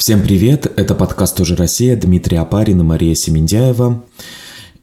Всем 0.00 0.22
привет, 0.22 0.66
это 0.76 0.94
подкаст 0.94 1.36
«Тоже 1.36 1.56
Россия», 1.56 1.94
Дмитрий 1.94 2.38
Апарин 2.38 2.80
и 2.80 2.82
Мария 2.82 3.14
Семендяева. 3.14 4.02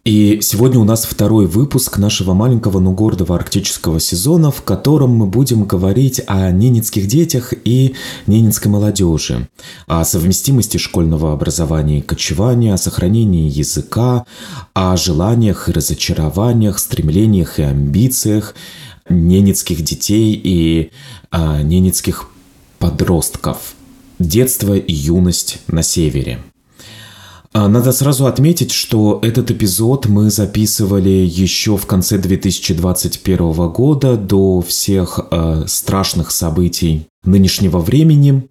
И 0.05 0.37
сегодня 0.43 0.79
у 0.79 0.83
нас 0.83 1.05
второй 1.05 1.47
выпуск 1.47 1.97
нашего 1.97 2.35
маленького, 2.35 2.79
но 2.79 2.91
гордого 2.91 3.33
арктического 3.35 3.99
сезона, 3.99 4.51
в 4.51 4.61
котором 4.61 5.15
мы 5.15 5.25
будем 5.25 5.63
говорить 5.63 6.21
о 6.27 6.51
ненецких 6.51 7.07
детях 7.07 7.51
и 7.63 7.95
ненецкой 8.27 8.71
молодежи, 8.71 9.49
о 9.87 10.05
совместимости 10.05 10.77
школьного 10.77 11.33
образования 11.33 11.97
и 11.97 12.03
кочевания, 12.03 12.75
о 12.75 12.77
сохранении 12.77 13.49
языка, 13.49 14.23
о 14.75 14.95
желаниях 14.97 15.67
и 15.67 15.71
разочарованиях, 15.71 16.77
стремлениях 16.77 17.57
и 17.57 17.63
амбициях 17.63 18.53
ненецких 19.09 19.81
детей 19.83 20.39
и 20.43 20.91
а, 21.31 21.63
ненецких 21.63 22.29
подростков. 22.77 23.76
Детство 24.19 24.73
и 24.73 24.93
юность 24.93 25.59
на 25.67 25.83
севере. 25.83 26.39
А, 27.53 27.67
надо 27.67 27.91
сразу 27.91 28.25
отметить, 28.25 28.71
что 28.71 29.19
этот 29.23 29.51
эпизод 29.51 30.07
мы 30.07 30.29
записывали 30.29 31.09
еще 31.09 31.77
в 31.77 31.85
конце 31.85 32.17
2021 32.17 33.69
года, 33.69 34.15
до 34.15 34.61
всех 34.61 35.19
э, 35.31 35.63
страшных 35.67 36.31
событий 36.31 37.07
нынешнего 37.23 37.79
времени. 37.79 38.47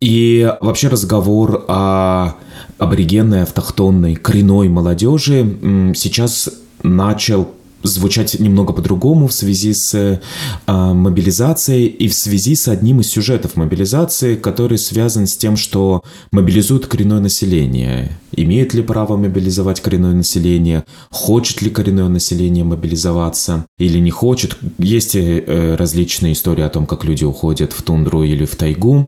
И 0.00 0.50
вообще 0.60 0.88
разговор 0.88 1.64
о 1.68 2.34
аборигенной, 2.78 3.42
автохтонной, 3.42 4.14
коренной 4.14 4.68
молодежи 4.68 5.92
сейчас 5.94 6.48
начал 6.82 7.48
звучать 7.82 8.38
немного 8.38 8.72
по-другому 8.72 9.26
в 9.26 9.32
связи 9.32 9.72
с 9.74 9.94
э, 9.94 10.20
мобилизацией 10.66 11.86
и 11.86 12.08
в 12.08 12.14
связи 12.14 12.54
с 12.54 12.68
одним 12.68 13.00
из 13.00 13.08
сюжетов 13.08 13.56
мобилизации, 13.56 14.36
который 14.36 14.78
связан 14.78 15.26
с 15.26 15.36
тем, 15.36 15.56
что 15.56 16.02
мобилизуют 16.30 16.86
коренное 16.86 17.20
население. 17.20 18.18
Имеет 18.34 18.72
ли 18.72 18.82
право 18.82 19.16
мобилизовать 19.16 19.80
коренное 19.80 20.14
население? 20.14 20.84
Хочет 21.10 21.60
ли 21.62 21.70
коренное 21.70 22.08
население 22.08 22.64
мобилизоваться 22.64 23.66
или 23.78 23.98
не 23.98 24.10
хочет? 24.10 24.56
Есть 24.78 25.14
э, 25.14 25.76
различные 25.76 26.32
истории 26.32 26.62
о 26.62 26.70
том, 26.70 26.86
как 26.86 27.04
люди 27.04 27.24
уходят 27.24 27.72
в 27.72 27.82
тундру 27.82 28.22
или 28.22 28.44
в 28.44 28.56
тайгу. 28.56 29.06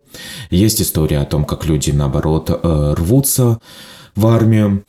Есть 0.50 0.82
история 0.82 1.18
о 1.18 1.24
том, 1.24 1.44
как 1.44 1.64
люди, 1.64 1.90
наоборот, 1.90 2.50
э, 2.50 2.94
рвутся 2.96 3.58
в 4.14 4.26
армию. 4.26 4.84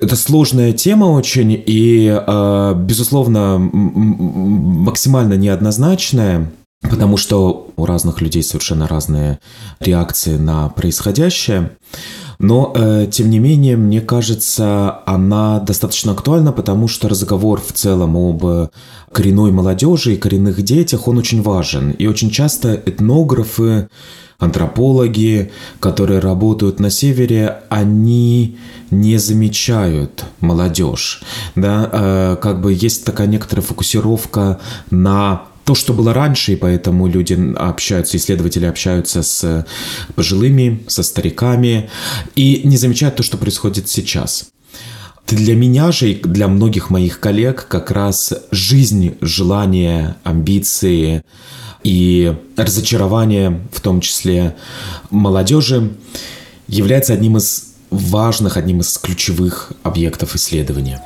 Это 0.00 0.14
сложная 0.14 0.72
тема 0.72 1.06
очень 1.06 1.52
и, 1.52 2.08
э, 2.08 2.74
безусловно, 2.76 3.58
максимально 3.58 5.34
неоднозначная. 5.34 6.50
Потому 6.82 7.16
что 7.16 7.72
у 7.76 7.86
разных 7.86 8.20
людей 8.20 8.44
совершенно 8.44 8.86
разные 8.86 9.40
реакции 9.80 10.36
на 10.36 10.68
происходящее. 10.68 11.72
Но, 12.38 12.72
э, 12.74 13.08
тем 13.10 13.30
не 13.30 13.40
менее, 13.40 13.76
мне 13.76 14.00
кажется, 14.00 15.00
она 15.06 15.58
достаточно 15.60 16.12
актуальна, 16.12 16.52
потому 16.52 16.86
что 16.86 17.08
разговор 17.08 17.60
в 17.60 17.72
целом 17.72 18.16
об 18.16 18.70
коренной 19.12 19.50
молодежи 19.50 20.14
и 20.14 20.16
коренных 20.16 20.62
детях, 20.62 21.08
он 21.08 21.18
очень 21.18 21.42
важен. 21.42 21.90
И 21.90 22.06
очень 22.06 22.30
часто 22.30 22.74
этнографы 22.74 23.88
антропологи, 24.38 25.50
которые 25.80 26.20
работают 26.20 26.78
на 26.78 26.90
севере, 26.90 27.62
они 27.70 28.56
не 28.90 29.18
замечают 29.18 30.24
молодежь. 30.40 31.22
Да? 31.56 31.90
Э, 31.92 32.36
как 32.40 32.60
бы 32.60 32.72
есть 32.72 33.04
такая 33.04 33.26
некоторая 33.26 33.66
фокусировка 33.66 34.60
на 34.90 35.42
то, 35.68 35.74
что 35.74 35.92
было 35.92 36.14
раньше, 36.14 36.54
и 36.54 36.56
поэтому 36.56 37.08
люди 37.08 37.36
общаются, 37.54 38.16
исследователи 38.16 38.64
общаются 38.64 39.22
с 39.22 39.66
пожилыми, 40.14 40.82
со 40.86 41.02
стариками, 41.02 41.90
и 42.34 42.62
не 42.64 42.78
замечают 42.78 43.16
то, 43.16 43.22
что 43.22 43.36
происходит 43.36 43.86
сейчас. 43.86 44.46
Для 45.26 45.54
меня 45.54 45.92
же 45.92 46.12
и 46.12 46.14
для 46.14 46.48
многих 46.48 46.88
моих 46.88 47.20
коллег 47.20 47.66
как 47.68 47.90
раз 47.90 48.32
жизнь, 48.50 49.16
желание, 49.20 50.14
амбиции, 50.24 51.22
и 51.84 52.34
разочарование, 52.56 53.60
в 53.70 53.82
том 53.82 54.00
числе 54.00 54.56
молодежи, 55.10 55.90
является 56.66 57.12
одним 57.12 57.36
из 57.36 57.74
важных, 57.90 58.56
одним 58.56 58.80
из 58.80 58.96
ключевых 58.96 59.72
объектов 59.82 60.34
исследования. 60.34 61.02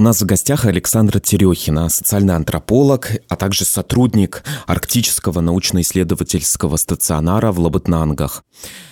У 0.00 0.02
нас 0.02 0.22
в 0.22 0.24
гостях 0.24 0.64
Александра 0.64 1.20
Терехина, 1.20 1.90
социальный 1.90 2.34
антрополог, 2.34 3.10
а 3.28 3.36
также 3.36 3.66
сотрудник 3.66 4.42
Арктического 4.66 5.42
научно-исследовательского 5.42 6.78
стационара 6.78 7.52
в 7.52 7.60
Лабытнангах. 7.60 8.42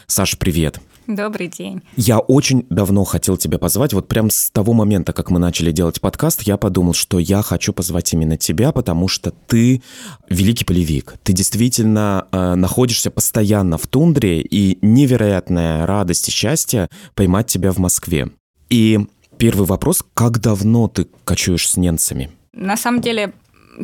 Саш, 0.06 0.36
привет. 0.36 0.80
Добрый 1.06 1.48
день. 1.48 1.80
Я 1.96 2.18
очень 2.18 2.66
давно 2.68 3.04
хотел 3.04 3.38
тебя 3.38 3.56
позвать. 3.56 3.94
Вот 3.94 4.06
прям 4.06 4.28
с 4.30 4.50
того 4.50 4.74
момента, 4.74 5.14
как 5.14 5.30
мы 5.30 5.38
начали 5.38 5.72
делать 5.72 5.98
подкаст, 5.98 6.42
я 6.42 6.58
подумал, 6.58 6.92
что 6.92 7.18
я 7.18 7.40
хочу 7.40 7.72
позвать 7.72 8.12
именно 8.12 8.36
тебя, 8.36 8.70
потому 8.72 9.08
что 9.08 9.30
ты 9.30 9.82
великий 10.28 10.66
полевик. 10.66 11.14
Ты 11.22 11.32
действительно 11.32 12.26
э, 12.30 12.54
находишься 12.54 13.10
постоянно 13.10 13.78
в 13.78 13.86
тундре, 13.86 14.42
и 14.42 14.76
невероятная 14.82 15.86
радость 15.86 16.28
и 16.28 16.32
счастье 16.32 16.88
поймать 17.14 17.46
тебя 17.46 17.72
в 17.72 17.78
Москве. 17.78 18.28
И 18.68 19.06
первый 19.38 19.66
вопрос, 19.66 20.04
как 20.14 20.40
давно 20.40 20.88
ты 20.88 21.06
кочуешь 21.24 21.68
с 21.68 21.76
ненцами? 21.76 22.30
На 22.52 22.76
самом 22.76 23.00
деле, 23.00 23.32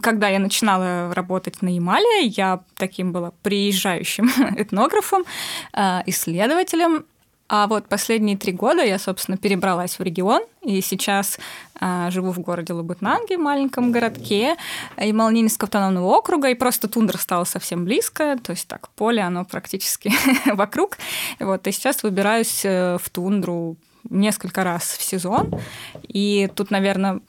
когда 0.02 0.28
я 0.28 0.38
начинала 0.38 1.14
работать 1.14 1.62
на 1.62 1.74
Ямале, 1.74 2.26
я 2.26 2.60
таким 2.76 3.12
была 3.12 3.32
приезжающим 3.42 4.28
этнографом, 4.56 5.24
э, 5.72 6.00
исследователем, 6.06 7.04
а 7.46 7.66
вот 7.66 7.88
последние 7.88 8.38
три 8.38 8.52
года 8.52 8.82
я, 8.82 8.98
собственно, 8.98 9.36
перебралась 9.36 9.98
в 9.98 10.02
регион, 10.02 10.42
и 10.62 10.80
сейчас 10.80 11.38
а, 11.78 12.10
живу 12.10 12.32
в 12.32 12.40
городе 12.40 12.72
Лабытнанге, 12.72 13.36
маленьком 13.36 13.92
городке, 13.92 14.56
и 14.96 15.12
Малнинского 15.12 15.66
автономного 15.66 16.06
округа, 16.06 16.48
и 16.48 16.54
просто 16.54 16.88
тундра 16.88 17.18
стала 17.18 17.44
совсем 17.44 17.84
близко, 17.84 18.38
то 18.42 18.52
есть 18.52 18.66
так, 18.66 18.88
поле, 18.90 19.20
оно 19.20 19.44
практически 19.44 20.10
вокруг. 20.46 20.96
Вот, 21.38 21.66
и 21.66 21.72
сейчас 21.72 22.02
выбираюсь 22.02 22.62
э, 22.64 22.96
в 23.00 23.10
тундру 23.10 23.76
несколько 24.10 24.64
раз 24.64 24.82
в 24.82 25.02
сезон. 25.02 25.50
И 26.06 26.48
тут, 26.54 26.70
наверное, 26.70 27.20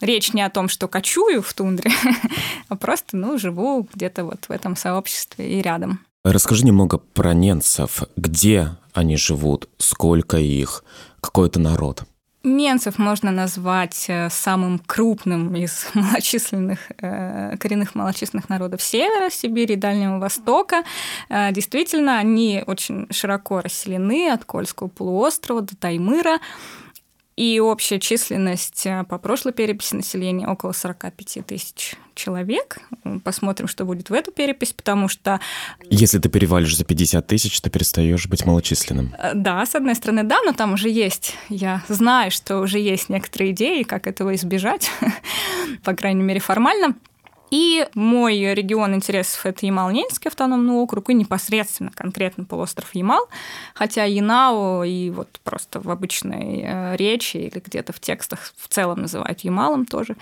речь 0.00 0.32
не 0.32 0.42
о 0.42 0.50
том, 0.50 0.68
что 0.68 0.88
кочую 0.88 1.42
в 1.42 1.52
тундре, 1.54 1.90
а 2.68 2.76
просто, 2.76 3.16
ну, 3.16 3.38
живу 3.38 3.88
где-то 3.92 4.24
вот 4.24 4.44
в 4.46 4.50
этом 4.50 4.76
сообществе 4.76 5.58
и 5.58 5.62
рядом. 5.62 6.00
Расскажи 6.24 6.64
немного 6.64 6.98
про 6.98 7.34
ненцев. 7.34 8.04
Где 8.16 8.76
они 8.92 9.16
живут? 9.16 9.68
Сколько 9.78 10.36
их? 10.36 10.84
Какой 11.20 11.48
это 11.48 11.58
народ? 11.58 12.04
Ненцев 12.44 12.98
можно 12.98 13.30
назвать 13.30 14.06
э, 14.08 14.28
самым 14.28 14.80
крупным 14.80 15.54
из 15.54 15.86
малочисленных, 15.94 16.80
э, 17.00 17.56
коренных 17.58 17.94
малочисленных 17.94 18.48
народов 18.48 18.82
Севера, 18.82 19.30
Сибири 19.30 19.76
Дальнего 19.76 20.18
Востока. 20.18 20.82
Э, 21.28 21.52
действительно, 21.52 22.18
они 22.18 22.64
очень 22.66 23.06
широко 23.10 23.60
расселены 23.60 24.30
от 24.30 24.44
Кольского 24.44 24.88
полуострова 24.88 25.62
до 25.62 25.76
Таймыра. 25.76 26.38
И 27.36 27.58
общая 27.60 27.98
численность 27.98 28.84
э, 28.84 29.04
по 29.08 29.18
прошлой 29.18 29.52
переписи 29.52 29.94
населения 29.94 30.46
около 30.46 30.72
45 30.72 31.46
тысяч 31.46 31.94
человек. 32.14 32.78
Посмотрим, 33.24 33.68
что 33.68 33.86
будет 33.86 34.10
в 34.10 34.12
эту 34.12 34.32
перепись, 34.32 34.74
потому 34.74 35.08
что... 35.08 35.40
Если 35.88 36.18
ты 36.18 36.28
перевалишь 36.28 36.76
за 36.76 36.84
50 36.84 37.26
тысяч, 37.26 37.58
то 37.60 37.70
перестаешь 37.70 38.26
быть 38.26 38.44
малочисленным. 38.44 39.14
Э, 39.18 39.32
да, 39.34 39.64
с 39.64 39.74
одной 39.74 39.94
стороны, 39.94 40.24
да, 40.24 40.38
но 40.44 40.52
там 40.52 40.74
уже 40.74 40.90
есть, 40.90 41.34
я 41.48 41.82
знаю, 41.88 42.30
что 42.30 42.58
уже 42.58 42.78
есть 42.78 43.08
некоторые 43.08 43.52
идеи, 43.52 43.82
как 43.82 44.06
этого 44.06 44.34
избежать, 44.34 44.90
по 45.84 45.94
крайней 45.94 46.22
мере, 46.22 46.40
формально. 46.40 46.96
И 47.52 47.86
мой 47.94 48.38
регион 48.54 48.94
интересов– 48.94 49.44
это 49.44 49.66
Ямал-Ненецкий 49.66 50.28
автономный 50.28 50.72
округ 50.72 51.10
и 51.10 51.14
непосредственно 51.14 51.90
конкретно 51.90 52.44
полуостров 52.44 52.94
Ямал, 52.94 53.28
хотя 53.74 54.04
Янао 54.04 54.84
и 54.84 55.10
вот 55.10 55.28
просто 55.44 55.78
в 55.78 55.90
обычной 55.90 56.62
э, 56.64 56.96
речи 56.96 57.36
или 57.36 57.62
где-то 57.62 57.92
в 57.92 58.00
текстах 58.00 58.54
в 58.56 58.68
целом 58.68 59.02
называют 59.02 59.40
Ямалом 59.40 59.84
тоже. 59.84 60.16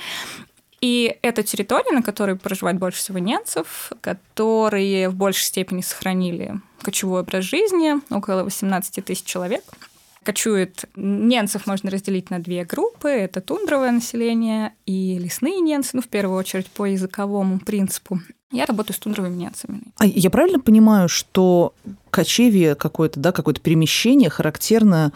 И 0.80 1.18
это 1.22 1.44
территория, 1.44 1.92
на 1.92 2.02
которой 2.02 2.34
проживает 2.34 2.78
больше 2.78 2.98
всего 2.98 3.18
немцев, 3.18 3.92
которые 4.00 5.08
в 5.08 5.14
большей 5.14 5.44
степени 5.44 5.82
сохранили 5.82 6.56
кочевой 6.82 7.20
образ 7.20 7.44
жизни, 7.44 7.94
около 8.12 8.42
18 8.42 9.04
тысяч 9.04 9.22
человек– 9.22 9.62
Кочует 10.24 10.84
ненцев 10.96 11.66
можно 11.66 11.90
разделить 11.90 12.28
на 12.30 12.38
две 12.40 12.64
группы. 12.64 13.08
Это 13.08 13.40
тундровое 13.40 13.90
население 13.90 14.74
и 14.84 15.18
лесные 15.18 15.60
ненцы, 15.60 15.90
ну, 15.94 16.02
в 16.02 16.08
первую 16.08 16.38
очередь, 16.38 16.66
по 16.66 16.84
языковому 16.84 17.58
принципу. 17.58 18.20
Я 18.52 18.66
работаю 18.66 18.96
с 18.96 18.98
тундровыми 18.98 19.36
ненцами. 19.36 19.80
А 19.96 20.06
я 20.06 20.28
правильно 20.28 20.58
понимаю, 20.58 21.08
что 21.08 21.72
кочевье 22.10 22.74
какое-то, 22.74 23.20
да, 23.20 23.32
какое-то 23.32 23.60
перемещение 23.60 24.28
характерно 24.28 25.12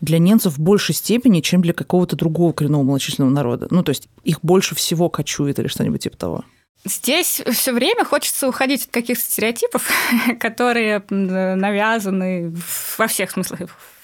для 0.00 0.18
ненцев 0.18 0.54
в 0.54 0.60
большей 0.60 0.94
степени, 0.94 1.42
чем 1.42 1.60
для 1.60 1.74
какого-то 1.74 2.16
другого 2.16 2.52
коренного 2.52 2.82
малочисленного 2.82 3.32
народа? 3.32 3.68
Ну, 3.70 3.82
то 3.82 3.90
есть 3.90 4.08
их 4.24 4.40
больше 4.42 4.74
всего 4.74 5.10
кочует 5.10 5.58
или 5.58 5.68
что-нибудь 5.68 6.02
типа 6.02 6.16
того? 6.16 6.44
Здесь 6.84 7.42
все 7.52 7.72
время 7.72 8.04
хочется 8.04 8.48
уходить 8.48 8.86
от 8.86 8.90
каких-то 8.90 9.22
стереотипов, 9.22 9.90
которые 10.40 11.04
навязаны 11.10 12.54
во 12.96 13.06
всех 13.06 13.30
смыслах, 13.30 13.60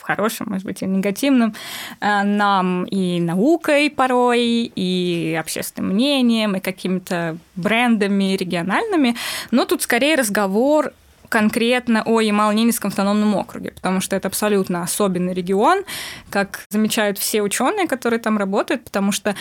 хорошем, 0.06 0.46
может 0.50 0.64
быть, 0.66 0.82
и 0.82 0.86
негативном, 0.86 1.54
э, 2.00 2.22
нам 2.22 2.84
и 2.84 3.20
наукой 3.20 3.90
порой, 3.90 4.72
и 4.74 5.36
общественным 5.38 5.92
мнением, 5.92 6.56
и 6.56 6.60
какими-то 6.60 7.36
брендами 7.56 8.36
региональными. 8.36 9.16
Но 9.50 9.64
тут 9.64 9.82
скорее 9.82 10.14
разговор 10.16 10.92
конкретно 11.28 12.02
о 12.04 12.20
Ямало-Ненецком 12.20 12.88
автономном 12.88 13.34
округе, 13.34 13.72
потому 13.72 14.00
что 14.00 14.16
это 14.16 14.28
абсолютно 14.28 14.82
особенный 14.82 15.34
регион, 15.34 15.84
как 16.30 16.64
замечают 16.70 17.18
все 17.18 17.42
ученые, 17.42 17.86
которые 17.86 18.20
там 18.20 18.38
работают, 18.38 18.84
потому 18.84 19.12
что 19.12 19.34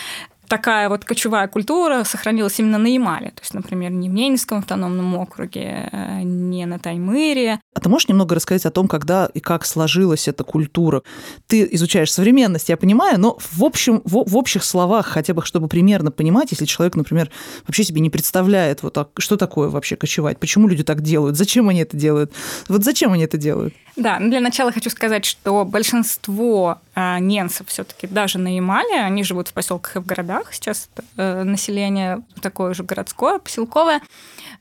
такая 0.48 0.88
вот 0.88 1.04
кочевая 1.04 1.48
культура 1.48 2.04
сохранилась 2.04 2.58
именно 2.58 2.78
на 2.78 2.86
Ямале. 2.86 3.30
То 3.30 3.42
есть, 3.42 3.54
например, 3.54 3.90
не 3.90 4.08
в 4.08 4.12
Ненецком 4.12 4.58
автономном 4.58 5.14
округе, 5.16 5.88
э, 5.92 6.22
не 6.22 6.66
на 6.66 6.78
Таймыре. 6.78 7.60
А 7.74 7.80
ты 7.80 7.88
можешь 7.88 8.08
немного 8.08 8.34
рассказать 8.34 8.66
о 8.66 8.70
том, 8.70 8.88
когда 8.88 9.26
и 9.34 9.40
как 9.40 9.64
сложилась 9.64 10.28
эта 10.28 10.44
культура? 10.44 11.02
Ты 11.46 11.68
изучаешь 11.72 12.12
современность, 12.12 12.68
я 12.68 12.76
понимаю, 12.76 13.20
но 13.20 13.38
в, 13.38 13.64
общем, 13.64 14.02
в, 14.04 14.24
в 14.28 14.36
общих 14.36 14.64
словах, 14.64 15.06
хотя 15.06 15.34
бы 15.34 15.44
чтобы 15.44 15.68
примерно 15.68 16.10
понимать, 16.10 16.50
если 16.50 16.64
человек, 16.64 16.96
например, 16.96 17.30
вообще 17.66 17.84
себе 17.84 18.00
не 18.00 18.10
представляет, 18.10 18.82
вот 18.82 18.94
так, 18.94 19.10
что 19.18 19.36
такое 19.36 19.68
вообще 19.68 19.96
кочевать, 19.96 20.38
почему 20.38 20.68
люди 20.68 20.84
так 20.84 21.02
делают, 21.02 21.36
зачем 21.36 21.68
они 21.68 21.80
это 21.80 21.96
делают, 21.96 22.32
вот 22.68 22.84
зачем 22.84 23.12
они 23.12 23.24
это 23.24 23.36
делают? 23.36 23.74
Да, 23.96 24.18
ну 24.20 24.28
для 24.28 24.40
начала 24.40 24.72
хочу 24.72 24.90
сказать, 24.90 25.24
что 25.24 25.64
большинство 25.64 26.78
э, 26.94 27.18
ненцев 27.18 27.68
все-таки 27.68 28.06
даже 28.06 28.38
на 28.38 28.54
Ямале, 28.54 29.00
они 29.00 29.24
живут 29.24 29.48
в 29.48 29.52
поселках 29.54 29.96
и 29.96 29.98
в 30.00 30.06
городах. 30.06 30.35
Сейчас 30.50 30.88
э, 31.16 31.42
население 31.42 32.22
такое 32.40 32.74
же 32.74 32.82
городское, 32.82 33.38
поселковое. 33.38 34.00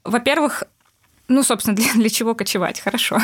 Во-первых, 0.03 0.63
ну, 1.27 1.43
собственно, 1.43 1.75
для, 1.77 1.91
для 1.93 2.09
чего 2.09 2.35
кочевать? 2.35 2.79
Хорошо. 2.79 3.17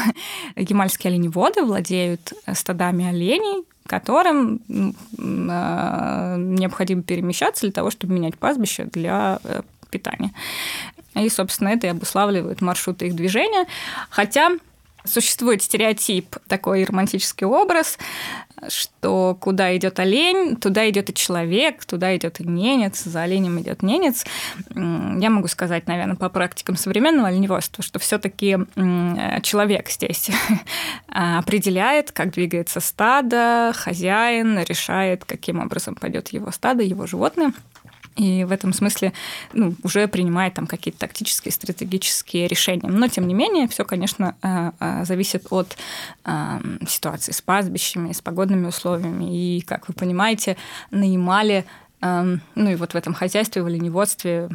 Ямальские 0.55 1.11
оленеводы 1.11 1.63
владеют 1.63 2.33
стадами 2.53 3.05
оленей, 3.05 3.65
которым 3.87 4.61
э, 4.69 6.35
необходимо 6.37 7.03
перемещаться 7.03 7.61
для 7.61 7.71
того, 7.71 7.89
чтобы 7.91 8.13
менять 8.13 8.37
пастбище 8.37 8.85
для 8.85 9.39
э, 9.43 9.61
питания. 9.89 10.31
И, 11.15 11.29
собственно, 11.29 11.69
это 11.69 11.87
и 11.87 11.89
обуславливает 11.89 12.61
маршруты 12.61 13.07
их 13.07 13.15
движения. 13.15 13.67
Хотя 14.09 14.51
Существует 15.03 15.63
стереотип, 15.63 16.35
такой 16.47 16.83
романтический 16.83 17.45
образ, 17.47 17.97
что 18.67 19.35
куда 19.39 19.75
идет 19.75 19.99
олень, 19.99 20.55
туда 20.55 20.87
идет 20.89 21.09
и 21.09 21.13
человек, 21.13 21.83
туда 21.85 22.15
идет 22.15 22.39
и 22.39 22.43
ненец, 22.43 23.03
за 23.03 23.23
оленем 23.23 23.59
идет 23.59 23.81
ненец. 23.81 24.25
Я 24.75 25.29
могу 25.29 25.47
сказать, 25.47 25.87
наверное, 25.87 26.15
по 26.15 26.29
практикам 26.29 26.75
современного 26.75 27.29
оленеводства, 27.29 27.83
что 27.83 27.99
все-таки 27.99 28.57
человек 29.41 29.89
здесь 29.89 30.29
определяет, 31.07 32.11
как 32.11 32.31
двигается 32.31 32.79
стадо, 32.79 33.71
хозяин 33.75 34.59
решает, 34.59 35.25
каким 35.25 35.59
образом 35.59 35.95
пойдет 35.95 36.29
его 36.29 36.51
стадо, 36.51 36.83
его 36.83 37.07
животные 37.07 37.53
и 38.15 38.43
в 38.43 38.51
этом 38.51 38.73
смысле 38.73 39.13
ну, 39.53 39.73
уже 39.83 40.07
принимает 40.07 40.53
там 40.53 40.67
какие-то 40.67 40.99
тактические, 40.99 41.51
стратегические 41.51 42.47
решения. 42.47 42.89
Но, 42.89 43.07
тем 43.07 43.27
не 43.27 43.33
менее, 43.33 43.67
все, 43.67 43.85
конечно, 43.85 44.35
э, 44.41 44.71
э, 44.79 45.05
зависит 45.05 45.47
от 45.49 45.77
э, 46.25 46.59
ситуации 46.87 47.31
с 47.31 47.41
пастбищами, 47.41 48.11
с 48.11 48.21
погодными 48.21 48.67
условиями. 48.67 49.57
И, 49.57 49.61
как 49.61 49.87
вы 49.87 49.93
понимаете, 49.93 50.57
на 50.91 51.03
Ямале, 51.03 51.65
ну 52.01 52.69
и 52.69 52.73
вот 52.75 52.93
в 52.93 52.95
этом 52.95 53.13
хозяйстве, 53.13 53.61
в 53.61 53.67
оленеводстве 53.67 54.49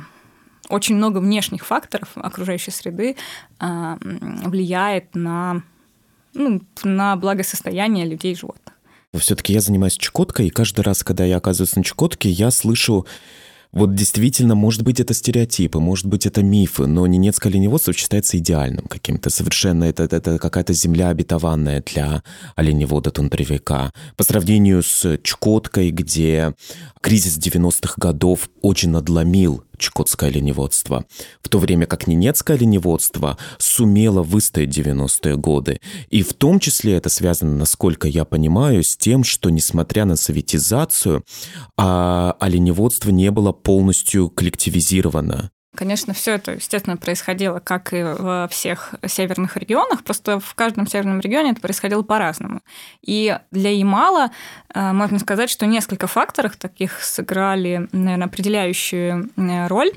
очень 0.68 0.96
много 0.96 1.18
внешних 1.18 1.64
факторов 1.64 2.08
окружающей 2.16 2.72
среды 2.72 3.14
влияет 3.60 5.14
на, 5.14 5.62
ну, 6.34 6.60
на 6.82 7.14
благосостояние 7.14 8.04
людей 8.04 8.32
и 8.32 8.36
животных. 8.36 8.74
Все-таки 9.14 9.52
я 9.52 9.60
занимаюсь 9.60 9.96
Чукоткой, 9.96 10.48
и 10.48 10.50
каждый 10.50 10.80
раз, 10.80 11.04
когда 11.04 11.24
я 11.24 11.36
оказываюсь 11.36 11.76
на 11.76 11.84
Чукотке, 11.84 12.28
я 12.28 12.50
слышу 12.50 13.06
вот 13.72 13.94
действительно, 13.94 14.54
может 14.54 14.82
быть, 14.82 15.00
это 15.00 15.14
стереотипы, 15.14 15.78
может 15.78 16.06
быть, 16.06 16.26
это 16.26 16.42
мифы, 16.42 16.86
но 16.86 17.06
ненецкое 17.06 17.52
оленеводство 17.52 17.92
считается 17.92 18.38
идеальным 18.38 18.86
каким-то. 18.86 19.30
Совершенно 19.30 19.84
это, 19.84 20.04
это 20.04 20.38
какая-то 20.38 20.72
земля 20.72 21.08
обетованная 21.08 21.82
для 21.82 22.22
оленевода-тундровика. 22.54 23.92
По 24.16 24.24
сравнению 24.24 24.82
с 24.82 25.18
Чукоткой, 25.22 25.90
где 25.90 26.54
кризис 27.00 27.38
90-х 27.38 27.94
годов 27.98 28.48
очень 28.62 28.90
надломил 28.90 29.64
чукотское 29.78 30.30
оленеводство, 30.30 31.06
в 31.42 31.48
то 31.48 31.58
время 31.58 31.86
как 31.86 32.06
ненецкое 32.06 32.56
оленеводство 32.56 33.38
сумело 33.58 34.22
выстоять 34.22 34.76
90-е 34.76 35.36
годы. 35.36 35.80
И 36.10 36.22
в 36.22 36.34
том 36.34 36.60
числе 36.60 36.94
это 36.94 37.08
связано, 37.08 37.56
насколько 37.56 38.08
я 38.08 38.24
понимаю, 38.24 38.82
с 38.82 38.96
тем, 38.96 39.24
что 39.24 39.50
несмотря 39.50 40.04
на 40.04 40.16
советизацию, 40.16 41.24
а 41.76 42.36
оленеводство 42.40 43.10
не 43.10 43.30
было 43.30 43.52
полностью 43.52 44.30
коллективизировано. 44.30 45.50
Конечно, 45.76 46.14
все 46.14 46.32
это, 46.32 46.52
естественно, 46.52 46.96
происходило, 46.96 47.60
как 47.60 47.92
и 47.92 48.02
во 48.02 48.48
всех 48.48 48.94
северных 49.06 49.56
регионах, 49.56 50.02
просто 50.04 50.40
в 50.40 50.54
каждом 50.54 50.86
северном 50.86 51.20
регионе 51.20 51.52
это 51.52 51.60
происходило 51.60 52.02
по-разному. 52.02 52.62
И 53.02 53.38
для 53.50 53.70
Ямала 53.70 54.30
э, 54.74 54.92
можно 54.92 55.18
сказать, 55.18 55.50
что 55.50 55.66
несколько 55.66 56.06
факторов 56.06 56.56
таких 56.56 57.02
сыграли, 57.02 57.88
наверное, 57.92 58.26
определяющую 58.26 59.30
э, 59.36 59.66
роль 59.66 59.92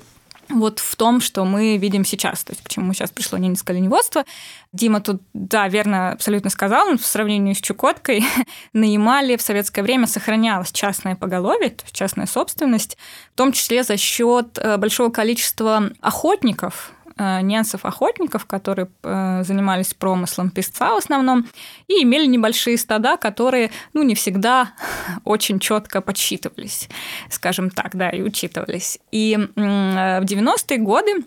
вот 0.50 0.80
в 0.80 0.96
том, 0.96 1.22
что 1.22 1.46
мы 1.46 1.78
видим 1.78 2.04
сейчас, 2.04 2.44
то 2.44 2.52
есть 2.52 2.64
к 2.64 2.70
чему 2.70 2.94
сейчас 2.94 3.12
пришло 3.12 3.38
ненецкое 3.38 3.78
оленеводство. 3.78 4.26
Дима 4.74 5.00
тут, 5.00 5.22
да, 5.34 5.68
верно 5.68 6.12
абсолютно 6.12 6.50
сказал, 6.50 6.98
в 6.98 7.06
сравнении 7.06 7.54
с 7.54 7.62
Чукоткой 7.62 8.26
на 8.74 8.84
Ямале 8.84 9.38
в 9.38 9.42
советское 9.42 9.84
время 9.84 10.08
сохранялось 10.08 10.72
частное 10.72 11.16
поголовье, 11.16 11.70
то 11.70 11.84
есть 11.84 11.96
частная 11.96 12.26
собственность, 12.26 12.98
в 13.34 13.38
том 13.38 13.52
числе 13.52 13.84
за 13.84 13.98
счет 13.98 14.58
э, 14.58 14.78
большого 14.78 15.12
количества 15.12 15.92
охотников, 16.02 16.92
ненцев-охотников, 17.20 18.46
которые 18.46 18.88
э, 19.04 19.44
занимались 19.44 19.94
промыслом 19.94 20.50
песца 20.50 20.94
в 20.94 20.98
основном, 20.98 21.46
и 21.88 22.04
имели 22.04 22.26
небольшие 22.26 22.78
стада, 22.78 23.18
которые, 23.18 23.72
ну, 23.94 24.04
не 24.04 24.16
всегда 24.16 24.74
очень 25.26 25.60
четко 25.60 26.02
подсчитывались, 26.02 26.90
скажем 27.30 27.70
так, 27.70 27.96
да, 27.96 28.10
и 28.10 28.22
учитывались. 28.22 29.00
И 29.12 29.38
в 29.56 29.60
90-е 29.60 30.78
годы 30.78 31.24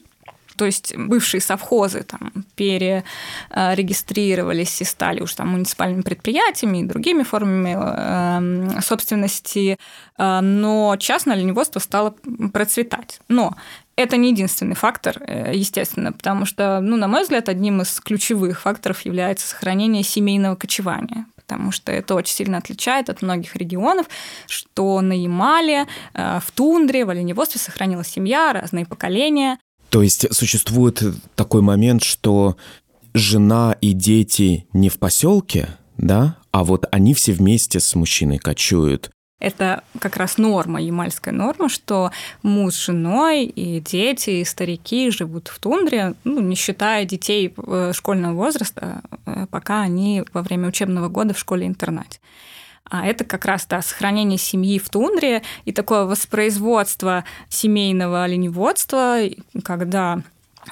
то 0.57 0.67
есть 0.67 0.97
бывшие 0.97 1.41
совхозы 1.41 2.03
там 2.03 2.45
перерегистрировались 2.57 4.81
и 4.81 4.85
стали 4.85 5.21
уж 5.21 5.35
там 5.35 5.49
муниципальными 5.49 6.03
предприятиями 6.03 6.79
и 6.79 6.85
другими 6.85 7.23
формами 7.23 7.77
э, 7.77 8.81
собственности, 8.81 9.79
но 10.19 10.97
частное 10.99 11.35
оленеводство 11.35 11.81
стало 11.81 12.15
процветать. 12.53 13.21
Но 13.29 13.57
это 13.97 14.17
не 14.17 14.31
единственный 14.31 14.75
фактор, 14.75 15.23
э, 15.27 15.53
естественно, 15.55 16.13
потому 16.13 16.47
что, 16.47 16.81
ну, 16.81 16.97
на 16.97 17.09
мой 17.09 17.23
взгляд, 17.23 17.49
одним 17.49 17.83
из 17.83 18.01
ключевых 18.01 18.61
факторов 18.61 19.03
является 19.03 19.47
сохранение 19.47 20.03
семейного 20.03 20.57
кочевания 20.57 21.27
потому 21.37 21.71
что 21.71 21.93
это 21.93 22.15
очень 22.15 22.35
сильно 22.35 22.59
отличает 22.59 23.11
от 23.11 23.21
многих 23.21 23.57
регионов, 23.57 24.07
что 24.47 25.03
на 25.03 25.13
Ямале, 25.13 25.87
э, 26.15 26.41
в 26.43 26.51
тундре, 26.53 27.05
в 27.05 27.11
оленеводстве 27.11 27.61
сохранилась 27.61 28.09
семья, 28.09 28.55
разные 28.55 28.87
поколения. 28.87 29.59
То 29.91 30.03
есть 30.03 30.35
существует 30.35 31.03
такой 31.35 31.61
момент, 31.61 32.05
что 32.05 32.57
жена 33.13 33.77
и 33.83 33.93
дети 33.93 34.67
не 34.73 34.89
в 34.89 34.99
поселке, 34.99 35.69
да, 35.99 36.39
а 36.53 36.65
вот 36.65 36.87
они 36.91 37.13
все 37.13 37.33
вместе 37.33 37.81
с 37.81 37.95
мужчиной 37.95 38.39
кочуют 38.39 39.11
это 39.43 39.83
как 39.99 40.17
раз 40.17 40.39
норма, 40.39 40.81
ямальская 40.81 41.35
норма, 41.35 41.69
что 41.69 42.13
муж 42.43 42.75
с 42.75 42.87
женой 42.87 43.45
и 43.45 43.81
дети, 43.81 44.31
и 44.31 44.45
старики 44.45 45.11
живут 45.11 45.49
в 45.49 45.59
тундре, 45.59 46.15
ну, 46.23 46.41
не 46.41 46.55
считая 46.55 47.05
детей 47.05 47.53
э, 47.57 47.93
школьного 47.93 48.35
возраста, 48.35 49.03
э, 49.27 49.47
пока 49.51 49.83
они 49.83 50.23
во 50.33 50.43
время 50.43 50.69
учебного 50.69 51.09
года 51.09 51.35
в 51.35 51.39
школе-интернате. 51.39 52.21
А 52.85 53.05
это 53.05 53.25
как 53.25 53.45
раз 53.45 53.67
да, 53.67 53.83
сохранение 53.83 54.39
семьи 54.39 54.79
в 54.79 54.89
тундре 54.89 55.43
и 55.65 55.73
такое 55.73 56.05
воспроизводство 56.05 57.25
семейного 57.49 58.23
оленеводства, 58.23 59.19
когда 59.65 60.23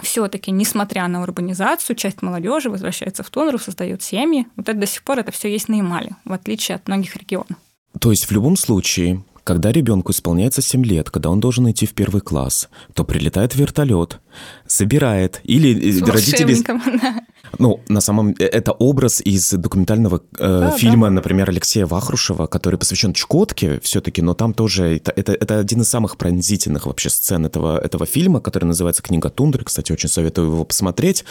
все-таки, 0.02 0.52
несмотря 0.52 1.08
на 1.08 1.22
урбанизацию, 1.22 1.96
часть 1.96 2.22
молодежи 2.22 2.70
возвращается 2.70 3.24
в 3.24 3.30
тундру, 3.30 3.58
создает 3.58 4.02
семьи. 4.02 4.46
Вот 4.54 4.68
это 4.68 4.78
до 4.78 4.86
сих 4.86 5.02
пор 5.02 5.18
это 5.18 5.32
все 5.32 5.50
есть 5.50 5.68
на 5.68 5.74
Ямале, 5.74 6.14
в 6.24 6.32
отличие 6.32 6.76
от 6.76 6.86
многих 6.86 7.16
регионов. 7.16 7.56
То 7.98 8.10
есть 8.10 8.26
в 8.26 8.30
любом 8.30 8.56
случае, 8.56 9.22
когда 9.44 9.72
ребенку 9.72 10.12
исполняется 10.12 10.62
7 10.62 10.84
лет, 10.84 11.10
когда 11.10 11.30
он 11.30 11.40
должен 11.40 11.70
идти 11.70 11.86
в 11.86 11.92
первый 11.94 12.20
класс, 12.20 12.68
то 12.94 13.04
прилетает 13.04 13.54
вертолет, 13.56 14.20
собирает, 14.66 15.40
или 15.44 15.90
С 15.90 16.02
родители... 16.02 16.62
да. 17.02 17.24
Ну, 17.58 17.80
на 17.88 18.00
самом 18.00 18.34
это 18.38 18.70
образ 18.70 19.20
из 19.20 19.50
документального 19.50 20.22
э, 20.38 20.60
Да, 20.60 20.70
фильма, 20.70 21.08
да. 21.08 21.14
например, 21.14 21.50
Алексея 21.50 21.84
Вахрушева, 21.84 22.46
который 22.46 22.78
посвящен 22.78 23.12
Чукотке 23.12 23.80
все-таки, 23.80 24.22
но 24.22 24.34
там 24.34 24.54
тоже 24.54 24.96
это, 24.96 25.12
это, 25.16 25.32
это 25.32 25.58
один 25.58 25.80
из 25.80 25.88
самых 25.88 26.16
пронзительных 26.16 26.86
вообще 26.86 27.10
сцен 27.10 27.44
этого, 27.44 27.76
этого 27.78 28.06
фильма, 28.06 28.40
который 28.40 28.66
называется 28.66 29.02
«Книга 29.02 29.30
тундры». 29.30 29.64
Кстати, 29.64 29.90
очень 29.90 30.08
советую 30.08 30.46
его 30.46 30.64
посмотреть, 30.64 31.24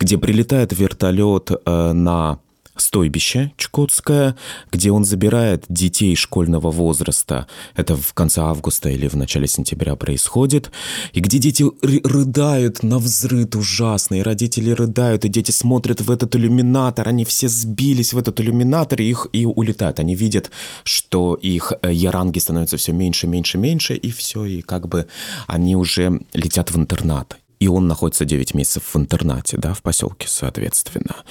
где 0.00 0.18
прилетает 0.18 0.76
вертолет 0.76 1.50
э, 1.64 1.92
на 1.92 2.40
стойбище 2.76 3.52
Чукотское, 3.56 4.36
где 4.70 4.90
он 4.90 5.04
забирает 5.04 5.64
детей 5.68 6.16
школьного 6.16 6.70
возраста. 6.70 7.46
Это 7.76 7.96
в 7.96 8.14
конце 8.14 8.40
августа 8.40 8.88
или 8.88 9.08
в 9.08 9.14
начале 9.14 9.46
сентября 9.46 9.96
происходит. 9.96 10.70
И 11.12 11.20
где 11.20 11.38
дети 11.38 11.62
ры- 11.62 12.00
рыдают 12.04 12.82
на 12.82 12.98
взрыд 12.98 13.54
ужасно, 13.54 14.16
и 14.16 14.22
родители 14.22 14.70
рыдают, 14.70 15.24
и 15.24 15.28
дети 15.28 15.50
смотрят 15.50 16.00
в 16.00 16.10
этот 16.10 16.34
иллюминатор, 16.36 17.08
они 17.08 17.24
все 17.24 17.48
сбились 17.48 18.12
в 18.12 18.18
этот 18.18 18.40
иллюминатор, 18.40 19.00
и 19.00 19.08
их 19.08 19.26
и 19.32 19.44
улетают. 19.44 20.00
Они 20.00 20.14
видят, 20.14 20.50
что 20.84 21.34
их 21.34 21.72
э, 21.82 21.92
яранги 21.92 22.38
становятся 22.38 22.76
все 22.76 22.92
меньше, 22.92 23.26
меньше, 23.26 23.58
меньше, 23.58 23.94
и 23.94 24.10
все, 24.10 24.44
и 24.44 24.62
как 24.62 24.88
бы 24.88 25.06
они 25.46 25.76
уже 25.76 26.20
летят 26.32 26.70
в 26.70 26.76
интернат. 26.76 27.36
И 27.60 27.68
он 27.68 27.86
находится 27.86 28.24
9 28.24 28.54
месяцев 28.54 28.82
в 28.92 28.96
интернате, 28.96 29.56
да, 29.56 29.72
в 29.72 29.82
поселке, 29.82 30.26
соответственно 30.28 31.22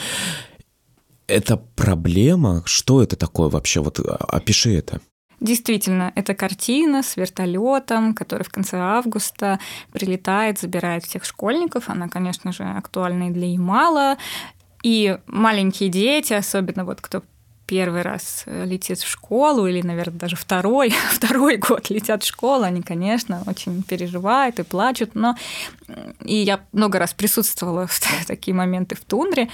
это 1.31 1.57
проблема? 1.57 2.63
Что 2.65 3.01
это 3.01 3.15
такое 3.15 3.50
вообще? 3.50 3.79
Вот 3.79 4.00
а, 4.00 4.15
опиши 4.29 4.75
это. 4.77 5.01
Действительно, 5.39 6.11
это 6.15 6.35
картина 6.35 7.01
с 7.01 7.17
вертолетом, 7.17 8.13
который 8.13 8.43
в 8.43 8.50
конце 8.50 8.77
августа 8.77 9.59
прилетает, 9.91 10.59
забирает 10.59 11.03
всех 11.03 11.25
школьников. 11.25 11.89
Она, 11.89 12.07
конечно 12.09 12.51
же, 12.51 12.63
актуальна 12.63 13.29
и 13.29 13.31
для 13.31 13.47
Ямала. 13.47 14.17
И 14.83 15.17
маленькие 15.25 15.89
дети, 15.89 16.33
особенно 16.33 16.85
вот 16.85 17.01
кто 17.01 17.23
первый 17.71 18.01
раз 18.01 18.43
летит 18.45 18.99
в 18.99 19.07
школу 19.07 19.65
или, 19.65 19.81
наверное, 19.81 20.19
даже 20.19 20.35
второй, 20.35 20.89
второй 21.13 21.55
год 21.55 21.89
летят 21.89 22.21
в 22.21 22.27
школу, 22.27 22.63
они, 22.63 22.81
конечно, 22.81 23.43
очень 23.47 23.81
переживают 23.81 24.59
и 24.59 24.63
плачут, 24.63 25.15
но 25.15 25.37
и 26.19 26.35
я 26.35 26.59
много 26.73 26.99
раз 26.99 27.13
присутствовала 27.13 27.87
в 27.87 27.97
такие 28.27 28.53
моменты 28.53 28.95
в 28.95 29.01
тундре, 29.05 29.47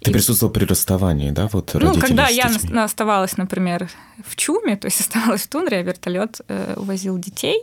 ты 0.00 0.10
присутствовал 0.10 0.52
при 0.52 0.64
расставании, 0.64 1.30
да, 1.30 1.48
вот 1.52 1.74
Ну, 1.74 1.94
когда 1.94 2.26
я 2.26 2.50
оставалась, 2.82 3.36
например, 3.36 3.88
в 4.26 4.34
Чуме, 4.34 4.76
то 4.76 4.86
есть 4.86 4.98
оставалась 5.06 5.42
в 5.42 5.48
тундре, 5.48 5.78
а 5.78 5.82
вертолет 5.82 6.40
э, 6.48 6.74
увозил 6.76 7.16
детей. 7.18 7.62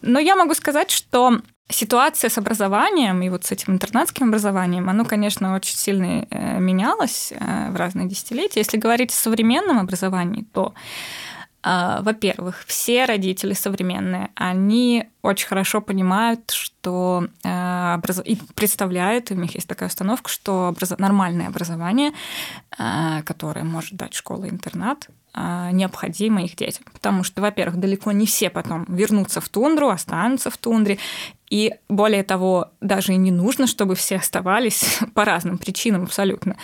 Но 0.00 0.18
я 0.18 0.34
могу 0.34 0.54
сказать, 0.54 0.90
что 0.90 1.42
ситуация 1.68 2.30
с 2.30 2.38
образованием 2.38 3.22
и 3.22 3.28
вот 3.28 3.44
с 3.44 3.52
этим 3.52 3.72
интернатским 3.72 4.28
образованием, 4.28 4.88
оно, 4.88 5.04
конечно, 5.04 5.54
очень 5.54 5.76
сильно 5.76 6.26
э, 6.30 6.58
менялось 6.58 7.32
э, 7.32 7.70
в 7.70 7.76
разные 7.76 8.08
десятилетия. 8.08 8.60
Если 8.60 8.76
говорить 8.76 9.10
о 9.10 9.16
современном 9.16 9.78
образовании, 9.78 10.44
то 10.52 10.74
во-первых, 11.64 12.64
все 12.66 13.04
родители 13.04 13.52
современные, 13.52 14.30
они 14.34 15.06
очень 15.22 15.46
хорошо 15.46 15.80
понимают, 15.80 16.50
что 16.50 17.28
э, 17.44 17.94
образ... 17.94 18.20
и 18.24 18.36
представляют, 18.56 19.30
у 19.30 19.34
них 19.34 19.54
есть 19.54 19.68
такая 19.68 19.88
установка, 19.88 20.28
что 20.28 20.70
образ... 20.70 20.98
нормальное 20.98 21.46
образование, 21.46 22.12
э, 22.76 23.22
которое 23.24 23.64
может 23.64 23.94
дать 23.94 24.14
школа-интернат, 24.14 25.08
э, 25.08 25.12
необходимо 25.34 26.42
их 26.42 26.56
детям. 26.56 26.84
Потому 26.92 27.24
что, 27.24 27.40
во-первых, 27.40 27.80
далеко 27.80 28.12
не 28.12 28.26
все 28.26 28.50
потом 28.50 28.84
вернутся 28.88 29.40
в 29.40 29.48
тундру, 29.48 29.88
останутся 29.88 30.50
в 30.50 30.56
тундре, 30.56 30.98
и 31.52 31.74
более 31.90 32.22
того, 32.22 32.70
даже 32.80 33.12
и 33.12 33.16
не 33.16 33.30
нужно, 33.30 33.66
чтобы 33.66 33.94
все 33.94 34.16
оставались 34.16 35.00
по 35.14 35.24
разным 35.24 35.58
причинам 35.58 36.04
абсолютно. 36.04 36.56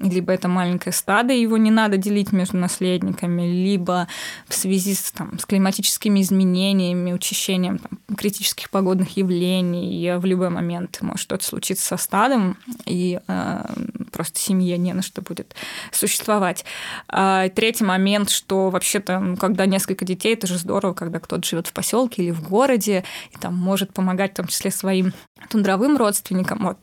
Либо 0.00 0.32
это 0.32 0.48
маленькое 0.48 0.94
стадо, 0.94 1.34
его 1.34 1.58
не 1.58 1.70
надо 1.70 1.98
делить 1.98 2.32
между 2.32 2.56
наследниками, 2.56 3.42
либо 3.42 4.08
в 4.48 4.54
связи 4.54 4.94
с, 4.94 5.12
там, 5.12 5.38
с 5.38 5.44
климатическими 5.44 6.22
изменениями, 6.22 7.12
учащением 7.12 7.78
там, 7.78 8.16
критических 8.16 8.70
погодных 8.70 9.16
явлений, 9.18 10.16
в 10.16 10.24
любой 10.24 10.48
момент 10.48 10.98
может 11.02 11.20
что-то 11.20 11.44
случиться 11.44 11.86
со 11.86 11.96
стадом, 11.98 12.56
и 12.86 13.20
э, 13.28 13.64
просто 14.10 14.38
семье 14.38 14.78
не 14.78 14.94
на 14.94 15.02
что 15.02 15.20
будет 15.20 15.54
существовать. 15.92 16.64
А, 17.08 17.48
третий 17.50 17.84
момент, 17.84 18.30
что 18.30 18.70
вообще-то, 18.70 19.18
ну, 19.20 19.36
когда 19.36 19.66
несколько 19.66 20.04
детей, 20.06 20.32
это 20.32 20.46
же 20.46 20.56
здорово, 20.56 20.94
когда 20.94 21.20
кто-то 21.20 21.46
живет 21.46 21.66
в 21.66 21.72
поселке 21.72 22.22
или 22.22 22.30
в 22.30 22.42
городе, 22.48 23.04
и 23.32 23.38
там 23.38 23.54
может 23.54 23.92
помогать 23.92 24.32
в 24.32 24.36
том 24.36 24.46
числе 24.46 24.70
своим 24.70 25.12
тундровым 25.48 25.96
родственникам. 25.96 26.60
Вот. 26.60 26.78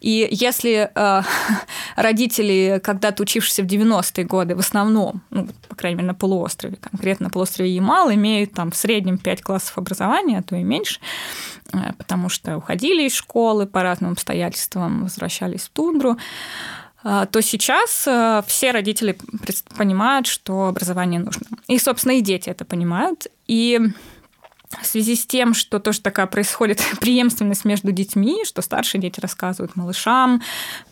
И 0.00 0.28
если 0.30 0.90
э, 0.94 1.22
родители, 1.96 2.55
когда-то 2.82 3.22
учившиеся 3.22 3.62
в 3.62 3.66
90-е 3.66 4.24
годы, 4.24 4.54
в 4.54 4.60
основном, 4.60 5.22
ну, 5.30 5.48
по 5.68 5.74
крайней 5.74 5.96
мере, 5.96 6.08
на 6.08 6.14
полуострове, 6.14 6.76
конкретно 6.76 7.24
на 7.24 7.30
полуострове 7.30 7.70
Ямал, 7.70 8.12
имеют 8.12 8.52
там 8.52 8.70
в 8.70 8.76
среднем 8.76 9.18
5 9.18 9.42
классов 9.42 9.78
образования, 9.78 10.38
а 10.38 10.42
то 10.42 10.56
и 10.56 10.62
меньше, 10.62 11.00
э, 11.72 11.92
потому 11.98 12.28
что 12.28 12.56
уходили 12.56 13.04
из 13.04 13.14
школы 13.14 13.66
по 13.66 13.82
разным 13.82 14.12
обстоятельствам, 14.12 15.02
возвращались 15.02 15.62
в 15.62 15.70
тундру, 15.70 16.16
э, 17.04 17.26
то 17.30 17.42
сейчас 17.42 18.04
э, 18.06 18.42
все 18.46 18.70
родители 18.70 19.16
понимают, 19.76 20.26
что 20.26 20.66
образование 20.66 21.20
нужно. 21.20 21.46
И, 21.68 21.78
собственно, 21.78 22.12
и 22.12 22.20
дети 22.20 22.50
это 22.50 22.64
понимают. 22.64 23.26
И 23.46 23.80
в 24.82 24.86
связи 24.86 25.16
с 25.16 25.26
тем, 25.26 25.54
что 25.54 25.78
тоже 25.78 26.00
такая 26.00 26.26
происходит 26.26 26.82
преемственность 27.00 27.64
между 27.64 27.92
детьми, 27.92 28.44
что 28.44 28.62
старшие 28.62 29.00
дети 29.00 29.20
рассказывают 29.20 29.76
малышам 29.76 30.42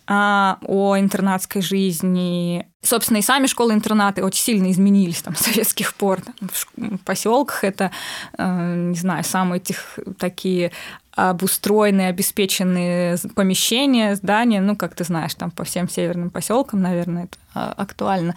а, 0.07 0.57
о 0.63 0.97
интернатской 0.97 1.61
жизни. 1.61 2.67
Собственно, 2.81 3.17
и 3.17 3.21
сами 3.21 3.47
школы-интернаты 3.47 4.23
очень 4.23 4.43
сильно 4.43 4.71
изменились 4.71 5.21
там, 5.21 5.35
с 5.35 5.39
советских 5.41 5.93
пор. 5.95 6.21
Там, 6.21 6.49
в 6.77 7.03
поселках 7.03 7.63
это, 7.63 7.91
э, 8.37 8.75
не 8.75 8.97
знаю, 8.97 9.23
самые 9.23 9.59
этих 9.59 9.97
такие 10.19 10.71
обустроенные, 11.15 12.09
обеспеченные 12.09 13.17
помещения, 13.35 14.15
здания, 14.15 14.61
ну, 14.61 14.75
как 14.75 14.95
ты 14.95 15.03
знаешь, 15.05 15.33
там 15.33 15.49
по 15.49 15.63
всем 15.63 15.89
северным 15.89 16.29
поселкам, 16.29 16.81
наверное, 16.81 17.23
это 17.23 17.37
а, 17.53 17.73
актуально 17.77 18.35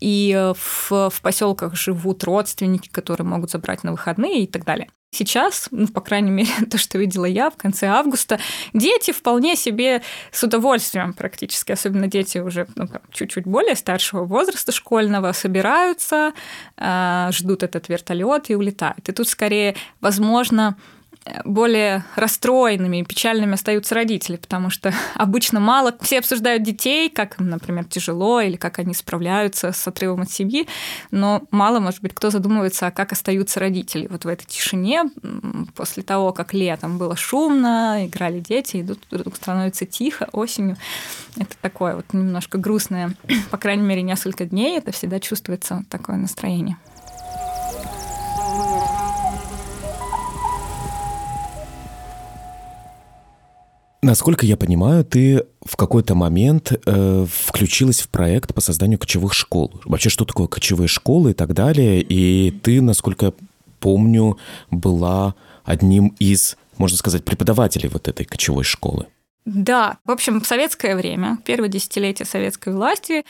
и 0.00 0.52
в, 0.56 1.10
в 1.10 1.20
поселках 1.22 1.74
живут 1.74 2.24
родственники, 2.24 2.88
которые 2.88 3.26
могут 3.26 3.50
забрать 3.50 3.84
на 3.84 3.92
выходные 3.92 4.44
и 4.44 4.46
так 4.46 4.64
далее. 4.64 4.88
Сейчас, 5.10 5.68
ну, 5.70 5.88
по 5.88 6.02
крайней 6.02 6.30
мере, 6.30 6.50
то, 6.70 6.76
что 6.76 6.98
видела 6.98 7.24
я 7.24 7.50
в 7.50 7.56
конце 7.56 7.86
августа, 7.86 8.38
дети 8.74 9.12
вполне 9.12 9.56
себе 9.56 10.02
с 10.32 10.42
удовольствием 10.42 11.14
практически, 11.14 11.72
особенно 11.72 12.08
дети 12.08 12.38
уже 12.38 12.66
ну, 12.76 12.88
чуть-чуть 13.10 13.46
более 13.46 13.74
старшего 13.74 14.24
возраста 14.24 14.70
школьного, 14.70 15.32
собираются, 15.32 16.32
э, 16.76 17.28
ждут 17.32 17.62
этот 17.62 17.88
вертолет 17.88 18.50
и 18.50 18.54
улетают. 18.54 19.08
И 19.08 19.12
тут 19.12 19.28
скорее, 19.28 19.76
возможно, 20.00 20.76
более 21.44 22.04
расстроенными 22.16 22.98
и 22.98 23.04
печальными 23.04 23.54
остаются 23.54 23.94
родители, 23.94 24.36
потому 24.36 24.70
что 24.70 24.92
обычно 25.14 25.60
мало 25.60 25.94
все 26.00 26.18
обсуждают 26.18 26.62
детей, 26.62 27.08
как 27.10 27.40
им, 27.40 27.50
например, 27.50 27.84
тяжело 27.84 28.40
или 28.40 28.56
как 28.56 28.78
они 28.78 28.94
справляются 28.94 29.72
с 29.72 29.86
отрывом 29.86 30.22
от 30.22 30.30
семьи, 30.30 30.68
но 31.10 31.42
мало, 31.50 31.80
может 31.80 32.00
быть, 32.00 32.14
кто 32.14 32.30
задумывается, 32.30 32.86
а 32.86 32.90
как 32.90 33.12
остаются 33.12 33.60
родители 33.60 34.06
вот 34.08 34.24
в 34.24 34.28
этой 34.28 34.46
тишине 34.46 35.04
после 35.74 36.02
того, 36.02 36.32
как 36.32 36.54
летом 36.54 36.98
было 36.98 37.16
шумно, 37.16 38.06
играли 38.06 38.40
дети, 38.40 38.78
и 38.78 38.84
тут 38.84 39.00
вдруг 39.10 39.36
становится 39.36 39.86
тихо 39.86 40.28
осенью. 40.32 40.76
Это 41.36 41.56
такое 41.60 41.96
вот 41.96 42.12
немножко 42.12 42.58
грустное, 42.58 43.14
по 43.50 43.58
крайней 43.58 43.82
мере, 43.82 44.02
несколько 44.02 44.44
дней 44.44 44.78
это 44.78 44.92
всегда 44.92 45.20
чувствуется 45.20 45.84
такое 45.90 46.16
настроение. 46.16 46.76
Насколько 54.00 54.46
я 54.46 54.56
понимаю, 54.56 55.04
ты 55.04 55.44
в 55.64 55.76
какой-то 55.76 56.14
момент 56.14 56.72
э, 56.72 57.26
включилась 57.28 58.00
в 58.00 58.08
проект 58.08 58.54
по 58.54 58.60
созданию 58.60 58.98
кочевых 58.98 59.34
школ. 59.34 59.80
Вообще, 59.84 60.08
что 60.08 60.24
такое 60.24 60.46
кочевые 60.46 60.86
школы 60.86 61.32
и 61.32 61.34
так 61.34 61.52
далее. 61.52 62.00
И 62.00 62.52
ты, 62.52 62.80
насколько 62.80 63.26
я 63.26 63.32
помню, 63.80 64.38
была 64.70 65.34
одним 65.64 66.14
из, 66.20 66.56
можно 66.76 66.96
сказать, 66.96 67.24
преподавателей 67.24 67.88
вот 67.88 68.06
этой 68.06 68.24
кочевой 68.24 68.64
школы. 68.64 69.06
Да, 69.44 69.98
в 70.04 70.10
общем, 70.10 70.40
в 70.40 70.46
советское 70.46 70.94
время, 70.94 71.38
первое 71.44 71.68
десятилетие 71.68 72.26
советской 72.26 72.72
власти, 72.72 73.24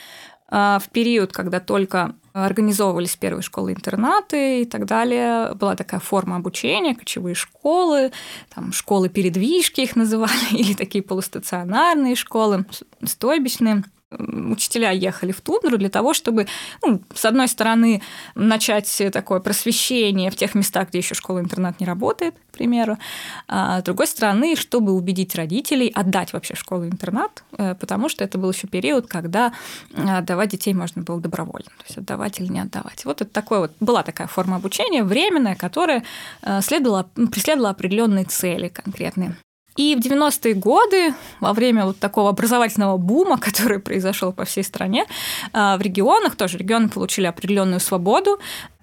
в 0.50 0.82
период, 0.92 1.32
когда 1.32 1.60
только 1.60 2.14
организовывались 2.47 3.16
первые 3.16 3.42
школы-интернаты 3.42 4.62
и 4.62 4.64
так 4.64 4.87
далее. 4.87 5.54
Была 5.54 5.76
такая 5.76 6.00
форма 6.00 6.37
обучения, 6.37 6.95
кочевые 6.95 7.35
школы, 7.35 8.12
там 8.54 8.73
школы-передвижки 8.73 9.80
их 9.80 9.97
называли, 9.97 10.33
или 10.52 10.75
такие 10.75 11.02
полустационарные 11.02 12.14
школы, 12.14 12.64
стойбищные. 13.04 13.85
Учителя 14.11 14.91
ехали 14.91 15.33
в 15.33 15.41
тундру 15.41 15.77
для 15.77 15.91
того, 15.91 16.15
чтобы, 16.15 16.47
ну, 16.83 17.03
с 17.15 17.25
одной 17.25 17.49
стороны, 17.49 18.03
начать 18.35 19.03
такое 19.12 19.41
просвещение 19.41 20.31
в 20.31 20.37
тех 20.37 20.55
местах, 20.55 20.88
где 20.88 20.99
еще 20.99 21.15
школа-интернат 21.15 21.81
не 21.81 21.87
работает, 21.87 22.35
к 22.50 22.57
примеру, 22.57 22.99
а 23.47 23.81
с 23.81 23.83
другой 23.83 24.07
стороны, 24.07 24.57
чтобы 24.57 24.93
убедить 24.93 25.35
родителей 25.35 25.93
отдать 25.95 26.33
вообще 26.33 26.55
школу-интернат, 26.55 27.45
э, 27.57 27.75
потому 27.75 28.09
что 28.09 28.25
это 28.25 28.38
был 28.38 28.50
еще 28.50 28.67
период, 28.67 29.07
когда 29.07 29.53
отдавать 29.95 30.50
детей 30.50 30.75
можно 30.75 31.03
было 31.03 31.21
добровольно, 31.21 31.69
то 31.79 31.85
есть 31.87 31.99
отдавать 31.99 32.41
или 32.41 32.49
не 32.49 32.61
отдавать. 32.61 33.05
Вот 33.05 33.21
это 33.21 33.31
такое 33.31 33.61
вот 33.61 33.73
была 33.81 34.03
такая 34.03 34.27
форма 34.27 34.57
обучения 34.57 35.05
временная, 35.05 35.55
которая 35.55 36.03
э, 36.43 36.61
следовала, 36.62 37.09
преследовала 37.31 37.71
определенные 37.71 38.25
цели 38.25 38.69
конкретные. 38.69 39.37
И 39.78 39.94
в 39.94 40.00
90-е 40.00 40.54
годы, 40.54 41.14
во 41.40 41.52
время 41.52 41.87
вот 41.87 41.99
такого 41.99 42.30
образовательного 42.30 42.97
бума, 42.97 43.38
который 43.49 43.78
произошел 43.78 44.32
по 44.32 44.44
всей 44.44 44.64
стране, 44.64 45.06
а, 45.52 45.78
в 45.78 45.80
регионах, 45.80 46.37
тоже 46.37 46.58
регионы 46.58 46.88
получили 46.88 47.26
определенную 47.26 47.80
свободу, 47.80 48.38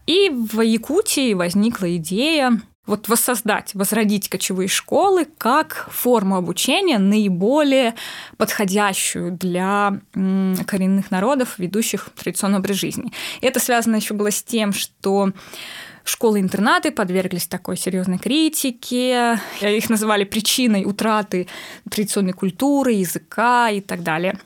и 0.07 0.29
в 0.29 0.61
Якутии 0.61 1.33
возникла 1.33 1.95
идея 1.97 2.61
вот 2.85 3.07
воссоздать, 3.07 3.73
возродить 3.73 4.29
кочевые 4.29 4.67
школы 4.67 5.27
как 5.37 5.89
форму 5.91 6.35
обучения 6.35 6.99
наиболее 6.99 7.95
подходящую 8.37 9.31
для 9.31 9.99
коренных 10.13 11.09
народов, 11.09 11.57
ведущих 11.57 12.09
традиционный 12.15 12.59
образ 12.59 12.77
жизни. 12.77 13.11
И 13.41 13.47
это 13.47 13.59
связано 13.59 13.95
еще 13.95 14.13
было 14.13 14.29
с 14.29 14.43
тем, 14.43 14.71
что 14.71 15.31
Школы-интернаты 16.05 16.91
подверглись 16.91 17.47
такой 17.47 17.77
серьезной 17.77 18.19
критике. 18.19 19.39
Их 19.59 19.89
называли 19.89 20.23
причиной 20.23 20.85
утраты 20.85 21.47
традиционной 21.89 22.33
культуры, 22.33 22.93
языка 22.93 23.71
и 23.71 23.81
так 23.81 24.03
далее. 24.03 24.37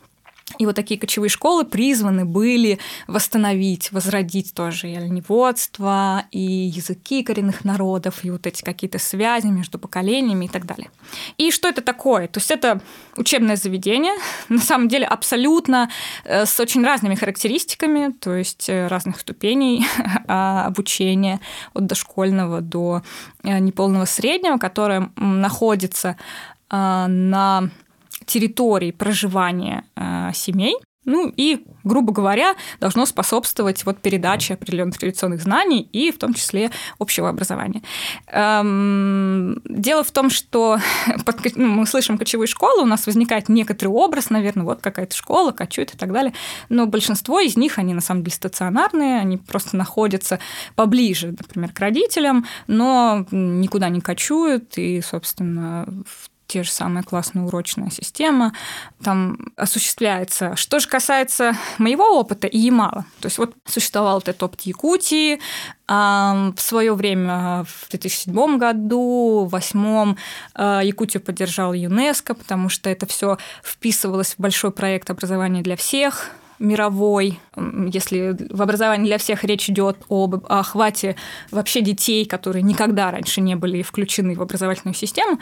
И 0.57 0.65
вот 0.65 0.75
такие 0.75 0.99
кочевые 0.99 1.29
школы 1.29 1.63
призваны 1.63 2.25
были 2.25 2.79
восстановить, 3.07 3.91
возродить 3.91 4.53
тоже 4.53 4.89
и 4.89 4.95
оленеводство, 4.95 6.25
и 6.31 6.41
языки 6.41 7.23
коренных 7.23 7.63
народов, 7.63 8.25
и 8.25 8.31
вот 8.31 8.47
эти 8.47 8.63
какие-то 8.63 8.99
связи 8.99 9.47
между 9.47 9.77
поколениями 9.77 10.45
и 10.45 10.47
так 10.47 10.65
далее. 10.65 10.89
И 11.37 11.51
что 11.51 11.67
это 11.67 11.81
такое? 11.81 12.27
То 12.27 12.39
есть 12.39 12.51
это 12.51 12.81
учебное 13.15 13.55
заведение, 13.55 14.13
на 14.49 14.59
самом 14.59 14.87
деле 14.87 15.05
абсолютно 15.05 15.89
э, 16.23 16.45
с 16.45 16.59
очень 16.59 16.83
разными 16.83 17.15
характеристиками, 17.15 18.11
то 18.11 18.35
есть 18.35 18.69
э, 18.69 18.87
разных 18.87 19.19
ступеней 19.19 19.85
а, 20.27 20.65
обучения 20.65 21.39
от 21.73 21.85
дошкольного 21.85 22.61
до 22.61 23.03
э, 23.43 23.59
неполного 23.59 24.05
среднего, 24.05 24.57
которое 24.57 25.11
находится 25.15 26.17
а, 26.69 27.07
на 27.07 27.69
территорий 28.29 28.91
проживания 28.91 29.83
э, 29.95 30.31
семей. 30.33 30.75
Ну 31.05 31.33
и, 31.35 31.65
грубо 31.83 32.13
говоря, 32.13 32.53
должно 32.79 33.05
способствовать 33.07 33.83
вот 33.85 33.99
передаче 33.99 34.53
определенных 34.53 34.97
традиционных 34.99 35.41
знаний 35.41 35.81
и 35.81 36.11
в 36.11 36.19
том 36.19 36.35
числе 36.35 36.69
общего 36.99 37.29
образования. 37.29 37.81
Эм, 38.27 39.59
дело 39.65 40.03
в 40.03 40.11
том, 40.11 40.29
что 40.29 40.77
под, 41.25 41.55
ну, 41.55 41.67
мы 41.67 41.87
слышим 41.87 42.19
кочевые 42.19 42.47
школы, 42.47 42.83
у 42.83 42.85
нас 42.85 43.07
возникает 43.07 43.49
некоторый 43.49 43.87
образ, 43.87 44.29
наверное, 44.29 44.65
вот 44.65 44.81
какая-то 44.81 45.15
школа, 45.15 45.51
кочует 45.51 45.95
и 45.95 45.97
так 45.97 46.11
далее, 46.11 46.33
но 46.67 46.85
большинство 46.85 47.39
из 47.39 47.57
них, 47.57 47.79
они 47.79 47.95
на 47.95 48.01
самом 48.01 48.23
деле 48.23 48.35
стационарные, 48.35 49.19
они 49.19 49.37
просто 49.37 49.77
находятся 49.77 50.39
поближе, 50.75 51.29
например, 51.29 51.71
к 51.71 51.79
родителям, 51.79 52.45
но 52.67 53.25
никуда 53.31 53.89
не 53.89 54.01
кочуют, 54.01 54.77
и, 54.77 55.01
собственно, 55.01 55.87
те 56.49 56.63
же 56.63 56.71
самые 56.71 57.03
классная 57.03 57.43
урочная 57.43 57.91
система 57.91 58.53
там 59.03 59.37
осуществляется. 59.55 60.55
Что 60.55 60.79
же 60.79 60.87
касается 60.87 61.53
моего 61.77 62.19
опыта 62.19 62.47
и 62.47 62.57
Ямала, 62.57 63.05
то 63.21 63.27
есть 63.27 63.37
вот 63.37 63.53
существовал 63.65 64.17
этот 64.17 64.41
опыт 64.41 64.61
Якутии, 64.61 65.39
в 65.87 66.55
свое 66.57 66.93
время, 66.93 67.65
в 67.67 67.89
2007 67.89 68.57
году, 68.57 69.45
в 69.45 69.49
2008 69.49 70.15
э, 70.55 70.81
Якутию 70.83 71.23
поддержал 71.23 71.73
ЮНЕСКО, 71.73 72.35
потому 72.35 72.69
что 72.69 72.91
это 72.91 73.07
все 73.07 73.39
вписывалось 73.63 74.35
в 74.35 74.39
большой 74.39 74.69
проект 74.69 75.09
образования 75.09 75.63
для 75.63 75.75
всех, 75.75 76.31
мировой, 76.59 77.39
если 77.55 78.35
в 78.49 78.61
образовании 78.61 79.07
для 79.07 79.17
всех 79.17 79.43
речь 79.43 79.69
идет 79.69 79.97
об 80.09 80.45
охвате 80.47 81.15
вообще 81.51 81.81
детей, 81.81 82.25
которые 82.25 82.61
никогда 82.61 83.11
раньше 83.11 83.41
не 83.41 83.55
были 83.55 83.81
включены 83.81 84.35
в 84.35 84.41
образовательную 84.41 84.93
систему, 84.93 85.39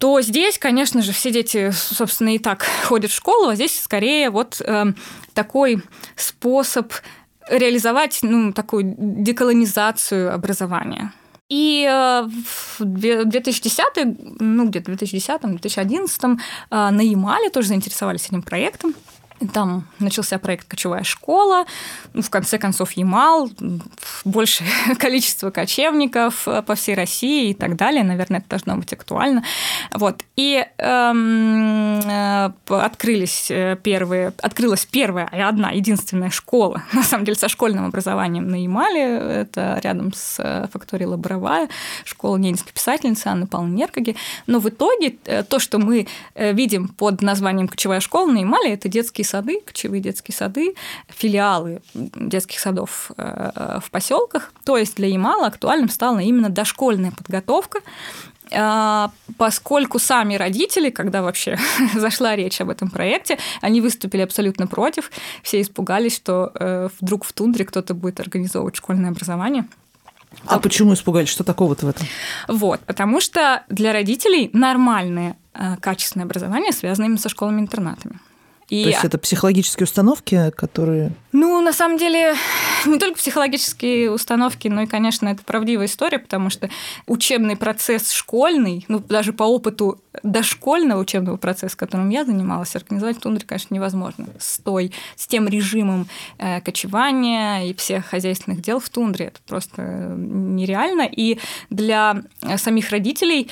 то 0.00 0.22
здесь, 0.22 0.58
конечно 0.58 1.02
же, 1.02 1.12
все 1.12 1.30
дети, 1.30 1.70
собственно, 1.72 2.34
и 2.34 2.38
так 2.38 2.64
ходят 2.84 3.10
в 3.10 3.14
школу, 3.14 3.50
а 3.50 3.54
здесь 3.54 3.78
скорее 3.78 4.30
вот 4.30 4.60
э, 4.60 4.86
такой 5.34 5.82
способ 6.16 6.92
реализовать 7.50 8.20
ну, 8.22 8.52
такую 8.52 8.94
деколонизацию 8.96 10.32
образования. 10.34 11.12
И 11.50 11.86
э, 11.86 12.28
в 12.78 12.84
2010, 12.84 14.40
ну 14.40 14.68
где-то 14.68 14.90
в 14.90 14.94
2010-2011 14.94 16.38
э, 16.70 16.90
на 16.90 17.00
Ямале 17.02 17.50
тоже 17.50 17.68
заинтересовались 17.68 18.26
этим 18.26 18.40
проектом. 18.40 18.94
Там 19.52 19.86
начался 19.98 20.38
проект 20.38 20.68
«Кочевая 20.68 21.02
школа», 21.02 21.64
в 22.12 22.28
конце 22.28 22.58
концов 22.58 22.92
Ямал, 22.92 23.50
большее 24.24 24.68
количество 24.98 25.50
кочевников 25.50 26.46
э, 26.46 26.62
по 26.62 26.74
всей 26.74 26.94
России 26.94 27.50
и 27.50 27.54
так 27.54 27.76
далее. 27.76 28.04
Наверное, 28.04 28.40
это 28.40 28.50
должно 28.50 28.76
быть 28.76 28.92
актуально. 28.92 29.42
Вот. 29.92 30.22
И 30.36 30.64
эм, 30.76 32.00
э, 32.00 32.52
открылись 32.68 33.50
э, 33.50 33.78
первые, 33.82 34.34
открылась 34.42 34.84
первая 34.84 35.30
и 35.32 35.40
одна 35.40 35.70
единственная 35.70 36.30
школа, 36.30 36.82
на 36.92 37.02
самом 37.02 37.24
деле, 37.24 37.38
со 37.38 37.48
школьным 37.48 37.86
образованием 37.86 38.46
на 38.46 38.62
Ямале. 38.62 39.02
Это 39.02 39.80
рядом 39.82 40.12
с 40.12 40.68
факторией 40.70 41.08
Лаборовая, 41.08 41.68
школа 42.04 42.36
ненецкой 42.36 42.72
писательницы 42.74 43.28
Анны 43.28 43.46
Павловны 43.46 43.74
Неркоги. 43.74 44.16
Но 44.46 44.58
в 44.58 44.68
итоге 44.68 45.10
то, 45.48 45.58
что 45.58 45.78
мы 45.78 46.06
видим 46.34 46.88
под 46.88 47.22
названием 47.22 47.68
«Кочевая 47.68 48.00
школа» 48.00 48.30
на 48.30 48.38
Ямале, 48.38 48.74
это 48.74 48.88
детские 48.88 49.24
сады, 49.30 49.60
кочевые 49.60 50.00
детские 50.00 50.34
сады, 50.34 50.74
филиалы 51.08 51.80
детских 51.94 52.58
садов 52.58 53.10
э, 53.16 53.78
в 53.82 53.90
поселках. 53.90 54.52
То 54.64 54.76
есть 54.76 54.96
для 54.96 55.08
Ямала 55.08 55.46
актуальным 55.46 55.88
стала 55.88 56.18
именно 56.18 56.48
дошкольная 56.48 57.12
подготовка, 57.12 57.80
э, 58.50 59.08
поскольку 59.38 59.98
сами 59.98 60.34
родители, 60.34 60.90
когда 60.90 61.22
вообще 61.22 61.58
зашла 61.94 62.36
речь 62.36 62.60
об 62.60 62.70
этом 62.70 62.90
проекте, 62.90 63.38
они 63.60 63.80
выступили 63.80 64.22
абсолютно 64.22 64.66
против, 64.66 65.10
все 65.42 65.60
испугались, 65.60 66.16
что 66.16 66.50
э, 66.54 66.88
вдруг 67.00 67.24
в 67.24 67.32
тундре 67.32 67.64
кто-то 67.64 67.94
будет 67.94 68.20
организовывать 68.20 68.76
школьное 68.76 69.10
образование. 69.10 69.66
А, 70.46 70.56
а 70.56 70.58
почему 70.60 70.94
испугались? 70.94 71.28
Что 71.28 71.44
такого-то 71.44 71.86
в 71.86 71.88
этом? 71.88 72.06
Вот, 72.48 72.80
потому 72.80 73.20
что 73.20 73.64
для 73.68 73.92
родителей 73.92 74.50
нормальное 74.52 75.36
качественное 75.80 76.24
образование 76.24 76.72
связано 76.72 77.06
именно 77.06 77.18
со 77.18 77.28
школами-интернатами. 77.28 78.20
И... 78.70 78.84
То 78.84 78.88
есть 78.90 79.04
это 79.04 79.18
психологические 79.18 79.84
установки, 79.84 80.52
которые... 80.56 81.12
Ну, 81.32 81.60
на 81.60 81.72
самом 81.72 81.98
деле, 81.98 82.34
не 82.86 82.98
только 82.98 83.18
психологические 83.18 84.12
установки, 84.12 84.68
но 84.68 84.82
и, 84.82 84.86
конечно, 84.86 85.28
это 85.28 85.42
правдивая 85.44 85.86
история, 85.86 86.20
потому 86.20 86.50
что 86.50 86.70
учебный 87.06 87.56
процесс 87.56 88.12
школьный, 88.12 88.84
ну, 88.86 89.00
даже 89.00 89.32
по 89.32 89.42
опыту 89.42 90.00
дошкольного 90.22 91.00
учебного 91.00 91.36
процесса, 91.36 91.76
которым 91.76 92.10
я 92.10 92.24
занималась, 92.24 92.74
организовать 92.76 93.16
в 93.16 93.20
тундре, 93.20 93.44
конечно, 93.44 93.74
невозможно. 93.74 94.28
С, 94.38 94.58
той, 94.58 94.92
с 95.16 95.26
тем 95.26 95.48
режимом 95.48 96.06
э, 96.38 96.60
кочевания 96.60 97.64
и 97.64 97.74
всех 97.74 98.06
хозяйственных 98.06 98.62
дел 98.62 98.78
в 98.78 98.88
тундре 98.88 99.26
это 99.26 99.40
просто 99.46 99.82
нереально. 100.16 101.08
И 101.10 101.38
для 101.70 102.22
самих 102.56 102.90
родителей 102.90 103.50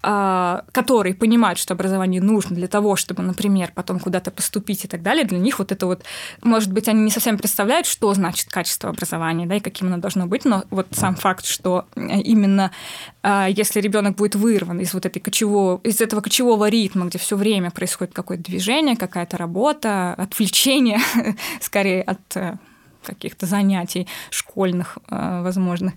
которые 0.00 1.14
понимают, 1.14 1.58
что 1.58 1.74
образование 1.74 2.22
нужно 2.22 2.54
для 2.54 2.68
того, 2.68 2.94
чтобы, 2.96 3.22
например, 3.22 3.72
потом 3.74 3.98
куда-то 3.98 4.30
поступить 4.30 4.84
и 4.84 4.88
так 4.88 5.02
далее, 5.02 5.24
для 5.24 5.38
них 5.38 5.58
вот 5.58 5.72
это 5.72 5.86
вот, 5.86 6.04
может 6.42 6.72
быть, 6.72 6.88
они 6.88 7.02
не 7.02 7.10
совсем 7.10 7.38
представляют, 7.38 7.86
что 7.86 8.14
значит 8.14 8.48
качество 8.48 8.90
образования, 8.90 9.46
да, 9.46 9.56
и 9.56 9.60
каким 9.60 9.88
оно 9.88 9.98
должно 9.98 10.26
быть, 10.26 10.44
но 10.44 10.64
вот 10.70 10.86
сам 10.92 11.16
факт, 11.16 11.44
что 11.44 11.86
э, 11.96 12.20
именно 12.20 12.70
а, 13.28 13.48
если 13.48 13.80
ребенок 13.80 14.14
будет 14.14 14.36
вырван 14.36 14.78
из 14.78 14.94
вот 14.94 15.04
этой 15.04 15.18
кочевого, 15.18 15.80
из 15.82 16.00
этого 16.00 16.20
кочевого 16.20 16.68
ритма, 16.68 17.06
где 17.06 17.18
все 17.18 17.36
время 17.36 17.72
происходит 17.72 18.14
какое-то 18.14 18.44
движение, 18.44 18.96
какая-то 18.96 19.36
работа, 19.36 20.14
отвлечение, 20.14 21.00
скорее 21.60 22.02
от 22.02 22.36
э, 22.36 22.56
каких-то 23.06 23.46
занятий 23.46 24.06
школьных 24.30 24.98
э, 25.10 25.42
возможных, 25.42 25.94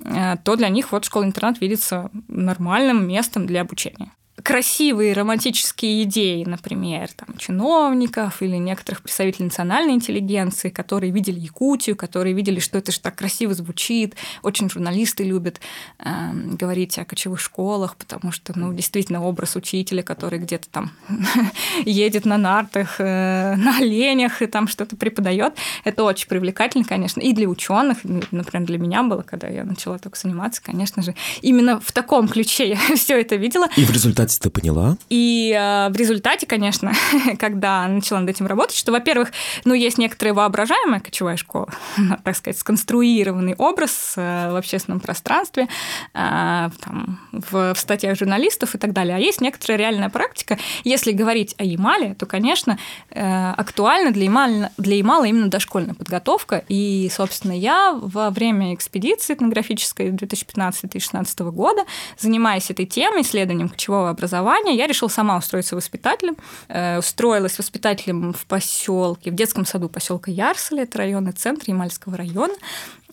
э, 0.00 0.36
то 0.44 0.56
для 0.56 0.68
них 0.68 0.92
вот 0.92 1.04
школа-интернат 1.04 1.60
видится 1.60 2.10
нормальным 2.28 3.06
местом 3.08 3.46
для 3.46 3.60
обучения. 3.60 4.10
Красивые 4.42 5.12
романтические 5.12 6.04
идеи, 6.04 6.44
например, 6.44 7.08
там, 7.14 7.36
чиновников 7.38 8.42
или 8.42 8.56
некоторых 8.56 9.02
представителей 9.02 9.46
национальной 9.46 9.94
интеллигенции, 9.94 10.68
которые 10.68 11.12
видели 11.12 11.38
Якутию, 11.38 11.96
которые 11.96 12.34
видели, 12.34 12.60
что 12.60 12.78
это 12.78 12.92
же 12.92 13.00
так 13.00 13.16
красиво 13.16 13.54
звучит. 13.54 14.14
Очень 14.42 14.70
журналисты 14.70 15.24
любят 15.24 15.60
э, 15.98 16.32
говорить 16.32 16.98
о 16.98 17.04
кочевых 17.04 17.40
школах, 17.40 17.96
потому 17.96 18.32
что, 18.32 18.58
ну, 18.58 18.72
действительно, 18.72 19.24
образ 19.24 19.56
учителя, 19.56 20.02
который 20.02 20.38
где-то 20.38 20.68
там 20.68 20.92
едет 21.84 22.24
на 22.24 22.38
нартах, 22.38 22.96
э, 23.00 23.56
на 23.56 23.78
оленях 23.78 24.42
и 24.42 24.46
там 24.46 24.68
что-то 24.68 24.96
преподает, 24.96 25.54
это 25.84 26.04
очень 26.04 26.28
привлекательно, 26.28 26.84
конечно, 26.84 27.20
и 27.20 27.32
для 27.32 27.48
ученых, 27.48 27.98
например, 28.04 28.66
для 28.66 28.78
меня 28.78 29.02
было, 29.02 29.22
когда 29.22 29.48
я 29.48 29.64
начала 29.64 29.98
только 29.98 30.18
заниматься, 30.18 30.62
конечно 30.62 31.02
же, 31.02 31.14
именно 31.42 31.80
в 31.80 31.92
таком 31.92 32.28
ключе 32.28 32.68
я 32.88 32.96
все 32.96 33.20
это 33.20 33.36
видела. 33.36 33.68
И 33.76 33.84
в 33.84 33.90
результате 33.90 34.27
ты 34.36 34.50
поняла? 34.50 34.96
И 35.08 35.54
э, 35.56 35.88
в 35.90 35.96
результате, 35.96 36.46
конечно, 36.46 36.92
когда 37.38 37.86
начала 37.86 38.20
над 38.20 38.30
этим 38.30 38.46
работать, 38.46 38.76
что, 38.76 38.92
во-первых, 38.92 39.32
ну, 39.64 39.74
есть 39.74 39.98
некоторая 39.98 40.34
воображаемая 40.34 41.00
кочевая 41.00 41.36
школа, 41.36 41.68
так 42.24 42.36
сказать, 42.36 42.58
сконструированный 42.58 43.54
образ 43.54 44.14
э, 44.16 44.50
в 44.50 44.56
общественном 44.56 45.00
пространстве, 45.00 45.68
э, 46.14 46.70
там, 46.80 47.20
в, 47.32 47.74
в 47.74 47.78
статьях 47.78 48.18
журналистов 48.18 48.74
и 48.74 48.78
так 48.78 48.92
далее. 48.92 49.16
А 49.16 49.18
есть 49.18 49.40
некоторая 49.40 49.78
реальная 49.78 50.10
практика. 50.10 50.58
Если 50.84 51.12
говорить 51.12 51.54
о 51.58 51.64
Ямале, 51.64 52.14
то, 52.14 52.26
конечно, 52.26 52.78
э, 53.10 53.52
актуальна 53.52 54.10
для 54.10 54.24
Ямала, 54.24 54.70
для 54.76 54.96
Ямала 54.96 55.24
именно 55.24 55.48
дошкольная 55.48 55.94
подготовка. 55.94 56.64
И, 56.68 57.10
собственно, 57.14 57.52
я 57.52 57.92
во 57.92 58.30
время 58.30 58.74
экспедиции 58.74 59.34
этнографической 59.34 60.10
2015-2016 60.10 61.50
года, 61.50 61.84
занимаясь 62.18 62.70
этой 62.70 62.86
темой, 62.86 63.22
исследованием 63.22 63.68
кочевого 63.68 64.10
образования, 64.18 64.76
я 64.76 64.86
решила 64.86 65.08
сама 65.08 65.38
устроиться 65.38 65.76
воспитателем. 65.76 66.36
Э, 66.68 66.98
устроилась 66.98 67.58
воспитателем 67.58 68.32
в 68.32 68.44
поселке, 68.46 69.30
в 69.30 69.34
детском 69.34 69.64
саду 69.64 69.88
поселка 69.88 70.30
Ярсли, 70.30 70.82
это 70.82 70.98
районный 70.98 71.32
центр 71.32 71.64
Ямальского 71.68 72.16
района. 72.16 72.54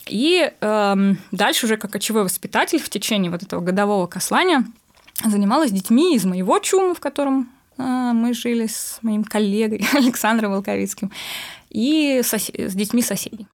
И 0.08 0.52
э, 0.60 1.14
дальше 1.32 1.66
уже 1.66 1.78
как 1.78 1.92
кочевой 1.92 2.24
воспитатель 2.24 2.80
в 2.80 2.90
течение 2.90 3.32
вот 3.32 3.44
этого 3.44 3.62
годового 3.62 4.08
кослания 4.08 4.66
занималась 5.24 5.72
детьми 5.72 6.16
из 6.16 6.26
моего 6.26 6.60
чума, 6.60 6.94
в 6.94 7.00
котором 7.00 7.50
э, 7.78 7.84
мы 7.84 8.34
жили 8.34 8.68
с 8.68 9.00
моим 9.02 9.24
коллегой 9.24 9.86
Александром 9.94 10.52
Волковицким, 10.52 11.12
и 11.70 12.22
сос- 12.24 12.52
с 12.56 12.74
детьми 12.74 13.02
соседей. 13.02 13.48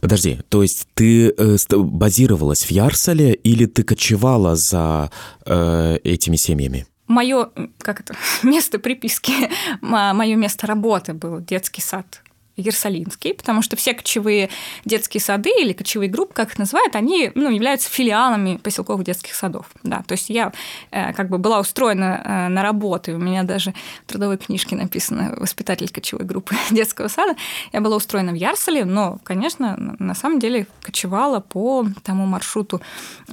Подожди, 0.00 0.40
то 0.48 0.62
есть 0.62 0.86
ты 0.94 1.28
э, 1.28 1.56
базировалась 1.70 2.64
в 2.64 2.70
Ярсале 2.70 3.34
или 3.34 3.66
ты 3.66 3.82
кочевала 3.82 4.56
за 4.56 5.10
э, 5.44 5.98
этими 6.04 6.36
семьями? 6.36 6.86
Мое, 7.06 7.50
как 7.78 8.00
это, 8.00 8.14
место 8.42 8.78
приписки, 8.78 9.32
мое 9.80 10.36
место 10.36 10.66
работы 10.66 11.12
был 11.12 11.40
детский 11.40 11.82
сад 11.82 12.23
Ерсалинский, 12.56 13.34
потому 13.34 13.62
что 13.62 13.76
все 13.76 13.94
кочевые 13.94 14.48
детские 14.84 15.20
сады 15.20 15.50
или 15.50 15.72
кочевые 15.72 16.08
группы, 16.08 16.32
как 16.34 16.50
их 16.50 16.58
называют, 16.58 16.94
они 16.94 17.32
ну, 17.34 17.50
являются 17.50 17.90
филиалами 17.90 18.56
поселковых 18.56 19.04
детских 19.04 19.34
садов. 19.34 19.66
Да, 19.82 20.04
то 20.06 20.12
есть 20.12 20.30
я 20.30 20.52
э, 20.90 21.12
как 21.12 21.28
бы 21.28 21.38
была 21.38 21.58
устроена 21.60 22.22
э, 22.24 22.48
на 22.48 22.62
работу, 22.62 23.12
у 23.12 23.18
меня 23.18 23.42
даже 23.42 23.74
в 24.04 24.08
трудовой 24.08 24.38
книжке 24.38 24.76
написано 24.76 25.34
«Воспитатель 25.36 25.88
кочевой 25.88 26.24
группы 26.24 26.54
детского 26.70 27.08
сада». 27.08 27.36
Я 27.72 27.80
была 27.80 27.96
устроена 27.96 28.32
в 28.32 28.36
Ярсале, 28.36 28.84
но, 28.84 29.18
конечно, 29.24 29.76
на 29.98 30.14
самом 30.14 30.38
деле 30.38 30.66
кочевала 30.82 31.40
по 31.40 31.86
тому 32.04 32.26
маршруту 32.26 32.80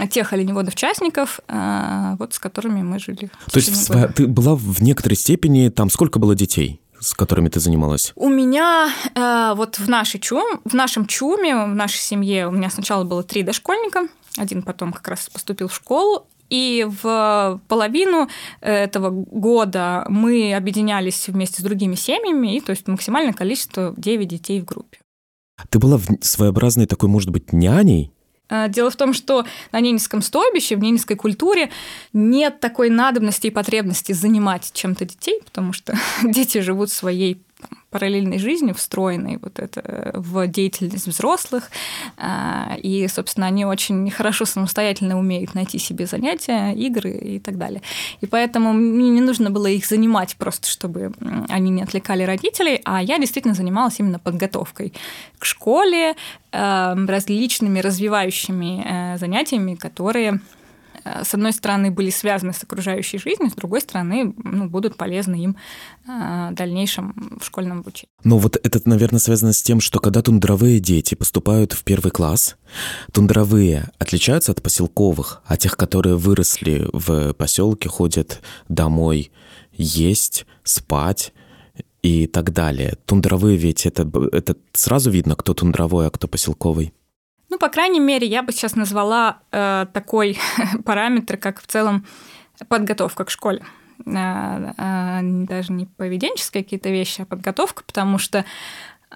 тех 0.10 0.34
оленеводов-частников, 0.34 1.40
э, 1.48 2.16
вот 2.18 2.34
с 2.34 2.40
которыми 2.40 2.82
мы 2.82 3.00
жили. 3.00 3.30
То 3.52 3.58
есть 3.60 3.88
года. 3.88 4.12
ты 4.16 4.28
была 4.28 4.56
в 4.56 4.82
некоторой 4.82 5.16
степени, 5.16 5.70
там 5.70 5.90
сколько 5.90 6.18
было 6.18 6.34
детей? 6.34 6.82
С 7.02 7.14
которыми 7.14 7.50
ты 7.50 7.60
занималась? 7.60 8.14
У 8.16 8.30
меня 8.30 8.90
э, 9.16 9.54
вот 9.56 9.80
в, 9.80 9.90
нашей 9.90 10.20
чум, 10.20 10.62
в 10.64 10.74
нашем 10.74 11.08
чуме, 11.08 11.66
в 11.66 11.76
нашей 11.76 12.00
семье 12.00 12.48
у 12.48 12.52
меня 12.52 12.70
сначала 12.70 13.04
было 13.04 13.24
три 13.24 13.44
дошкольника, 13.44 14.08
один 14.38 14.62
потом 14.62 14.94
как 14.94 15.08
раз 15.08 15.28
поступил 15.30 15.68
в 15.68 15.76
школу, 15.76 16.28
и 16.50 16.86
в 17.02 17.62
половину 17.68 18.28
этого 18.60 19.10
года 19.10 20.06
мы 20.10 20.54
объединялись 20.54 21.28
вместе 21.28 21.62
с 21.62 21.64
другими 21.64 21.96
семьями, 21.96 22.58
и 22.58 22.62
то 22.62 22.72
есть 22.72 22.88
максимальное 22.88 23.34
количество 23.34 23.94
9 23.98 24.28
детей 24.28 24.62
в 24.62 24.66
группе. 24.66 25.00
Ты 25.70 25.80
была 25.80 26.00
своеобразной 26.22 26.88
такой, 26.88 27.08
может 27.10 27.30
быть, 27.30 27.54
няней? 27.54 28.12
Э, 28.52 28.68
дело 28.70 28.92
в 28.92 28.96
том, 28.96 29.14
что 29.14 29.46
на 29.72 29.80
Ненецком 29.80 30.22
стойбище, 30.22 30.76
в 30.76 30.80
ненецкой 30.80 31.16
культуре 31.16 31.72
нет 32.14 32.60
такой 32.60 32.90
надобности 32.90 33.48
и 33.48 33.52
потребности 33.52 34.12
занимать 34.12 34.72
чем-то 34.74 35.06
детей, 35.06 35.40
потому 35.44 35.74
что 35.74 35.98
дети 36.24 36.60
живут 36.60 36.92
своей 36.92 37.42
параллельной 37.92 38.40
жизнью, 38.40 38.74
встроенной 38.74 39.38
вот 39.42 39.60
это 39.60 40.12
в 40.16 40.48
деятельность 40.48 41.08
взрослых. 41.08 41.70
А, 42.18 42.76
и, 42.82 43.08
собственно, 43.08 43.48
они 43.48 43.66
очень 43.66 44.10
хорошо 44.10 44.46
самостоятельно 44.46 45.20
умеют 45.20 45.54
найти 45.54 45.78
себе 45.78 46.06
занятия, 46.06 46.74
игры 46.74 47.12
и 47.12 47.40
так 47.40 47.58
далее. 47.58 47.82
И 48.22 48.26
поэтому 48.26 48.74
мне 48.74 49.10
не 49.10 49.22
нужно 49.22 49.52
было 49.52 49.68
их 49.68 49.86
занимать 49.86 50.36
просто, 50.38 50.68
чтобы 50.70 51.12
они 51.50 51.70
не 51.70 51.84
отвлекали 51.84 52.24
родителей, 52.24 52.82
а 52.86 53.04
я 53.04 53.20
действительно 53.20 53.54
занималась 53.54 54.00
именно 54.00 54.20
подготовкой 54.20 54.94
к 55.38 55.46
школе, 55.46 56.16
э, 56.52 57.06
различными 57.08 57.80
развивающими 57.80 58.86
э, 58.86 59.18
занятиями, 59.18 59.76
которые 59.76 60.32
Э, 60.32 60.61
с 61.04 61.34
одной 61.34 61.54
стороны, 61.54 61.92
были 61.92 62.10
связаны 62.10 62.54
с 62.54 62.64
окружающей 62.64 63.18
жизнью, 63.18 63.50
с 63.50 63.54
другой 63.54 63.82
стороны, 63.82 64.34
ну, 64.38 64.70
будут 64.70 64.98
полезны 64.98 65.36
им 65.36 65.58
э, 66.08 66.50
в 66.52 66.54
дальнейшем 66.54 67.38
в 67.40 67.46
школьном 67.46 67.80
обучении. 67.80 68.10
Ну 68.24 68.38
вот 68.38 68.56
это, 68.56 68.82
наверное, 68.86 69.20
связано 69.20 69.54
с 69.54 69.62
тем, 69.62 69.82
что 69.82 70.00
когда 70.00 70.22
тундровые 70.22 70.80
дети 70.80 71.16
поступают 71.16 71.74
в 71.74 71.84
первый 71.84 72.12
класс, 72.12 72.58
тундровые 73.12 73.90
отличаются 74.00 74.52
от 74.52 74.62
поселковых, 74.62 75.42
а 75.46 75.58
тех, 75.58 75.78
которые 75.78 76.18
выросли 76.18 76.88
в 76.94 77.34
поселке, 77.34 77.90
ходят 77.90 78.42
домой 78.70 79.32
есть, 79.72 80.46
спать, 80.64 81.34
и 82.02 82.28
так 82.28 82.52
далее. 82.52 82.98
Тундровые 83.06 83.58
ведь 83.58 83.86
это, 83.86 84.10
это 84.32 84.56
сразу 84.74 85.12
видно, 85.12 85.36
кто 85.36 85.54
тундровой, 85.54 86.08
а 86.08 86.10
кто 86.10 86.28
поселковый. 86.28 86.94
Ну, 87.52 87.58
по 87.58 87.68
крайней 87.68 88.00
мере, 88.00 88.26
я 88.26 88.44
бы 88.44 88.54
сейчас 88.54 88.78
назвала 88.78 89.40
э, 89.52 89.86
такой 89.92 90.40
параметр, 90.86 91.36
как 91.36 91.62
в 91.62 91.68
целом 91.68 92.06
подготовка 92.70 93.26
к 93.26 93.30
школе. 93.30 93.66
Э, 94.06 94.72
э, 94.78 95.20
даже 95.22 95.74
не 95.74 95.86
поведенческие 95.86 96.64
какие-то 96.64 96.90
вещи, 96.90 97.24
а 97.24 97.26
подготовка, 97.26 97.84
потому 97.86 98.20
что 98.20 98.46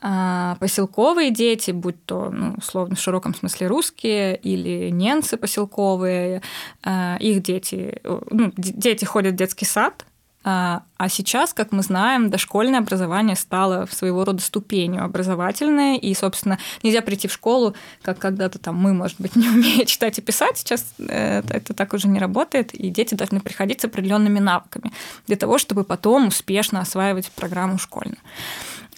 э, 0.01 0.55
поселковые 0.59 1.31
дети, 1.31 1.71
будь 1.71 2.03
то, 2.03 2.29
ну, 2.29 2.55
условно, 2.57 2.97
в 2.97 2.99
широком 2.99 3.33
смысле 3.33 3.67
русские 3.67 4.35
или 4.35 4.89
ненцы 4.89 5.37
поселковые, 5.37 6.41
э, 6.83 7.17
их 7.21 7.41
дети, 7.41 8.01
ну, 8.03 8.51
дети 8.57 9.05
ходят 9.05 9.35
в 9.35 9.37
детский 9.37 9.65
сад, 9.65 10.05
а, 10.47 10.83
а 10.97 11.09
сейчас, 11.09 11.55
как 11.55 11.71
мы 11.71 11.81
знаем, 11.81 12.29
дошкольное 12.29 12.79
образование 12.79 13.35
стало 13.35 13.87
своего 13.87 14.23
рода 14.23 14.43
ступенью 14.43 15.03
образовательное, 15.03 15.97
и, 15.97 16.13
собственно, 16.13 16.59
нельзя 16.83 17.01
прийти 17.01 17.27
в 17.27 17.33
школу, 17.33 17.73
как 18.03 18.19
когда-то 18.19 18.59
там 18.59 18.75
мы, 18.75 18.93
может 18.93 19.19
быть, 19.19 19.35
не 19.35 19.49
умея 19.49 19.85
читать 19.85 20.19
и 20.19 20.21
писать, 20.21 20.59
сейчас 20.59 20.85
это, 20.99 21.51
это 21.51 21.73
так 21.73 21.93
уже 21.93 22.07
не 22.07 22.19
работает, 22.19 22.75
и 22.75 22.91
дети 22.91 23.15
должны 23.15 23.39
приходить 23.39 23.81
с 23.81 23.85
определенными 23.85 24.37
навыками 24.37 24.93
для 25.25 25.35
того, 25.35 25.57
чтобы 25.57 25.83
потом 25.83 26.27
успешно 26.27 26.79
осваивать 26.79 27.31
программу 27.31 27.79
школьную. 27.79 28.19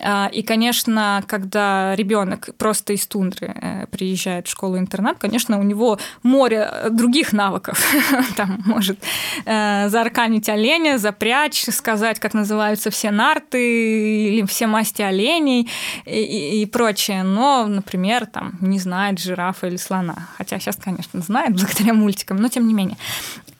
А, 0.01 0.29
и, 0.31 0.43
конечно, 0.43 1.23
когда 1.27 1.95
ребенок 1.95 2.49
просто 2.57 2.93
из 2.93 3.07
тундры 3.07 3.53
э, 3.55 3.87
приезжает 3.87 4.47
в 4.47 4.51
школу-интернат, 4.51 5.17
конечно, 5.17 5.59
у 5.59 5.63
него 5.63 5.99
море 6.23 6.69
других 6.91 7.33
навыков. 7.33 7.83
Там 8.35 8.61
может 8.65 8.99
э, 9.45 9.89
заарканить 9.89 10.49
оленя, 10.49 10.97
запрячь, 10.97 11.65
сказать, 11.65 12.19
как 12.19 12.33
называются 12.33 12.89
все 12.89 13.11
нарты 13.11 14.27
или 14.27 14.45
все 14.45 14.67
масти 14.67 15.01
оленей 15.01 15.69
и, 16.05 16.61
и 16.61 16.65
прочее. 16.65 17.23
Но, 17.23 17.65
например, 17.67 18.25
там 18.25 18.57
не 18.61 18.79
знает 18.79 19.19
жирафа 19.19 19.67
или 19.67 19.77
слона. 19.77 20.27
Хотя 20.37 20.59
сейчас, 20.59 20.75
конечно, 20.75 21.21
знает 21.21 21.55
благодаря 21.55 21.93
мультикам, 21.93 22.37
но 22.37 22.47
тем 22.49 22.67
не 22.67 22.73
менее. 22.73 22.97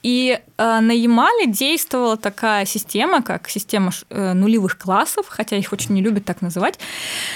И 0.07 0.39
э, 0.39 0.79
на 0.79 0.93
Ямале 0.93 1.47
действовала 1.47 2.15
такая 2.15 2.63
система, 2.63 3.21
как 3.21 3.49
система 3.49 3.91
э, 4.09 4.31
нулевых 4.31 4.77
классов, 4.77 5.25
хотя 5.27 5.57
их 5.57 5.73
очень 5.73 5.95
не 5.95 6.01
любят 6.01 6.23
так 6.23 6.41
называть 6.41 6.79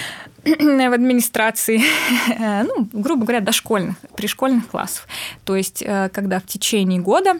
в 0.44 0.92
администрации, 0.94 1.82
э, 2.38 2.62
ну, 2.62 2.88
грубо 2.94 3.24
говоря, 3.24 3.40
дошкольных, 3.40 3.96
пришкольных 4.16 4.68
классов. 4.68 5.06
То 5.44 5.54
есть, 5.54 5.82
э, 5.82 6.08
когда 6.14 6.40
в 6.40 6.46
течение 6.46 6.98
года 6.98 7.34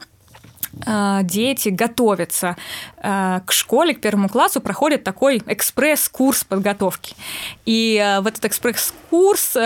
дети 1.23 1.69
готовятся 1.69 2.57
э, 2.97 3.41
к 3.45 3.53
школе, 3.53 3.95
к 3.95 4.01
первому 4.01 4.29
классу, 4.29 4.61
проходят 4.61 5.05
такой 5.05 5.43
экспресс-курс 5.47 6.45
подготовки. 6.45 7.15
И 7.67 8.01
э, 8.03 8.21
в 8.21 8.27
этот 8.27 8.47
экспресс-курс 8.47 9.57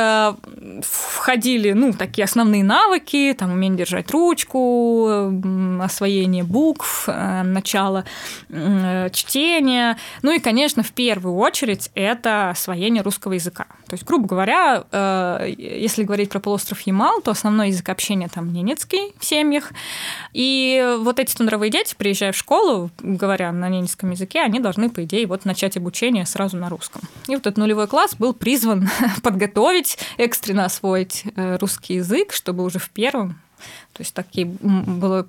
входили, 0.83 1.73
ну, 1.73 1.93
такие 1.93 2.25
основные 2.25 2.65
навыки, 2.65 3.35
там, 3.39 3.53
умение 3.53 3.79
держать 3.79 4.11
ручку, 4.11 5.33
освоение 5.81 6.43
букв, 6.43 7.07
начало 7.07 8.05
э, 8.49 9.09
чтения, 9.13 9.97
ну 10.23 10.33
и, 10.33 10.41
конечно, 10.41 10.83
в 10.83 10.93
первую 10.93 11.37
очередь 11.37 11.91
это 11.95 12.51
освоение 12.51 13.03
русского 13.03 13.35
языка. 13.35 13.67
То 13.87 13.95
есть, 13.95 14.05
грубо 14.05 14.27
говоря, 14.27 14.85
если 15.57 16.03
говорить 16.03 16.31
про 16.31 16.41
полуостров 16.41 16.81
Ямал, 16.81 17.21
то 17.21 17.31
основной 17.31 17.69
язык 17.69 17.89
общения 17.89 18.29
там 18.29 18.53
ненецкий 18.53 19.15
в 19.19 19.25
семьях. 19.25 19.73
И 20.33 20.96
вот 20.99 21.19
эти 21.19 21.35
тундровые 21.35 21.71
дети, 21.71 21.95
приезжая 21.97 22.33
в 22.33 22.37
школу, 22.37 22.91
говоря 22.99 23.53
на 23.53 23.69
ненецком 23.69 24.11
языке, 24.11 24.41
они 24.41 24.61
должны, 24.61 24.91
по 24.91 25.05
идее, 25.05 25.27
вот 25.27 25.45
начать 25.45 25.77
обучение 25.77 26.27
сразу 26.27 26.57
на 26.57 26.69
русском. 26.69 27.03
И 27.29 27.33
вот 27.33 27.47
этот 27.47 27.57
нулевой 27.57 27.87
класс 27.87 28.15
был 28.15 28.33
призван 28.35 28.89
подготовить, 29.23 29.99
экстренно 30.17 30.65
освоить 30.65 31.25
э, 31.37 31.57
русский 31.59 31.95
язык, 31.95 32.33
чтобы 32.33 32.65
уже 32.65 32.79
в 32.79 32.91
первом 32.91 33.41
то 33.97 34.03
есть 34.03 34.13
такие 34.13 34.45
было 34.47 35.27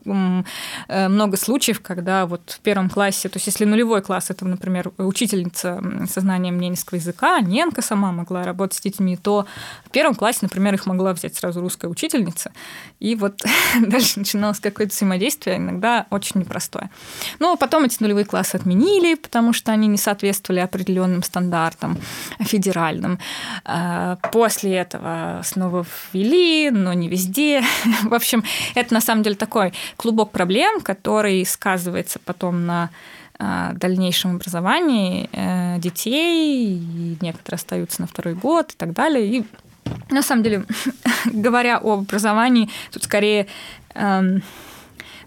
э, 0.89 1.07
много 1.07 1.37
случаев, 1.37 1.79
когда 1.81 2.25
вот 2.25 2.41
в 2.49 2.59
первом 2.59 2.89
классе, 2.89 3.29
то 3.29 3.37
есть 3.37 3.47
если 3.47 3.63
нулевой 3.63 4.01
класс, 4.01 4.29
это, 4.29 4.45
например, 4.45 4.91
учительница 4.97 5.81
со 6.09 6.19
знанием 6.19 6.59
ненецкого 6.59 6.97
языка, 6.97 7.39
ненка 7.39 7.81
сама 7.81 8.11
могла 8.11 8.43
работать 8.43 8.77
с 8.77 8.81
детьми, 8.81 9.15
то 9.15 9.45
в 9.85 9.91
первом 9.91 10.15
классе, 10.15 10.39
например, 10.41 10.73
их 10.73 10.85
могла 10.85 11.13
взять 11.13 11.33
сразу 11.35 11.61
русская 11.61 11.87
учительница, 11.87 12.51
и 12.99 13.15
вот 13.15 13.41
дальше 13.79 14.19
начиналось 14.19 14.59
какое-то 14.59 14.93
взаимодействие, 14.93 15.55
иногда 15.55 16.05
очень 16.09 16.41
непростое. 16.41 16.89
Но 17.39 17.55
потом 17.55 17.85
эти 17.85 18.01
нулевые 18.01 18.25
классы 18.25 18.55
отменили, 18.55 19.15
потому 19.15 19.53
что 19.53 19.71
они 19.71 19.87
не 19.87 19.97
соответствовали 19.97 20.59
определенным 20.59 21.23
стандартам 21.23 21.97
федеральным. 22.39 23.19
А 23.63 24.17
после 24.33 24.75
этого 24.75 25.41
снова 25.45 25.85
ввели, 26.11 26.69
но 26.69 26.91
не 26.93 27.07
везде. 27.07 27.63
В 28.03 28.13
общем, 28.13 28.43
это 28.75 28.93
на 28.93 29.01
самом 29.01 29.23
деле 29.23 29.35
такой 29.35 29.73
клубок 29.95 30.31
проблем, 30.31 30.81
который 30.81 31.45
сказывается 31.45 32.19
потом 32.19 32.65
на 32.65 32.89
а, 33.39 33.73
дальнейшем 33.73 34.35
образовании 34.37 35.29
э, 35.31 35.77
детей, 35.79 36.75
и 36.75 37.17
некоторые 37.21 37.57
остаются 37.57 38.01
на 38.01 38.07
второй 38.07 38.33
год 38.33 38.71
и 38.71 38.75
так 38.75 38.93
далее. 38.93 39.25
И 39.27 39.45
на 40.09 40.23
самом 40.23 40.41
деле, 40.41 40.65
говоря 41.25 41.77
об 41.77 41.87
образовании, 41.87 42.69
тут 42.91 43.03
скорее 43.03 43.45
эм, 43.93 44.41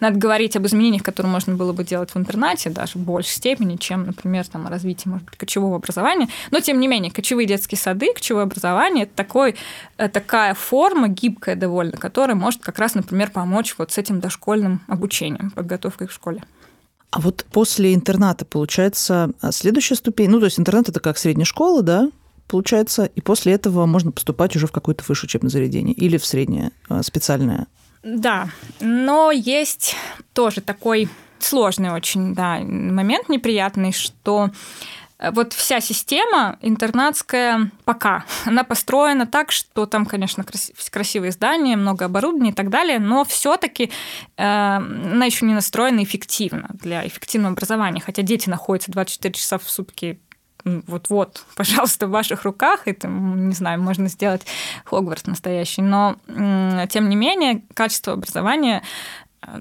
надо 0.00 0.18
говорить 0.18 0.56
об 0.56 0.66
изменениях, 0.66 1.02
которые 1.02 1.30
можно 1.30 1.54
было 1.54 1.72
бы 1.72 1.84
делать 1.84 2.10
в 2.10 2.16
интернате, 2.16 2.70
даже 2.70 2.98
в 2.98 3.02
большей 3.02 3.30
степени, 3.30 3.76
чем, 3.76 4.06
например, 4.06 4.46
там, 4.46 4.66
о 4.66 4.70
развитии, 4.70 5.08
может 5.08 5.26
быть, 5.26 5.36
кочевого 5.36 5.76
образования. 5.76 6.28
Но, 6.50 6.60
тем 6.60 6.80
не 6.80 6.88
менее, 6.88 7.12
кочевые 7.12 7.46
детские 7.46 7.78
сады, 7.78 8.12
кочевое 8.14 8.44
образование– 8.44 9.04
это 9.04 9.14
такой, 9.14 9.56
э, 9.98 10.08
такая 10.08 10.54
форма, 10.54 11.08
гибкая 11.08 11.56
довольно, 11.56 11.96
которая 11.96 12.36
может 12.36 12.62
как 12.62 12.78
раз, 12.78 12.94
например, 12.94 13.30
помочь 13.30 13.74
вот 13.78 13.92
с 13.92 13.98
этим 13.98 14.20
дошкольным 14.20 14.82
обучением, 14.88 15.50
подготовкой 15.50 16.08
к 16.08 16.12
школе. 16.12 16.42
А 17.10 17.20
вот 17.20 17.44
после 17.52 17.92
интерната, 17.94 18.44
получается, 18.44 19.32
следующая 19.50 19.96
ступень, 19.96 20.30
ну, 20.30 20.38
то 20.38 20.46
есть 20.46 20.60
интернат– 20.60 20.88
это 20.88 21.00
как 21.00 21.18
средняя 21.18 21.44
школа, 21.44 21.82
да, 21.82 22.08
получается, 22.46 23.04
и 23.04 23.20
после 23.20 23.52
этого 23.52 23.86
можно 23.86 24.12
поступать 24.12 24.54
уже 24.56 24.66
в 24.66 24.72
какое-то 24.72 25.04
высшее 25.06 25.28
учебное 25.28 25.50
заведение 25.50 25.94
или 25.94 26.18
в 26.18 26.26
среднее 26.26 26.72
э, 26.88 27.02
специальное 27.02 27.66
да, 28.02 28.48
но 28.80 29.30
есть 29.30 29.94
тоже 30.32 30.60
такой 30.60 31.08
сложный 31.38 31.90
очень 31.90 32.34
да, 32.34 32.58
момент 32.58 33.28
неприятный, 33.28 33.92
что 33.92 34.50
э, 35.18 35.30
вот 35.32 35.52
вся 35.52 35.80
система 35.80 36.58
интернатская 36.62 37.70
пока, 37.84 38.24
она 38.46 38.64
построена 38.64 39.26
так, 39.26 39.52
что 39.52 39.86
там, 39.86 40.06
конечно, 40.06 40.44
красивые 40.90 41.32
здания, 41.32 41.76
много 41.76 42.06
оборудования 42.06 42.50
и 42.50 42.54
так 42.54 42.70
далее, 42.70 42.98
но 42.98 43.24
все-таки 43.24 43.90
э, 44.36 44.42
она 44.42 45.26
еще 45.26 45.44
не 45.44 45.54
настроена 45.54 46.02
эффективно 46.02 46.68
для 46.72 47.06
эффективного 47.06 47.52
образования, 47.52 48.00
хотя 48.00 48.22
дети 48.22 48.48
находятся 48.48 48.92
24 48.92 49.34
часа 49.34 49.58
в 49.58 49.70
сутки 49.70 50.20
вот-вот, 50.64 51.44
пожалуйста, 51.56 52.06
в 52.06 52.10
ваших 52.10 52.44
руках, 52.44 52.82
это, 52.86 53.08
не 53.08 53.54
знаю, 53.54 53.80
можно 53.80 54.08
сделать 54.08 54.46
Хогвартс 54.84 55.26
настоящий, 55.26 55.82
но, 55.82 56.16
тем 56.88 57.08
не 57.08 57.16
менее, 57.16 57.62
качество 57.74 58.14
образования 58.14 58.82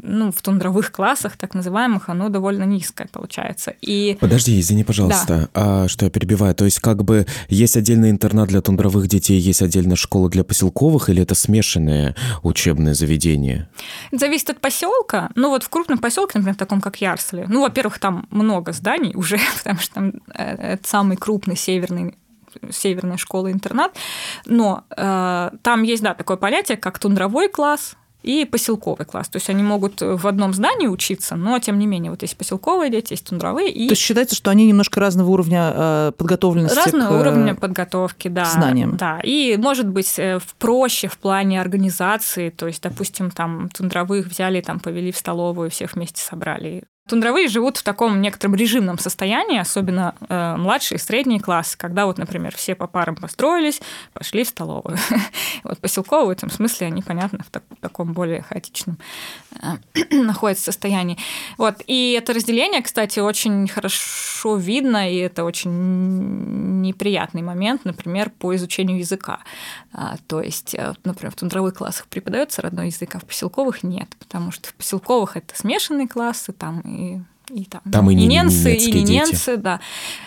ну, 0.02 0.32
в 0.32 0.42
тундровых 0.42 0.92
классах, 0.92 1.38
так 1.38 1.54
называемых, 1.54 2.10
оно 2.10 2.30
довольно 2.30 2.64
низкое 2.64 3.08
получается. 3.12 3.74
И... 3.82 4.18
Подожди, 4.20 4.60
извини, 4.60 4.84
пожалуйста, 4.84 5.50
да. 5.54 5.84
а, 5.84 5.88
что 5.88 6.06
я 6.06 6.12
перебиваю. 6.12 6.54
То 6.54 6.66
есть 6.66 6.80
как 6.80 7.04
бы 7.04 7.26
есть 7.48 7.78
отдельный 7.78 8.10
интернат 8.10 8.50
для 8.50 8.62
тундровых 8.62 9.08
детей, 9.08 9.40
есть 9.40 9.62
отдельная 9.62 9.96
школа 9.96 10.30
для 10.30 10.44
поселковых, 10.44 11.10
или 11.10 11.24
это 11.24 11.36
смешанное 11.36 12.16
учебное 12.44 12.94
заведение? 12.94 13.70
Зависит 14.12 14.50
от 14.50 14.60
поселка. 14.60 15.30
Ну 15.36 15.50
вот 15.50 15.64
в 15.64 15.70
крупном 15.70 16.00
поселке, 16.00 16.40
например, 16.40 16.56
таком 16.56 16.82
как 16.82 17.00
Ярсли, 17.02 17.46
ну, 17.48 17.62
во-первых, 17.62 18.00
там 18.00 18.28
много 18.32 18.74
зданий 18.74 19.14
уже, 19.16 19.40
потому 19.58 19.80
что 19.80 19.94
там 19.94 20.14
э, 20.34 20.74
это 20.74 20.88
самый 20.88 21.18
крупный 21.18 21.56
северный 21.56 22.16
северная 22.72 23.18
школа-интернат, 23.18 23.96
но 24.46 24.84
э, 24.98 25.52
там 25.62 25.84
есть, 25.84 26.02
да, 26.02 26.14
такое 26.16 26.36
понятие, 26.36 26.78
как 26.78 26.98
тундровой 26.98 27.48
класс, 27.48 27.96
и 28.24 28.46
поселковый 28.46 29.06
класс. 29.06 29.30
То 29.30 29.38
есть 29.38 29.50
они 29.50 29.64
могут 29.64 30.02
в 30.02 30.28
одном 30.28 30.54
здании 30.54 30.88
учиться, 30.88 31.36
но 31.36 31.58
тем 31.60 31.80
не 31.80 31.88
менее 31.88 32.12
вот 32.12 32.22
есть 32.22 32.38
поселковые 32.38 32.92
дети, 32.92 33.14
есть 33.14 33.28
тундровые. 33.28 33.72
И... 33.72 33.88
То 33.88 33.94
есть 33.94 34.02
считается, 34.02 34.36
что 34.36 34.52
они 34.52 34.68
немножко 34.68 35.00
разного 35.00 35.30
уровня 35.30 35.72
э, 35.74 36.12
подготовленности 36.18 36.78
Разного 36.78 37.18
к... 37.18 37.22
уровня 37.22 37.56
подготовки, 37.56 38.28
да. 38.28 38.46
знаниям. 38.46 38.98
Да, 38.98 39.20
и 39.24 39.58
может 39.58 39.88
быть 39.88 40.20
э, 40.20 40.40
проще 40.58 41.08
в 41.08 41.18
плане 41.18 41.62
организации, 41.62 42.50
то 42.50 42.68
есть, 42.68 42.84
допустим, 42.84 43.32
там 43.32 43.70
тундровых 43.70 44.28
взяли, 44.28 44.62
там 44.62 44.80
повели 44.80 45.12
в 45.12 45.18
столовую, 45.18 45.70
всех 45.70 45.96
вместе 45.96 46.22
собрали. 46.22 46.84
Тундровые 47.10 47.48
живут 47.48 47.78
в 47.78 47.84
таком 47.84 48.22
некотором 48.22 48.54
режимном 48.54 49.00
состоянии, 49.00 49.58
особенно 49.58 50.14
э, 50.30 50.56
младшие 50.58 50.98
и 50.98 51.02
средние 51.02 51.40
классы, 51.40 51.76
когда 51.76 52.06
вот, 52.06 52.20
например, 52.20 52.56
все 52.56 52.76
по 52.76 52.86
парам 52.86 53.16
построились, 53.16 53.82
пошли 54.14 54.44
в 54.44 54.48
столовую. 54.48 54.96
вот 55.64 55.80
поселковые 55.80 56.28
в 56.28 56.30
этом 56.38 56.52
смысле 56.52 56.88
они, 56.88 57.02
понятно, 57.02 57.44
в 57.44 57.80
таком 57.82 58.14
более 58.14 58.44
хаотичном 58.44 59.00
э, 59.60 60.12
находятся 60.12 60.66
состоянии. 60.66 61.18
Вот. 61.58 61.82
И 61.88 62.12
это 62.12 62.32
разделение, 62.32 62.84
кстати, 62.84 63.20
очень 63.20 63.68
хорошо 63.68 64.56
видно, 64.56 65.12
и 65.12 65.18
это 65.18 65.46
очень 65.46 66.82
неприятный 66.82 67.42
момент, 67.42 67.86
например, 67.86 68.30
по 68.30 68.56
изучению 68.56 69.00
языка. 69.00 69.40
А, 69.94 70.18
то 70.28 70.42
есть, 70.42 70.76
э, 70.76 70.94
например, 71.04 71.32
в 71.32 71.36
тундровых 71.36 71.74
классах 71.74 72.06
преподается 72.06 72.62
родной 72.62 72.88
язык, 72.88 73.16
а 73.16 73.20
в 73.20 73.26
поселковых 73.26 73.82
нет, 73.82 74.10
потому 74.20 74.52
что 74.52 74.70
в 74.70 74.76
поселковых 74.76 75.38
это 75.38 75.58
смешанные 75.58 76.08
классы, 76.08 76.54
там 76.54 76.82
и 76.82 76.99
и 77.52 77.66
там, 77.66 77.82
там 77.92 78.10
и, 78.10 78.14
и 78.14 78.28
ненцы, 78.28 78.76
и 78.76 78.92
не 78.92 79.04
ненцы, 79.04 79.58
да. 79.58 79.80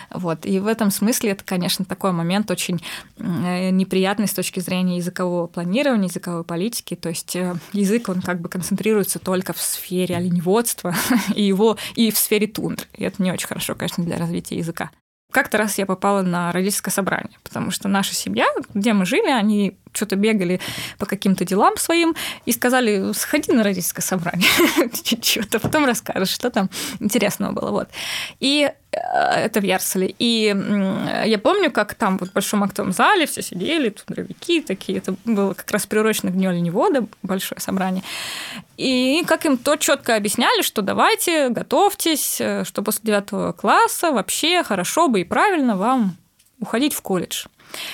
Вот. 0.09 0.45
И 0.45 0.59
в 0.59 0.67
этом 0.67 0.91
смысле 0.91 1.31
это, 1.31 1.43
конечно, 1.43 1.85
такой 1.85 2.11
момент 2.11 2.51
очень 2.51 2.83
э, 3.17 3.69
неприятный 3.69 4.27
с 4.27 4.33
точки 4.33 4.59
зрения 4.59 4.97
языкового 4.97 5.47
планирования, 5.47 6.09
языковой 6.09 6.43
политики. 6.43 6.95
То 6.95 7.09
есть 7.09 7.35
э, 7.35 7.55
язык, 7.71 8.09
он 8.09 8.21
как 8.21 8.41
бы 8.41 8.49
концентрируется 8.49 9.19
только 9.19 9.53
в 9.53 9.61
сфере 9.61 10.17
оленеводства 10.17 10.95
и 11.35 11.43
его 11.43 11.77
и 11.95 12.11
в 12.11 12.17
сфере 12.17 12.47
тундры. 12.47 12.87
И 12.93 13.03
это 13.03 13.23
не 13.23 13.31
очень 13.31 13.47
хорошо, 13.47 13.75
конечно, 13.75 14.03
для 14.03 14.17
развития 14.17 14.57
языка. 14.57 14.91
Как-то 15.31 15.57
раз 15.57 15.79
я 15.79 15.87
попала 15.87 16.21
на 16.21 16.51
родительское 16.51 16.91
собрание, 16.91 17.39
потому 17.43 17.71
что 17.71 17.87
наша 17.87 18.13
семья, 18.13 18.45
где 18.75 18.93
мы 18.93 19.05
жили, 19.05 19.29
они 19.29 19.77
что-то 19.93 20.15
бегали 20.15 20.59
по 20.97 21.05
каким-то 21.05 21.45
делам 21.45 21.77
своим 21.77 22.15
и 22.45 22.51
сказали, 22.51 23.13
сходи 23.13 23.51
на 23.51 23.63
родительское 23.63 24.03
собрание, 24.03 24.49
что-то 25.21 25.59
потом 25.59 25.85
расскажешь, 25.85 26.29
что 26.29 26.49
там 26.49 26.69
интересного 26.99 27.51
было. 27.51 27.71
Вот. 27.71 27.89
И 28.39 28.69
э, 28.91 28.97
это 28.97 29.59
в 29.59 29.63
Ярселе. 29.63 30.13
И 30.19 30.55
я 31.25 31.39
помню, 31.39 31.71
как 31.71 31.95
там 31.95 32.17
вот 32.17 32.29
в 32.29 32.33
большом 32.33 32.63
актовом 32.63 32.91
зале 32.91 33.25
все 33.25 33.41
сидели, 33.41 33.89
тут 33.89 34.05
дровики 34.07 34.61
такие, 34.61 34.97
это 34.97 35.15
было 35.25 35.53
как 35.53 35.69
раз 35.71 35.85
приурочено 35.85 36.31
к 36.31 36.33
Дню 36.33 36.49
оленевода, 36.49 37.07
большое 37.21 37.61
собрание. 37.61 38.03
И 38.77 39.23
как 39.27 39.45
им 39.45 39.57
то 39.57 39.75
четко 39.75 40.15
объясняли, 40.15 40.61
что 40.61 40.81
давайте, 40.81 41.49
готовьтесь, 41.49 42.41
э, 42.41 42.63
что 42.65 42.81
после 42.81 43.01
девятого 43.03 43.51
класса 43.51 44.11
вообще 44.11 44.63
хорошо 44.63 45.07
бы 45.07 45.21
и 45.21 45.23
правильно 45.23 45.75
вам 45.77 46.17
уходить 46.59 46.93
в 46.93 47.01
колледж. 47.01 47.45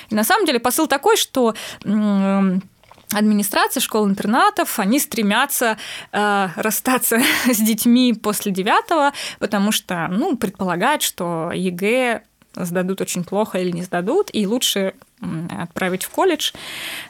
И 0.10 0.15
на 0.15 0.24
самом 0.24 0.46
деле 0.46 0.60
посыл 0.60 0.88
такой, 0.88 1.18
что 1.18 1.56
администрация 3.12 3.82
школ-интернатов, 3.82 4.78
они 4.80 5.00
стремятся 5.00 5.78
э, 6.12 6.48
расстаться 6.56 7.20
с 7.46 7.58
детьми 7.58 8.13
после 8.13 8.52
девятого, 8.52 9.13
потому 9.39 9.72
что, 9.72 10.08
ну, 10.10 10.38
предполагают, 10.38 11.02
что 11.02 11.52
ЕГЭ 11.52 12.22
сдадут 12.56 13.02
очень 13.02 13.24
плохо 13.24 13.60
или 13.60 13.72
не 13.72 13.84
сдадут, 13.84 14.30
и 14.34 14.46
лучше 14.46 14.94
отправить 15.50 16.04
в 16.04 16.10
колледж. 16.10 16.52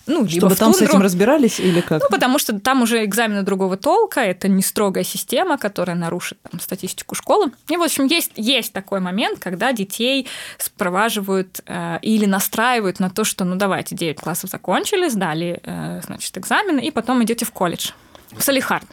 Ну, 0.08 0.26
либо 0.26 0.48
Чтобы 0.48 0.56
там 0.56 0.74
с 0.74 0.82
этим 0.82 1.02
разбирались 1.02 1.60
или 1.60 1.82
как? 1.82 2.02
Ну, 2.02 2.08
потому 2.10 2.40
что 2.40 2.60
там 2.60 2.82
уже 2.82 3.06
экзамены 3.06 3.44
другого 3.44 3.78
толка, 3.78 4.22
это 4.22 4.48
не 4.48 4.64
строгая 4.64 5.04
система, 5.04 5.58
которая 5.58 5.96
нарушит 5.96 6.40
там, 6.50 6.60
статистику 6.60 7.16
школы. 7.16 7.52
И, 7.68 7.78
в 7.78 7.82
общем, 7.82 8.06
есть, 8.06 8.32
есть 8.36 8.74
такой 8.74 9.00
момент, 9.00 9.40
когда 9.40 9.72
детей 9.74 10.28
спроваживают 10.58 11.62
э, 11.66 12.00
или 12.02 12.26
настраивают 12.26 13.00
на 13.00 13.10
то, 13.10 13.24
что, 13.24 13.46
ну, 13.46 13.56
давайте, 13.56 13.96
9 13.96 14.20
классов 14.20 14.50
закончили, 14.50 15.08
сдали, 15.08 15.60
э, 15.64 16.02
значит, 16.06 16.38
экзамены, 16.38 16.80
и 16.80 16.92
потом 16.92 17.24
идете 17.24 17.46
в 17.46 17.52
колледж. 17.52 17.92
Салихард. 18.38 18.86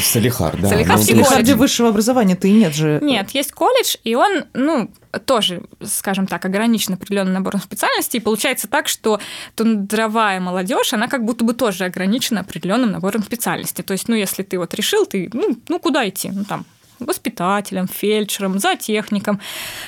Салихард, 0.00 0.60
да. 0.60 0.68
Салихард, 0.68 0.98
ну, 0.98 1.02
в 1.02 1.06
Салихарде 1.06 1.54
высшего 1.54 1.90
образования-то 1.90 2.48
и 2.48 2.52
нет 2.52 2.74
же. 2.74 2.98
Нет, 3.02 3.30
есть 3.30 3.52
колледж, 3.52 3.96
и 4.04 4.14
он, 4.14 4.44
ну, 4.54 4.90
тоже, 5.26 5.62
скажем 5.84 6.26
так, 6.26 6.44
ограничен 6.44 6.94
определенным 6.94 7.34
набором 7.34 7.60
специальностей. 7.60 8.18
И 8.18 8.22
получается 8.22 8.68
так, 8.68 8.88
что 8.88 9.20
тундровая 9.54 10.40
молодежь, 10.40 10.92
она 10.92 11.08
как 11.08 11.24
будто 11.24 11.44
бы 11.44 11.54
тоже 11.54 11.84
ограничена 11.84 12.40
определенным 12.40 12.90
набором 12.90 13.22
специальностей. 13.22 13.84
То 13.84 13.92
есть, 13.92 14.08
ну, 14.08 14.14
если 14.14 14.42
ты 14.42 14.58
вот 14.58 14.74
решил, 14.74 15.06
ты, 15.06 15.30
ну, 15.32 15.56
ну 15.68 15.78
куда 15.78 16.08
идти? 16.08 16.30
Ну, 16.30 16.44
там, 16.44 16.64
воспитателем, 16.98 17.86
фельдшером, 17.86 18.58
зоотехником. 18.58 19.40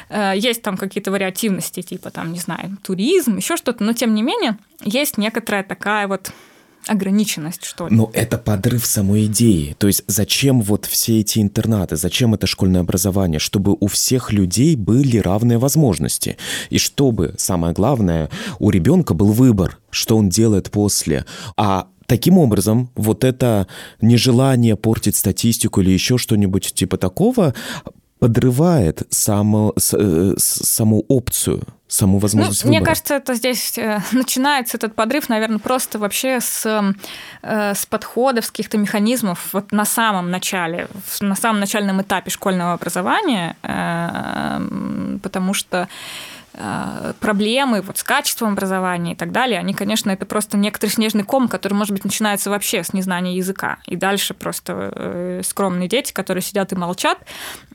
Э, 0.08 0.32
есть 0.36 0.62
там 0.62 0.76
какие-то 0.76 1.10
вариативности, 1.10 1.82
типа 1.82 2.10
там, 2.10 2.32
не 2.32 2.38
знаю, 2.38 2.76
туризм, 2.82 3.36
еще 3.36 3.56
что-то, 3.56 3.82
но 3.82 3.92
тем 3.92 4.14
не 4.14 4.22
менее 4.22 4.58
есть 4.82 5.18
некоторая 5.18 5.64
такая 5.64 6.06
вот 6.06 6.32
ограниченность, 6.86 7.64
что 7.64 7.88
ли. 7.88 7.94
Но 7.94 8.10
это 8.12 8.38
подрыв 8.38 8.86
самой 8.86 9.26
идеи. 9.26 9.76
То 9.78 9.86
есть 9.86 10.04
зачем 10.06 10.62
вот 10.62 10.86
все 10.86 11.20
эти 11.20 11.38
интернаты, 11.40 11.96
зачем 11.96 12.34
это 12.34 12.46
школьное 12.46 12.80
образование? 12.80 13.38
Чтобы 13.38 13.76
у 13.78 13.86
всех 13.86 14.32
людей 14.32 14.76
были 14.76 15.18
равные 15.18 15.58
возможности. 15.58 16.36
И 16.70 16.78
чтобы, 16.78 17.34
самое 17.38 17.74
главное, 17.74 18.30
у 18.58 18.70
ребенка 18.70 19.14
был 19.14 19.32
выбор, 19.32 19.78
что 19.90 20.16
он 20.16 20.28
делает 20.28 20.70
после. 20.70 21.24
А 21.56 21.88
Таким 22.06 22.38
образом, 22.38 22.90
вот 22.96 23.22
это 23.22 23.68
нежелание 24.00 24.74
портить 24.74 25.16
статистику 25.16 25.80
или 25.80 25.90
еще 25.92 26.18
что-нибудь 26.18 26.74
типа 26.74 26.96
такого 26.96 27.54
подрывает 28.18 29.04
саму, 29.10 29.74
э, 29.92 30.34
саму 30.36 31.04
опцию 31.06 31.62
саму 31.90 32.18
возможность 32.18 32.64
ну, 32.64 32.68
выбора. 32.68 32.81
Мне 32.81 32.87
кажется, 32.87 33.14
это 33.14 33.35
здесь 33.35 33.76
э, 33.76 34.00
начинается 34.12 34.76
этот 34.76 34.94
подрыв, 34.94 35.29
наверное, 35.29 35.59
просто 35.59 35.98
вообще 35.98 36.40
с, 36.40 36.64
э, 37.42 37.74
с 37.74 37.87
подходов, 37.87 38.44
с 38.44 38.50
каких-то 38.50 38.79
механизмов 38.79 39.53
вот 39.53 39.72
на 39.72 39.85
самом 39.85 40.31
начале, 40.31 40.88
на 41.20 41.35
самом 41.35 41.61
начальном 41.61 42.00
этапе 42.00 42.31
школьного 42.31 42.74
образования, 42.74 43.57
э, 43.62 45.18
потому 45.22 45.53
что 45.55 45.88
проблемы 47.20 47.81
вот 47.81 47.96
с 47.96 48.03
качеством 48.03 48.53
образования 48.53 49.12
и 49.12 49.14
так 49.14 49.31
далее, 49.31 49.61
они, 49.61 49.72
конечно, 49.72 50.11
это 50.11 50.26
просто 50.26 50.57
некоторый 50.57 50.90
снежный 50.90 51.22
ком, 51.22 51.48
который, 51.48 51.74
может 51.74 51.92
быть, 51.94 52.05
начинается 52.05 52.50
вообще 52.50 52.83
с 52.83 52.92
незнания 52.92 53.37
языка. 53.37 53.79
И 53.87 53.94
дальше 53.94 54.35
просто 54.35 55.40
скромные 55.44 55.88
дети, 55.88 56.12
которые 56.12 56.42
сидят 56.42 56.72
и 56.72 56.76
молчат, 56.76 57.18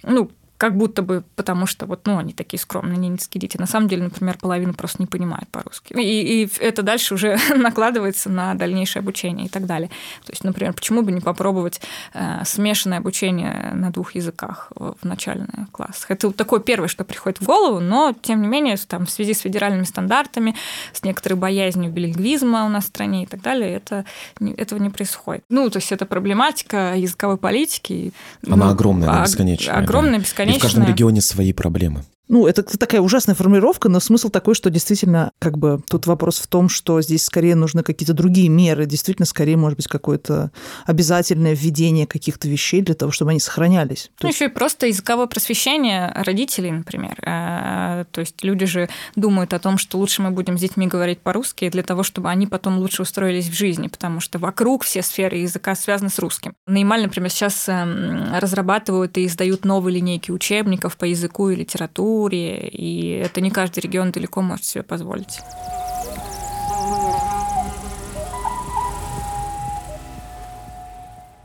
ну, 0.03 0.29
как 0.57 0.77
будто 0.77 1.01
бы 1.01 1.23
потому 1.35 1.65
что 1.65 1.85
вот, 1.85 2.05
ну, 2.05 2.17
они 2.17 2.33
такие 2.33 2.59
скромные, 2.59 2.97
ненецкие 2.97 3.41
дети. 3.41 3.57
На 3.57 3.67
самом 3.67 3.89
деле, 3.89 4.03
например, 4.03 4.37
половина 4.39 4.73
просто 4.73 5.01
не 5.01 5.05
понимает 5.05 5.47
по-русски. 5.49 5.93
И, 5.93 6.43
и 6.43 6.49
это 6.59 6.81
дальше 6.81 7.13
уже 7.13 7.37
накладывается 7.55 8.29
на 8.29 8.53
дальнейшее 8.55 9.01
обучение 9.01 9.47
и 9.47 9.49
так 9.49 9.65
далее. 9.65 9.89
То 10.25 10.31
есть, 10.31 10.43
например, 10.43 10.73
почему 10.73 11.01
бы 11.01 11.11
не 11.11 11.19
попробовать 11.19 11.81
э, 12.13 12.43
смешанное 12.45 12.99
обучение 12.99 13.71
на 13.73 13.91
двух 13.91 14.15
языках 14.15 14.71
в 14.75 14.97
начальных 15.03 15.49
классах? 15.71 16.11
Это 16.11 16.27
вот 16.27 16.37
такое 16.37 16.61
первое, 16.61 16.87
что 16.87 17.03
приходит 17.03 17.41
в 17.41 17.45
голову, 17.45 17.79
но, 17.81 18.15
тем 18.19 18.41
не 18.41 18.47
менее, 18.47 18.77
там, 18.87 19.05
в 19.05 19.11
связи 19.11 19.33
с 19.33 19.39
федеральными 19.39 19.83
стандартами, 19.83 20.55
с 20.93 21.03
некоторой 21.03 21.37
боязнью 21.37 21.91
билингвизма 21.91 22.65
у 22.65 22.69
нас 22.69 22.85
в 22.85 22.87
стране 22.87 23.23
и 23.23 23.25
так 23.25 23.41
далее, 23.41 23.73
это, 23.73 24.05
этого 24.39 24.79
не 24.79 24.89
происходит. 24.89 25.43
Ну, 25.49 25.69
то 25.69 25.79
есть, 25.79 25.91
это 25.91 26.05
проблематика 26.05 26.93
языковой 26.95 27.37
политики. 27.37 28.13
Она 28.47 28.67
ну, 28.67 28.71
огромная, 28.71 29.21
бесконечная. 29.23 29.75
Огромная, 29.75 30.19
бесконечная 30.19 30.44
и 30.53 30.57
в 30.57 30.61
каждом 30.61 30.85
регионе 30.85 31.21
свои 31.21 31.53
проблемы. 31.53 32.03
Ну, 32.27 32.47
это 32.47 32.63
такая 32.63 33.01
ужасная 33.01 33.35
формулировка, 33.35 33.89
но 33.89 33.99
смысл 33.99 34.29
такой, 34.29 34.55
что 34.55 34.69
действительно, 34.69 35.31
как 35.39 35.57
бы, 35.57 35.81
тут 35.89 36.07
вопрос 36.07 36.39
в 36.39 36.47
том, 36.47 36.69
что 36.69 37.01
здесь 37.01 37.23
скорее 37.23 37.55
нужны 37.55 37.83
какие-то 37.83 38.13
другие 38.13 38.49
меры, 38.49 38.85
действительно, 38.85 39.25
скорее, 39.25 39.57
может 39.57 39.77
быть, 39.77 39.87
какое-то 39.87 40.51
обязательное 40.85 41.53
введение 41.53 42.07
каких-то 42.07 42.47
вещей 42.47 42.81
для 42.81 42.95
того, 42.95 43.11
чтобы 43.11 43.31
они 43.31 43.39
сохранялись. 43.39 44.11
Ну, 44.21 44.29
еще 44.29 44.45
и 44.45 44.49
просто 44.49 44.87
языковое 44.87 45.27
просвещение 45.27 46.11
родителей, 46.15 46.71
например. 46.71 47.17
Э, 47.21 48.05
то 48.11 48.21
есть 48.21 48.43
люди 48.43 48.65
же 48.65 48.89
думают 49.15 49.53
о 49.53 49.59
том, 49.59 49.77
что 49.77 49.97
лучше 49.97 50.21
мы 50.21 50.31
будем 50.31 50.57
с 50.57 50.61
детьми 50.61 50.87
говорить 50.87 51.19
по-русски 51.19 51.69
для 51.69 51.83
того, 51.83 52.03
чтобы 52.03 52.29
они 52.29 52.47
потом 52.47 52.79
лучше 52.79 53.03
устроились 53.03 53.49
в 53.49 53.53
жизни, 53.53 53.87
потому 53.87 54.19
что 54.19 54.39
вокруг 54.39 54.83
все 54.83 55.01
сферы 55.01 55.37
языка 55.37 55.75
связаны 55.75 56.09
с 56.09 56.19
русским. 56.19 56.55
Неймаль, 56.67 57.03
например, 57.03 57.29
сейчас 57.29 57.69
эм, 57.69 58.33
разрабатывают 58.33 59.17
и 59.17 59.25
издают 59.25 59.65
новые 59.65 59.97
линейки 59.97 60.31
учебников 60.31 60.97
по 60.97 61.05
языку 61.05 61.49
и 61.49 61.55
литературе, 61.55 62.14
культуре, 62.15 62.67
и 62.67 63.09
это 63.09 63.41
не 63.41 63.51
каждый 63.51 63.79
регион 63.79 64.11
далеко 64.11 64.41
может 64.41 64.65
себе 64.65 64.83
позволить. 64.83 65.39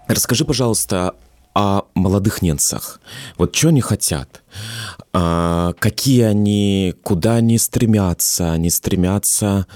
Расскажи, 0.07 0.45
пожалуйста, 0.45 1.15
о 1.55 1.83
молодых 1.95 2.43
немцах. 2.43 3.01
Вот 3.37 3.55
что 3.55 3.69
они 3.69 3.81
хотят? 3.81 4.43
А, 5.13 5.73
какие 5.79 6.23
они, 6.23 6.95
куда 7.03 7.37
они 7.37 7.59
стремятся? 7.59 8.53
Они 8.53 8.71
стремятся 8.71 9.67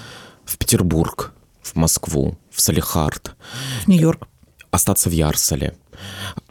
в 0.45 0.57
Петербург, 0.57 1.33
в 1.63 1.77
Москву, 1.77 2.37
в 2.51 2.61
Салихард. 2.61 3.37
В 3.85 3.89
Нью-Йорк. 3.89 4.29
Остаться 4.71 5.09
в 5.09 5.13
Ярсале, 5.13 5.77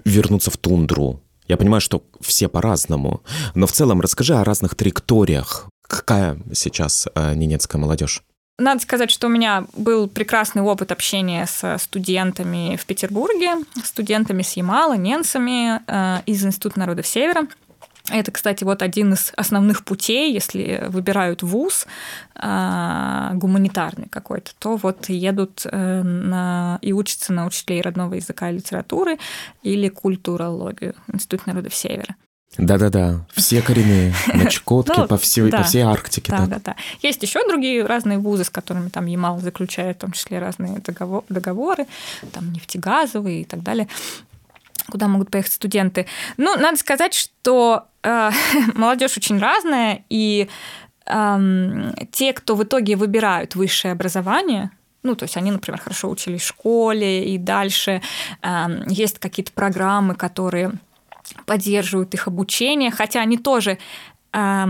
вернуться 0.06 0.50
в 0.50 0.56
тундру, 0.58 1.23
я 1.48 1.58
понимаю, 1.58 1.82
что 1.82 2.04
все 2.22 2.48
по-разному, 2.48 3.24
но 3.56 3.68
в 3.68 3.72
целом 3.72 4.02
расскажи 4.02 4.36
о 4.36 4.44
разных 4.44 4.76
траекториях. 4.76 5.68
Какая 5.88 6.38
сейчас 6.54 7.08
э, 7.14 7.34
ненецкая 7.36 7.82
молодежь? 7.82 8.24
Надо 8.60 8.82
сказать, 8.82 9.10
что 9.10 9.28
у 9.28 9.30
меня 9.32 9.66
был 9.76 10.08
прекрасный 10.08 10.62
опыт 10.62 10.92
общения 10.92 11.48
с 11.48 11.78
студентами 11.80 12.76
в 12.76 12.86
Петербурге, 12.86 13.56
студентами 13.84 14.44
с 14.44 14.54
Ямала, 14.54 14.94
ненцами 14.94 15.82
э, 15.88 16.22
из 16.28 16.46
Института 16.46 16.80
народов 16.80 17.08
Севера. 17.08 17.48
Это, 18.12 18.32
кстати, 18.32 18.66
вот 18.66 18.82
один 18.82 19.13
из 19.13 19.32
основных 19.38 19.86
путей, 19.86 20.34
если 20.34 20.86
выбирают 20.89 21.42
вуз 21.42 21.88
э, 22.36 23.30
гуманитарный 23.34 24.10
какой-то, 24.10 24.52
то 24.60 24.76
вот 24.76 25.08
едут 25.08 25.66
э, 25.66 26.02
на, 26.04 26.80
и 26.82 26.92
учатся 26.92 27.32
на 27.32 27.46
учителей 27.46 27.82
родного 27.82 28.16
языка 28.16 28.50
и 28.50 28.56
литературы 28.56 29.20
или 29.62 29.88
культурологию 29.88 30.96
Институт 31.13 31.48
народов 31.48 31.74
Севера. 31.74 32.16
Да-да-да, 32.58 33.26
все 33.32 33.62
коренные, 33.62 34.13
на 34.34 34.48
Чукотке, 34.48 34.94
ну, 34.98 35.08
по, 35.08 35.18
всей, 35.18 35.50
да, 35.50 35.60
по 35.60 35.63
всей 35.63 35.82
Арктике. 35.82 36.30
Да, 36.30 36.46
да, 36.46 36.60
да. 36.63 36.76
Есть 37.02 37.24
еще 37.24 37.48
другие 37.48 37.86
разные 37.86 38.20
вузы, 38.20 38.44
с 38.44 38.50
которыми 38.50 38.89
там 38.89 39.06
Ямал 39.06 39.39
заключает, 39.39 39.98
в 39.98 40.00
том 40.02 40.12
числе 40.12 40.39
разные 40.39 40.82
договоры, 41.30 41.88
там 42.34 42.52
нефтегазовые 42.52 43.42
и 43.42 43.46
так 43.46 43.63
далее 43.63 43.88
куда 44.89 45.08
могут 45.08 45.32
поехать 45.32 45.54
студенты. 45.54 46.08
Ну, 46.36 46.58
надо 46.58 46.78
сказать, 46.78 47.13
что 47.13 47.88
молодежь 48.74 49.18
очень 49.18 49.39
разная, 49.39 50.04
и 50.10 50.50
э, 51.06 51.94
те, 52.12 52.34
кто 52.34 52.56
в 52.56 52.63
итоге 52.63 52.96
выбирают 52.96 53.56
высшее 53.56 53.94
образование, 53.94 54.72
ну, 55.04 55.16
то 55.16 55.24
есть 55.24 55.38
они, 55.38 55.52
например, 55.52 55.82
хорошо 55.82 56.10
учились 56.10 56.42
в 56.42 56.48
школе, 56.48 57.34
и 57.34 57.38
дальше 57.38 58.02
э, 58.42 58.84
есть 58.88 59.20
какие-то 59.20 59.52
программы, 59.52 60.16
которые 60.16 60.72
поддерживают 61.46 62.13
их 62.13 62.28
обучение, 62.28 62.92
хотя 62.92 63.22
они 63.22 63.38
тоже 63.38 63.78
э, 64.34 64.66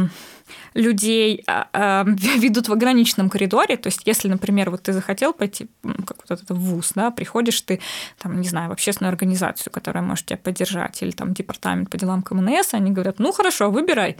людей 0.73 1.43
э, 1.47 2.03
ведут 2.37 2.69
в 2.69 2.73
ограниченном 2.73 3.29
коридоре. 3.29 3.77
То 3.77 3.87
есть, 3.87 4.01
если, 4.05 4.27
например, 4.27 4.69
вот 4.69 4.83
ты 4.83 4.93
захотел 4.93 5.33
пойти 5.33 5.67
как 5.81 6.17
вот 6.27 6.39
этот 6.39 6.49
вуз, 6.51 6.91
да, 6.95 7.11
приходишь 7.11 7.61
ты, 7.61 7.79
там, 8.19 8.39
не 8.41 8.47
знаю, 8.47 8.69
в 8.69 8.73
общественную 8.73 9.09
организацию, 9.09 9.71
которая 9.71 10.03
может 10.03 10.25
тебя 10.25 10.37
поддержать, 10.37 11.01
или 11.01 11.11
там 11.11 11.33
департамент 11.33 11.89
по 11.89 11.97
делам 11.97 12.21
КМНС, 12.21 12.73
они 12.73 12.91
говорят, 12.91 13.19
ну 13.19 13.31
хорошо, 13.31 13.71
выбирай 13.71 14.17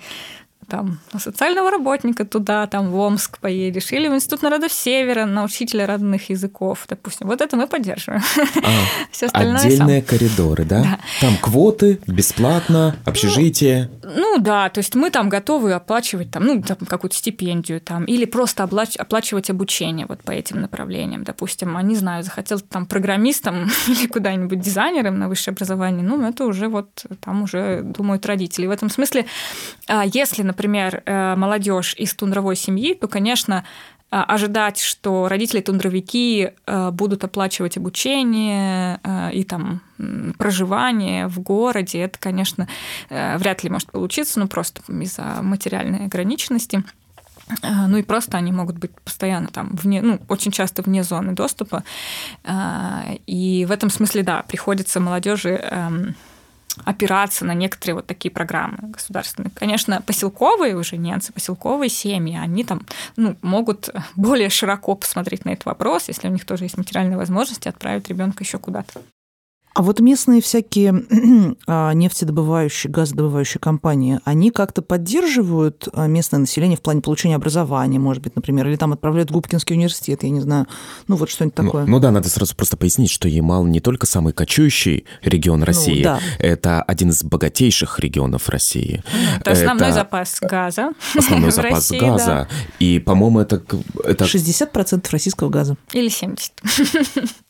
там, 0.74 0.98
на 1.14 1.20
социального 1.20 1.70
работника 1.70 2.26
туда, 2.26 2.66
там, 2.66 2.90
в 2.90 2.98
Омск 2.98 3.38
поедешь, 3.38 3.92
или 3.92 4.08
в 4.08 4.16
Институт 4.16 4.42
народов 4.42 4.74
Севера 4.74 5.26
на 5.26 5.44
учителя 5.44 5.86
родных 5.86 6.32
языков, 6.32 6.86
допустим. 6.90 7.28
Вот 7.28 7.42
это 7.42 7.56
мы 7.56 7.68
поддерживаем. 7.68 8.24
А, 8.64 8.70
Все 9.12 9.28
остальное 9.28 9.58
Отдельные 9.58 10.02
сам. 10.02 10.08
коридоры, 10.08 10.66
да? 10.66 10.82
да? 10.82 11.00
Там 11.22 11.38
квоты, 11.40 12.00
бесплатно, 12.08 12.96
общежитие. 13.06 13.92
Ну, 14.02 14.38
Ну 14.38 14.42
да, 14.42 14.68
то 14.70 14.80
есть 14.80 14.96
мы 14.96 15.12
там 15.12 15.30
готовы 15.30 15.74
оплачивать 15.74 16.32
там, 16.32 16.44
ну, 16.44 16.64
там, 16.64 16.78
какую-то 16.88 17.16
стипендию 17.16 17.80
там, 17.80 18.06
или 18.06 18.26
просто 18.26 18.64
оплачивать 18.64 19.52
обучение 19.52 20.08
вот 20.08 20.24
по 20.24 20.32
этим 20.32 20.60
направлениям. 20.60 21.24
Допустим, 21.24 21.78
а 21.78 21.84
не 21.84 21.96
знаю, 21.96 22.24
захотел 22.24 22.60
там 22.62 22.88
программистом 22.88 23.70
или 23.88 24.08
куда-нибудь 24.08 24.60
дизайнером 24.60 25.20
на 25.20 25.30
высшее 25.30 25.54
образование, 25.54 26.04
ну, 26.04 26.28
это 26.28 26.46
уже 26.46 26.68
вот 26.68 27.06
там 27.20 27.44
уже 27.44 27.84
думают 27.84 28.26
родители. 28.26 28.66
В 28.66 28.72
этом 28.72 28.90
смысле, 28.90 29.28
а, 29.88 30.04
если, 30.04 30.42
например, 30.42 30.63
э, 30.68 31.36
молодежь 31.36 31.96
из 31.98 32.14
тундровой 32.14 32.56
семьи, 32.56 32.94
то, 32.94 33.08
конечно, 33.08 33.64
а, 34.14 34.26
ожидать, 34.26 34.78
что 34.78 35.28
родители-тундровики 35.28 36.52
э, 36.68 36.92
будут 36.92 37.24
оплачивать 37.24 37.78
обучение 37.78 39.00
э, 39.04 39.32
и 39.34 39.44
там 39.44 39.82
проживание 40.38 41.26
в 41.26 41.40
городе, 41.40 42.02
это, 42.02 42.20
конечно, 42.20 42.68
э, 43.10 43.38
вряд 43.40 43.64
ли 43.64 43.72
может 43.72 43.92
получиться, 43.92 44.40
ну 44.40 44.48
просто 44.48 44.84
из-за 45.02 45.42
материальной 45.42 46.06
ограниченности. 46.06 46.84
Ну 47.64 47.98
и 47.98 48.04
просто 48.04 48.38
они 48.38 48.52
могут 48.52 48.78
быть 48.78 48.92
постоянно 49.02 49.48
там 49.48 49.72
вне, 49.74 50.02
ну, 50.04 50.20
очень 50.30 50.52
часто 50.52 50.82
вне 50.82 51.04
зоны 51.04 51.34
доступа. 51.34 51.84
И 53.28 53.66
в 53.68 53.72
этом 53.72 53.90
смысле, 53.90 54.24
да, 54.24 54.44
приходится 54.44 55.02
молодежи 55.02 55.50
эм, 55.50 56.16
опираться 56.86 57.46
на 57.46 57.54
некоторые 57.54 57.96
вот 57.96 58.08
такие 58.08 58.32
программы 58.32 58.78
государственные. 58.82 59.52
Конечно, 59.56 60.02
поселковые 60.02 60.76
уже 60.76 60.98
немцы, 60.98 61.34
поселковые 61.34 61.90
семьи, 61.90 62.38
они 62.38 62.64
там 62.64 62.86
ну, 63.16 63.36
могут 63.42 63.90
более 64.16 64.50
широко 64.50 64.96
посмотреть 64.96 65.46
на 65.46 65.52
этот 65.52 65.66
вопрос, 65.66 66.08
если 66.08 66.28
у 66.28 66.32
них 66.32 66.46
тоже 66.46 66.66
есть 66.66 66.78
материальные 66.78 67.18
возможности 67.18 67.68
отправить 67.68 68.10
ребенка 68.10 68.44
еще 68.44 68.58
куда-то. 68.58 69.02
А 69.74 69.82
вот 69.82 70.00
местные 70.00 70.40
всякие 70.42 71.04
а, 71.68 71.94
нефтедобывающие, 71.94 72.92
газодобывающие 72.92 73.60
компании, 73.60 74.20
они 74.24 74.52
как-то 74.52 74.84
поддерживают 74.84 75.88
а, 75.94 76.06
местное 76.06 76.40
население 76.40 76.78
в 76.78 76.82
плане 76.82 77.02
получения 77.02 77.36
образования, 77.36 77.98
может 77.98 78.22
быть, 78.22 78.36
например, 78.36 78.68
или 78.68 78.76
там 78.76 78.94
отправляют 78.94 79.32
в 79.32 79.34
Губкинский 79.34 79.76
университет, 79.76 80.24
я 80.24 80.30
не 80.30 80.42
знаю, 80.42 80.68
ну 81.08 81.16
вот 81.16 81.30
что-нибудь 81.32 81.58
ну, 81.58 81.66
такое. 81.66 81.86
Ну, 81.86 81.92
ну 81.94 82.00
да, 82.00 82.12
надо 82.12 82.30
сразу 82.30 82.56
просто 82.56 82.78
пояснить, 82.78 83.10
что 83.10 83.28
Ямал 83.28 83.66
не 83.66 83.80
только 83.80 84.06
самый 84.06 84.32
кочующий 84.32 85.06
регион 85.24 85.62
ну 85.62 85.66
России, 85.66 85.98
ну, 85.98 86.04
да. 86.04 86.20
это 86.38 86.84
один 86.84 87.10
из 87.10 87.24
богатейших 87.24 88.00
регионов 88.00 88.50
России. 88.50 89.04
Это 89.40 89.52
основной 89.52 89.88
это 89.88 89.96
запас 89.96 90.38
газа. 90.40 90.92
Основной 91.18 91.52
запас 91.52 91.74
России, 91.74 92.00
газа. 92.00 92.26
Да. 92.26 92.48
И, 92.80 93.00
по-моему, 93.00 93.40
это, 93.40 93.62
это... 94.04 94.26
60% 94.26 95.08
российского 95.12 95.50
газа. 95.50 95.78
Или 95.94 96.10
70%. 96.10 97.30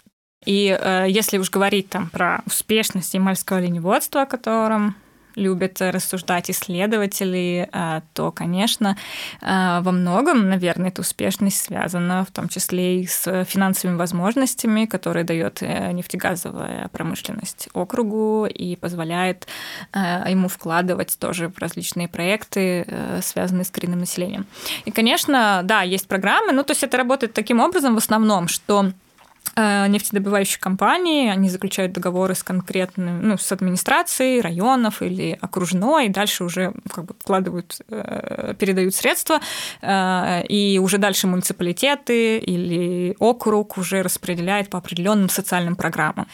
И 0.45 0.77
э, 0.79 1.05
если 1.09 1.37
уж 1.37 1.49
говорить 1.49 1.89
там 1.89 2.09
про 2.09 2.41
успешность 2.45 3.13
ямальского 3.13 3.59
оленеводства, 3.59 4.23
о 4.23 4.25
котором 4.25 4.95
любят 5.35 5.81
рассуждать 5.81 6.49
исследователи, 6.49 7.69
э, 7.71 8.01
то, 8.13 8.31
конечно, 8.31 8.97
э, 9.41 9.79
во 9.81 9.91
многом, 9.91 10.49
наверное, 10.49 10.89
эта 10.89 11.01
успешность 11.01 11.61
связана 11.61 12.25
в 12.25 12.31
том 12.31 12.49
числе 12.49 13.01
и 13.01 13.07
с 13.07 13.45
финансовыми 13.45 13.97
возможностями, 13.97 14.85
которые 14.85 15.23
дает 15.23 15.61
э, 15.61 15.91
нефтегазовая 15.91 16.89
промышленность 16.89 17.69
округу 17.73 18.45
и 18.45 18.75
позволяет 18.75 19.47
ему 19.93 20.47
вкладывать 20.47 21.17
тоже 21.19 21.49
в 21.49 21.57
различные 21.59 22.07
проекты, 22.07 22.85
связанные 23.21 23.65
с 23.65 23.69
коренным 23.69 23.99
населением. 23.99 24.45
И, 24.85 24.91
конечно, 24.91 25.61
да, 25.63 25.81
есть 25.81 26.07
программы, 26.07 26.51
ну, 26.51 26.63
то 26.63 26.71
есть 26.71 26.83
это 26.83 26.97
работает 26.97 27.33
таким 27.33 27.59
образом 27.59 27.95
в 27.95 27.97
основном, 27.97 28.47
что 28.47 28.91
нефтедобывающие 29.55 30.59
компании, 30.59 31.29
они 31.29 31.49
заключают 31.49 31.91
договоры 31.93 32.33
с 32.33 32.43
конкретным, 32.43 33.27
ну, 33.27 33.37
с 33.37 33.51
администрацией 33.51 34.41
районов 34.41 35.01
или 35.01 35.37
окружной, 35.39 36.07
и 36.07 36.09
дальше 36.09 36.43
уже 36.43 36.73
как 36.89 37.05
бы 37.05 37.15
вкладывают, 37.19 37.79
э, 37.89 38.55
передают 38.57 38.95
средства, 38.95 39.39
э, 39.81 40.43
и 40.47 40.79
уже 40.79 40.97
дальше 40.97 41.27
муниципалитеты 41.27 42.37
или 42.39 43.15
округ 43.19 43.77
уже 43.77 44.01
распределяет 44.01 44.69
по 44.69 44.79
определенным 44.79 45.29
социальным 45.29 45.75
программам. 45.75 46.27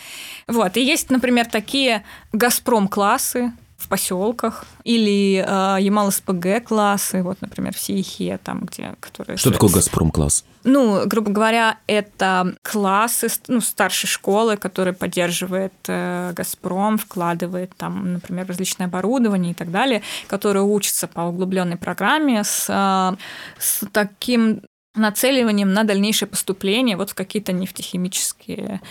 Вот. 0.47 0.78
И 0.78 0.82
есть, 0.82 1.10
например, 1.10 1.45
такие 1.45 2.03
«Газпром-классы», 2.32 3.51
поселках 3.89 4.65
или 4.83 5.43
э, 5.45 5.81
Ямал-СПГ 5.81 6.63
классы, 6.63 7.23
вот, 7.23 7.41
например, 7.41 7.73
в 7.73 7.79
Сиихе, 7.79 8.39
там, 8.43 8.61
где... 8.61 8.95
Которые 8.99 9.37
Что 9.37 9.51
такое 9.51 9.71
«Газпром-класс»? 9.71 10.45
Ну, 10.63 11.05
грубо 11.05 11.31
говоря, 11.31 11.77
это 11.87 12.55
классы 12.61 13.27
ну, 13.47 13.61
старшей 13.61 14.07
школы, 14.07 14.57
которые 14.57 14.93
поддерживает 14.93 15.73
э, 15.87 16.33
«Газпром», 16.35 16.97
вкладывает 16.97 17.71
там, 17.75 18.13
например, 18.13 18.47
различное 18.47 18.87
оборудование 18.87 19.51
и 19.51 19.55
так 19.55 19.71
далее, 19.71 20.01
которые 20.27 20.63
учатся 20.63 21.07
по 21.07 21.21
углубленной 21.21 21.77
программе 21.77 22.43
с, 22.43 22.67
э, 22.69 23.17
с 23.57 23.85
таким 23.91 24.61
нацеливанием 24.95 25.71
на 25.73 25.83
дальнейшее 25.83 26.27
поступление 26.27 26.97
вот 26.97 27.11
в 27.11 27.15
какие-то 27.15 27.53
нефтехимические 27.53 28.81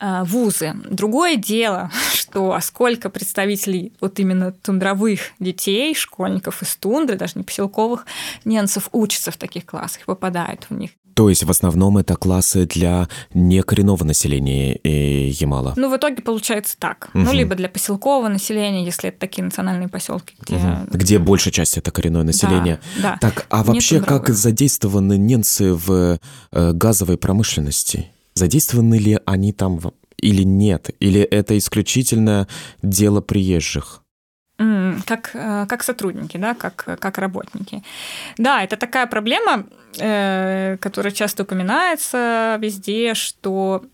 вузы. 0.00 0.74
Другое 0.88 1.36
дело, 1.36 1.90
что 2.12 2.52
а 2.52 2.60
сколько 2.60 3.10
представителей 3.10 3.92
вот 4.00 4.18
именно 4.18 4.52
тундровых 4.52 5.20
детей, 5.38 5.94
школьников 5.94 6.62
из 6.62 6.76
тундры, 6.76 7.16
даже 7.16 7.32
не 7.36 7.44
поселковых 7.44 8.06
немцев, 8.44 8.88
учатся 8.92 9.30
в 9.30 9.36
таких 9.36 9.66
классах, 9.66 10.04
попадают 10.04 10.66
в 10.68 10.74
них. 10.74 10.90
То 11.18 11.28
есть 11.28 11.42
в 11.42 11.50
основном 11.50 11.98
это 11.98 12.14
классы 12.14 12.64
для 12.64 13.08
некоренного 13.34 14.04
населения 14.04 14.78
э, 14.84 15.30
Ямала? 15.30 15.72
Ну, 15.74 15.90
в 15.90 15.96
итоге 15.96 16.22
получается 16.22 16.76
так. 16.78 17.10
Угу. 17.12 17.24
Ну, 17.24 17.32
либо 17.32 17.56
для 17.56 17.68
поселкового 17.68 18.28
населения, 18.28 18.84
если 18.84 19.08
это 19.08 19.18
такие 19.18 19.42
национальные 19.42 19.88
поселки, 19.88 20.36
где... 20.38 20.54
Угу. 20.54 20.96
Где 20.96 21.18
большая 21.18 21.52
часть 21.52 21.76
это 21.76 21.90
коренное 21.90 22.22
население. 22.22 22.78
Да, 23.02 23.18
да. 23.20 23.30
Так, 23.32 23.46
а 23.50 23.64
вообще 23.64 24.00
как 24.00 24.28
задействованы 24.28 25.18
немцы 25.18 25.74
в 25.74 26.20
э, 26.52 26.72
газовой 26.72 27.18
промышленности? 27.18 28.12
Задействованы 28.38 28.98
ли 28.98 29.18
они 29.26 29.52
там 29.52 29.80
или 30.16 30.44
нет? 30.44 30.90
Или 31.00 31.20
это 31.20 31.58
исключительно 31.58 32.46
дело 32.82 33.20
приезжих? 33.20 34.02
как, 35.06 35.30
э, 35.34 35.66
как 35.68 35.82
сотрудники, 35.82 36.36
да, 36.36 36.54
как, 36.54 36.98
как 37.00 37.18
работники. 37.18 37.82
Да, 38.38 38.64
это 38.64 38.76
такая 38.76 39.06
проблема, 39.06 39.66
э, 40.00 40.76
которая 40.80 41.12
часто 41.12 41.44
упоминается 41.44 42.58
везде, 42.60 43.14
что 43.14 43.84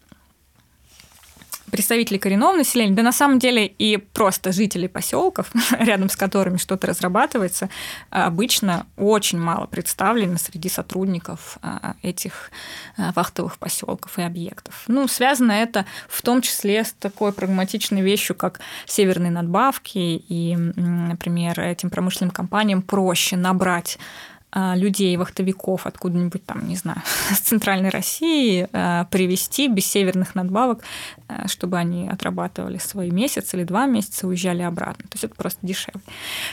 представителей 1.75 2.21
коренного 2.21 2.57
населения, 2.57 2.95
да 2.95 3.03
на 3.03 3.11
самом 3.11 3.41
деле 3.41 3.67
и 3.67 3.97
просто 3.97 4.53
жителей 4.53 4.87
поселков, 4.87 5.51
рядом 5.81 6.09
с 6.09 6.15
которыми 6.15 6.57
что-то 6.57 6.87
разрабатывается, 6.87 7.69
обычно 8.11 8.87
очень 8.97 9.41
мало 9.41 9.67
представлены 9.67 10.39
среди 10.39 10.69
сотрудников 10.69 11.59
а, 11.63 11.97
этих 12.01 12.53
а, 12.97 13.11
вахтовых 13.17 13.59
поселков 13.59 14.21
и 14.21 14.23
объектов. 14.23 14.85
Ну, 14.87 15.09
связано 15.09 15.51
это 15.51 15.85
в 16.09 16.23
том 16.23 16.43
числе 16.43 16.85
с 16.85 16.93
такой 16.93 17.33
прагматичной 17.33 18.03
вещью, 18.03 18.37
как 18.37 18.61
северные 18.87 19.33
надбавки, 19.33 19.99
и, 19.99 20.55
например, 20.55 21.59
этим 21.59 21.91
промышленным 21.91 22.31
компаниям 22.31 22.83
проще 22.83 23.37
набрать 23.37 23.99
людей, 24.55 25.17
вахтовиков 25.17 25.87
откуда-нибудь 25.87 26.45
там, 26.45 26.69
не 26.69 26.77
знаю, 26.77 27.03
с 27.33 27.39
центральной 27.39 27.89
России 27.89 28.69
а, 28.73 29.05
привести 29.07 29.69
без 29.69 29.87
северных 29.87 30.35
надбавок, 30.35 30.83
а, 31.29 31.49
чтобы 31.49 31.79
они 31.79 32.09
отрабатывали 32.09 32.79
свой 32.79 33.11
месяц 33.11 33.55
или 33.55 33.65
два 33.65 33.87
месяца, 33.87 34.27
уезжали 34.27 34.63
обратно. 34.63 35.05
То 35.05 35.15
есть 35.15 35.25
это 35.25 35.35
просто 35.35 35.67
дешевле. 35.67 36.01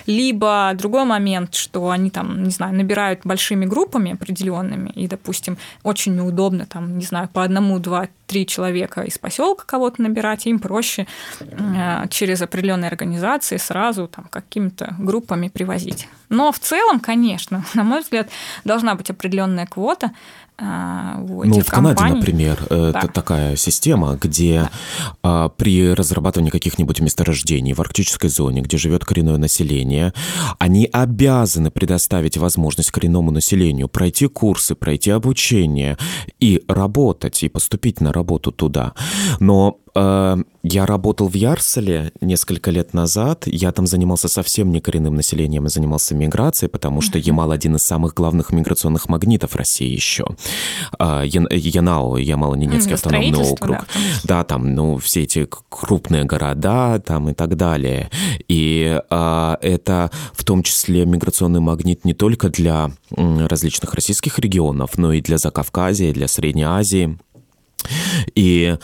Либо 0.06 0.72
другой 0.76 1.06
момент, 1.06 1.54
что 1.54 1.90
они 1.90 2.10
там, 2.10 2.44
не 2.44 2.52
знаю, 2.52 2.74
набирают 2.76 3.22
большими 3.24 3.66
группами 3.66 4.14
определенными, 4.14 4.90
и, 4.90 5.08
допустим, 5.08 5.58
очень 5.84 6.16
неудобно 6.16 6.66
там, 6.66 6.98
не 6.98 7.06
знаю, 7.06 7.30
по 7.30 7.44
одному, 7.44 7.80
два, 7.80 8.08
три 8.26 8.48
человека 8.48 9.02
из 9.02 9.18
поселка 9.18 9.66
кого-то 9.66 10.02
набирать, 10.02 10.48
им 10.48 10.60
проще 10.60 11.06
через 12.10 12.42
определенные 12.42 12.88
организации 12.88 13.58
сразу 13.58 14.08
там 14.08 14.26
какими-то 14.30 14.96
группами 14.98 15.50
привозить. 15.50 16.08
Но 16.30 16.52
в 16.54 16.60
целом, 16.60 17.02
конечно, 17.02 17.66
на 17.74 17.84
мой 17.92 18.02
взгляд, 18.02 18.30
должна 18.64 18.96
быть 18.96 19.10
определенная 19.10 19.66
квота 19.66 20.12
а, 20.58 21.18
у 21.20 21.44
ну, 21.44 21.60
в 21.60 21.66
компаний. 21.66 21.96
Канаде, 21.96 22.16
например, 22.16 22.60
да. 22.70 22.90
это 22.90 23.08
такая 23.08 23.56
система, 23.56 24.18
где 24.22 24.70
да. 25.24 25.50
при 25.50 25.94
разрабатывании 25.94 26.52
каких-нибудь 26.52 27.00
месторождений 27.02 27.74
в 27.74 27.80
арктической 27.80 28.30
зоне, 28.30 28.62
где 28.62 28.78
живет 28.78 29.04
коренное 29.04 29.38
население, 29.38 30.14
они 30.60 30.88
обязаны 30.92 31.72
предоставить 31.72 32.38
возможность 32.38 32.92
коренному 32.92 33.32
населению 33.32 33.88
пройти 33.88 34.28
курсы, 34.28 34.76
пройти 34.76 35.10
обучение 35.10 35.98
и 36.40 36.64
работать, 36.68 37.42
и 37.42 37.50
поступить 37.50 38.00
на 38.00 38.14
работу 38.14 38.52
туда. 38.52 38.94
Но 39.40 39.80
э, 39.80 39.81
я 39.94 40.86
работал 40.86 41.28
в 41.28 41.36
Ярселе 41.36 42.12
несколько 42.22 42.72
лет 42.72 42.94
назад. 42.94 43.44
Я 43.46 43.72
там 43.72 43.88
занимался 43.88 44.28
совсем 44.28 44.72
не 44.72 44.80
коренным 44.80 45.16
населением, 45.16 45.64
я 45.64 45.70
занимался 45.70 46.16
миграцией, 46.16 46.70
потому 46.70 47.02
что 47.02 47.18
Ямал 47.18 47.52
один 47.52 47.76
из 47.76 47.82
самых 47.82 48.14
главных 48.14 48.52
миграционных 48.52 49.10
магнитов 49.10 49.56
России 49.56 49.90
еще. 49.90 50.26
Э, 51.00 51.24
Янау, 51.26 52.18
Ямало-Ненецкий 52.18 52.94
автономный 52.94 53.44
округ. 53.44 53.78
Да, 53.78 53.86
да, 54.24 54.44
там, 54.44 54.76
ну, 54.76 54.98
все 54.98 55.24
эти 55.24 55.48
крупные 55.70 56.24
города 56.26 57.00
там 57.00 57.30
и 57.30 57.34
так 57.34 57.58
далее. 57.58 58.10
И 58.48 59.02
э, 59.10 59.56
это 59.62 60.12
в 60.34 60.44
том 60.44 60.64
числе 60.64 61.06
миграционный 61.06 61.60
магнит 61.60 62.06
не 62.06 62.14
только 62.14 62.50
для 62.50 62.92
различных 63.10 63.94
российских 63.94 64.40
регионов, 64.40 64.98
но 64.98 65.14
и 65.14 65.22
для 65.22 65.38
Закавказья, 65.38 66.10
и 66.10 66.14
для 66.14 66.28
Средней 66.28 66.64
Азии. 66.64 67.18
И 68.36 68.78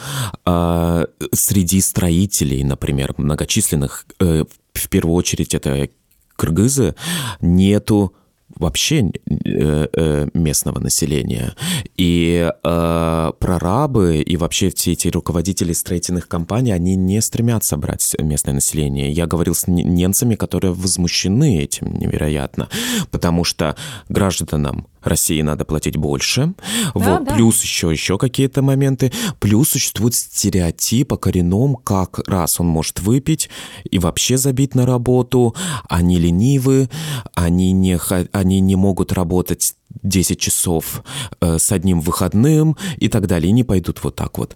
э, 0.46 1.06
среди 1.34 1.82
строителей, 1.82 2.64
например, 2.64 3.14
многочисленных, 3.18 4.06
э, 4.20 4.44
в 4.74 4.90
первую 4.90 5.16
очередь 5.16 5.54
это 5.54 5.90
кыргызы, 6.36 6.96
нету 7.42 8.14
вообще 8.60 9.12
э, 9.46 9.88
э, 9.94 10.28
местного 10.34 10.80
населения. 10.80 11.54
И 11.98 12.50
э, 12.64 13.32
прорабы 13.40 14.22
и 14.22 14.38
вообще 14.38 14.70
все 14.70 14.94
эти 14.94 15.10
руководители 15.10 15.74
строительных 15.74 16.28
компаний, 16.28 16.72
они 16.72 16.96
не 16.96 17.22
стремятся 17.22 17.78
брать 17.78 18.16
местное 18.20 18.54
население. 18.54 19.12
Я 19.12 19.28
говорил 19.28 19.54
с 19.54 19.68
немцами, 19.68 20.36
которые 20.36 20.74
возмущены 20.74 21.60
этим 21.60 21.94
невероятно, 21.94 22.70
потому 23.12 23.44
что 23.44 23.76
гражданам 24.10 24.88
России 25.08 25.42
надо 25.42 25.66
платить 25.66 25.98
больше, 25.98 26.54
да, 26.58 26.92
вот, 26.94 27.24
да. 27.26 27.34
плюс 27.34 27.62
еще, 27.64 27.92
еще 27.92 28.18
какие-то 28.18 28.62
моменты, 28.62 29.12
плюс 29.40 29.70
существует 29.70 30.16
стереотип 30.16 31.14
о 31.14 31.18
коренном, 31.18 31.76
как 31.76 32.20
раз 32.28 32.60
он 32.60 32.68
может 32.68 33.00
выпить 33.00 33.50
и 33.90 34.00
вообще 34.00 34.38
забить 34.38 34.76
на 34.76 34.86
работу, 34.86 35.56
они 35.90 36.20
ленивы, 36.20 36.90
они 37.36 37.72
не, 37.72 38.00
они 38.32 38.60
не 38.60 38.76
могут 38.76 39.14
работать 39.14 39.74
10 40.04 40.40
часов 40.40 41.04
э, 41.42 41.58
с 41.60 41.72
одним 41.72 42.02
выходным 42.02 42.78
и 42.98 43.08
так 43.08 43.28
далее, 43.28 43.50
и 43.50 43.54
не 43.54 43.64
пойдут 43.64 44.04
вот 44.04 44.16
так 44.16 44.38
вот. 44.38 44.56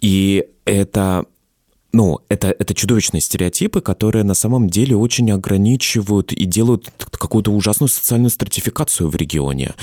И 0.00 0.44
это 0.64 1.26
ну, 1.92 2.20
это, 2.28 2.48
это 2.48 2.74
чудовищные 2.74 3.20
стереотипы, 3.20 3.80
которые 3.80 4.24
на 4.24 4.34
самом 4.34 4.68
деле 4.68 4.96
очень 4.96 5.30
ограничивают 5.30 6.32
и 6.32 6.44
делают 6.44 6.90
какую-то 7.10 7.50
ужасную 7.50 7.88
социальную 7.88 8.30
стратификацию 8.30 9.08
в 9.08 9.16
регионе. 9.16 9.74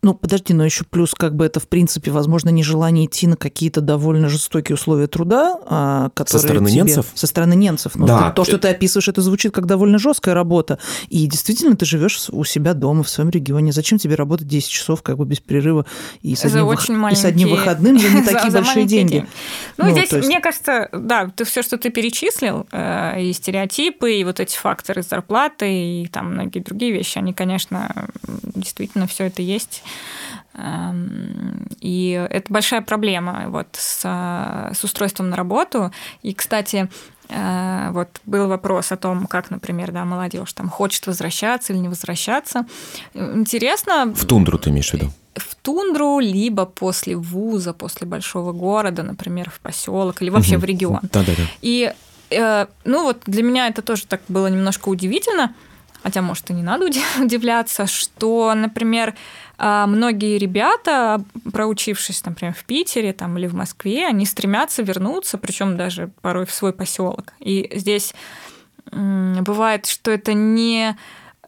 Ну, 0.00 0.14
подожди, 0.14 0.54
но 0.54 0.64
еще 0.64 0.84
плюс, 0.84 1.12
как 1.12 1.34
бы 1.34 1.44
это, 1.44 1.58
в 1.58 1.66
принципе, 1.66 2.12
возможно, 2.12 2.50
нежелание 2.50 3.06
идти 3.06 3.26
на 3.26 3.36
какие-то 3.36 3.80
довольно 3.80 4.28
жестокие 4.28 4.74
условия 4.74 5.08
труда, 5.08 5.58
а, 5.66 6.10
которые 6.10 6.40
Со 6.40 6.46
стороны 6.46 6.70
тебе... 6.70 6.82
немцев? 6.82 7.06
Со 7.14 7.26
стороны 7.26 7.56
немцев. 7.56 7.96
Ну, 7.96 8.06
да. 8.06 8.30
То, 8.30 8.44
что 8.44 8.58
ты 8.58 8.68
описываешь, 8.68 9.08
это 9.08 9.22
звучит 9.22 9.52
как 9.52 9.66
довольно 9.66 9.98
жесткая 9.98 10.36
работа. 10.36 10.78
И 11.08 11.26
действительно, 11.26 11.74
ты 11.74 11.84
живешь 11.84 12.28
у 12.30 12.44
себя 12.44 12.74
дома, 12.74 13.02
в 13.02 13.08
своем 13.08 13.30
регионе. 13.30 13.72
Зачем 13.72 13.98
тебе 13.98 14.14
работать 14.14 14.46
10 14.46 14.70
часов 14.70 15.02
как 15.02 15.18
бы 15.18 15.24
без 15.24 15.40
перерыва 15.40 15.84
и 16.22 16.36
с, 16.36 16.44
одним, 16.44 16.66
очень 16.68 16.96
вы... 16.96 17.10
и 17.10 17.14
с 17.16 17.24
одним 17.24 17.48
выходным 17.48 17.98
за 17.98 18.08
не 18.08 18.22
такие 18.24 18.52
за, 18.52 18.58
большие 18.58 18.86
деньги? 18.86 19.12
деньги? 19.12 19.28
Ну, 19.78 19.86
ну 19.86 19.90
здесь, 19.90 20.12
есть... 20.12 20.28
мне 20.28 20.38
кажется, 20.38 20.88
да, 20.92 21.28
ты 21.34 21.44
все, 21.44 21.62
что 21.62 21.76
ты 21.76 21.90
перечислил, 21.90 22.68
э, 22.70 23.20
и 23.20 23.32
стереотипы, 23.32 24.12
и 24.12 24.22
вот 24.22 24.38
эти 24.38 24.56
факторы 24.56 25.02
зарплаты, 25.02 26.02
и 26.02 26.06
там 26.06 26.34
многие 26.34 26.60
другие 26.60 26.92
вещи, 26.92 27.18
они, 27.18 27.32
конечно, 27.32 28.08
действительно 28.54 29.08
все 29.08 29.24
это 29.24 29.42
есть. 29.42 29.82
Эм, 30.54 31.66
и 31.80 32.26
это 32.30 32.52
большая 32.52 32.82
проблема 32.82 33.44
вот 33.48 33.68
с, 33.72 34.00
с 34.02 34.84
устройством 34.84 35.30
на 35.30 35.36
работу. 35.36 35.92
И, 36.22 36.34
кстати, 36.34 36.88
э, 37.28 37.90
вот 37.92 38.08
был 38.26 38.48
вопрос 38.48 38.90
о 38.90 38.96
том, 38.96 39.26
как, 39.26 39.50
например, 39.50 39.92
да, 39.92 40.04
молодежь 40.04 40.52
там 40.52 40.68
хочет 40.68 41.06
возвращаться 41.06 41.72
или 41.72 41.80
не 41.80 41.88
возвращаться. 41.88 42.66
Интересно. 43.14 44.12
В 44.14 44.24
тундру 44.24 44.58
ты 44.58 44.70
имеешь 44.70 44.90
в 44.90 44.94
виду? 44.94 45.12
В 45.36 45.54
тундру, 45.54 46.18
либо 46.18 46.66
после 46.66 47.14
вуза, 47.14 47.72
после 47.72 48.08
большого 48.08 48.52
города, 48.52 49.04
например, 49.04 49.50
в 49.50 49.60
поселок 49.60 50.20
или 50.22 50.30
вообще 50.30 50.56
угу. 50.56 50.62
в 50.62 50.64
регион. 50.64 51.00
Да, 51.02 51.22
да, 51.22 51.32
да. 51.36 51.44
И 51.62 51.92
э, 52.30 52.66
ну 52.84 53.04
вот 53.04 53.22
для 53.26 53.44
меня 53.44 53.68
это 53.68 53.82
тоже 53.82 54.06
так 54.06 54.22
было 54.26 54.48
немножко 54.48 54.88
удивительно, 54.88 55.54
хотя, 56.08 56.22
может, 56.22 56.50
и 56.50 56.54
не 56.54 56.62
надо 56.62 56.86
удивляться, 57.20 57.86
что, 57.86 58.54
например, 58.54 59.14
а, 59.58 59.86
многие 59.86 60.38
ребята, 60.38 61.22
проучившись, 61.52 62.24
например, 62.24 62.54
в 62.54 62.64
Питере 62.64 63.12
там, 63.12 63.36
или 63.36 63.46
в 63.46 63.54
Москве, 63.54 64.06
они 64.06 64.24
стремятся 64.24 64.82
вернуться, 64.82 65.36
причем 65.36 65.76
даже 65.76 66.10
порой 66.22 66.46
в 66.46 66.50
свой 66.50 66.72
поселок. 66.72 67.34
И 67.40 67.70
здесь 67.74 68.14
бывает, 68.90 69.84
что 69.84 70.10
это 70.10 70.32
не 70.32 70.96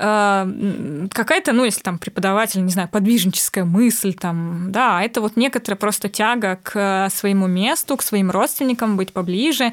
какая-то, 0.01 1.53
ну, 1.53 1.65
если 1.65 1.83
там 1.83 1.99
преподаватель, 1.99 2.65
не 2.65 2.71
знаю, 2.71 2.89
подвижническая 2.89 3.65
мысль, 3.65 4.15
там, 4.15 4.73
да, 4.73 5.03
это 5.03 5.21
вот 5.21 5.37
некоторая 5.37 5.77
просто 5.77 6.09
тяга 6.09 6.59
к 6.63 7.09
своему 7.11 7.47
месту, 7.47 7.97
к 7.97 8.03
своим 8.03 8.31
родственникам, 8.31 8.97
быть 8.97 9.13
поближе. 9.13 9.73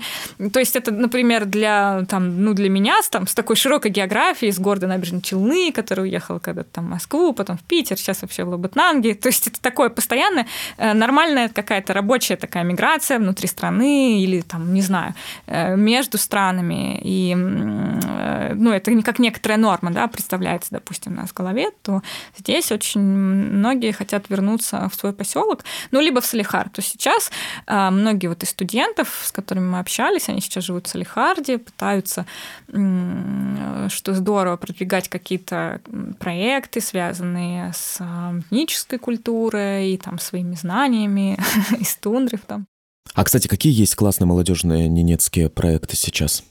То 0.51 0.59
есть 0.59 0.75
это, 0.75 0.91
например, 0.91 1.45
для, 1.45 2.05
там, 2.09 2.43
ну, 2.43 2.53
для 2.53 2.69
меня 2.69 2.95
там, 3.09 3.25
с 3.25 3.33
такой 3.33 3.55
широкой 3.55 3.91
географией, 3.91 4.51
из 4.51 4.59
города 4.59 4.87
Набережной 4.87 5.21
Челны, 5.21 5.71
который 5.71 6.05
уехал 6.05 6.39
когда-то 6.39 6.69
там 6.73 6.87
в 6.87 6.89
Москву, 6.89 7.31
потом 7.33 7.57
в 7.57 7.63
Питер, 7.63 7.97
сейчас 7.97 8.21
вообще 8.21 8.43
в 8.43 8.49
Лабытнанге. 8.49 9.15
То 9.15 9.29
есть 9.29 9.47
это 9.47 9.61
такое 9.61 9.89
постоянное, 9.89 10.45
э, 10.77 10.93
нормальная 10.93 11.47
какая-то 11.47 11.93
рабочая 11.93 12.35
такая 12.35 12.63
миграция 12.63 13.19
внутри 13.19 13.47
страны 13.47 14.21
или 14.21 14.41
там, 14.41 14.73
не 14.73 14.81
знаю, 14.81 15.13
э, 15.45 15.75
между 15.77 16.17
странами. 16.17 16.99
И, 17.03 17.33
ну, 17.35 18.71
это 18.71 19.01
как 19.03 19.19
некоторая 19.19 19.57
норма, 19.57 19.91
да, 19.91 20.07
представляется, 20.17 20.69
допустим, 20.71 21.13
у 21.13 21.15
нас 21.17 21.29
в 21.29 21.33
голове, 21.35 21.69
то 21.83 22.01
здесь 22.35 22.71
очень 22.71 23.01
многие 23.01 23.91
хотят 23.91 24.29
вернуться 24.29 24.89
в 24.89 24.95
свой 24.95 25.13
поселок, 25.13 25.63
ну, 25.91 26.01
либо 26.01 26.21
в 26.21 26.25
Салихар. 26.25 26.69
То 26.69 26.81
сейчас 26.81 27.29
а, 27.67 27.91
многие 27.91 28.25
вот 28.25 28.41
из 28.41 28.49
студентов, 28.49 29.21
с 29.23 29.31
которыми 29.31 29.69
мы 29.69 29.79
общались, 29.79 30.27
они 30.27 30.41
сейчас 30.41 30.63
живут 30.63 30.87
в 30.87 30.89
Салихарде, 30.89 31.59
пытаются, 31.59 32.25
что 32.67 34.13
здорово, 34.13 34.57
продвигать 34.57 35.07
какие-то 35.07 35.81
проекты, 36.19 36.81
связанные 36.81 37.73
с 37.73 37.97
а, 37.99 38.33
этнической 38.39 38.97
культурой 38.97 39.91
и 39.91 39.97
там 39.97 40.17
своими 40.17 40.55
знаниями 40.55 41.37
из 41.79 41.95
тундры. 41.95 42.39
Там. 42.39 42.65
А, 43.13 43.23
кстати, 43.23 43.47
какие 43.47 43.79
есть 43.79 43.93
классные 43.93 44.25
молодежные 44.25 44.89
ненецкие 44.89 45.49
проекты 45.49 45.95
сейчас? 45.95 46.43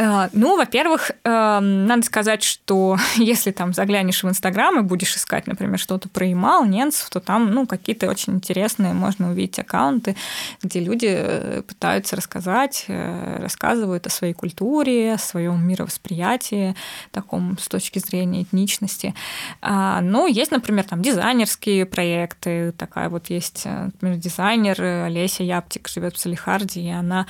Э, 0.00 0.30
ну, 0.32 0.56
во-первых, 0.56 1.10
эм, 1.24 1.86
надо 1.86 2.02
сказать, 2.02 2.42
что 2.42 2.96
если 3.16 3.50
там 3.50 3.74
заглянешь 3.74 4.22
в 4.22 4.28
Инстаграм 4.28 4.78
и 4.78 4.82
будешь 4.82 5.14
искать, 5.14 5.46
например, 5.46 5.78
что-то 5.78 6.08
про 6.08 6.26
Ямал, 6.26 6.64
ненцев, 6.64 7.10
то 7.10 7.20
там, 7.20 7.52
ну, 7.52 7.66
какие-то 7.66 8.08
очень 8.08 8.34
интересные 8.34 8.94
можно 8.94 9.30
увидеть 9.30 9.58
аккаунты, 9.58 10.16
где 10.62 10.80
люди 10.80 11.08
э, 11.10 11.62
пытаются 11.62 12.16
рассказать, 12.16 12.86
э, 12.88 13.36
рассказывают 13.42 14.06
о 14.06 14.10
своей 14.10 14.32
культуре, 14.32 15.14
о 15.14 15.18
своем 15.18 15.66
мировосприятии, 15.66 16.74
таком 17.10 17.58
с 17.58 17.68
точки 17.68 17.98
зрения 17.98 18.42
этничности. 18.42 19.14
А, 19.60 20.00
ну, 20.00 20.26
есть, 20.26 20.50
например, 20.50 20.84
там 20.84 21.02
дизайнерские 21.02 21.84
проекты, 21.84 22.72
такая 22.72 23.10
вот 23.10 23.28
есть, 23.28 23.66
например, 23.66 24.16
дизайнер 24.16 24.82
Олеся 24.82 25.42
Яптик 25.42 25.88
живет 25.88 26.16
в 26.16 26.18
Салихарде, 26.18 26.80
и 26.80 26.90
она 26.90 27.26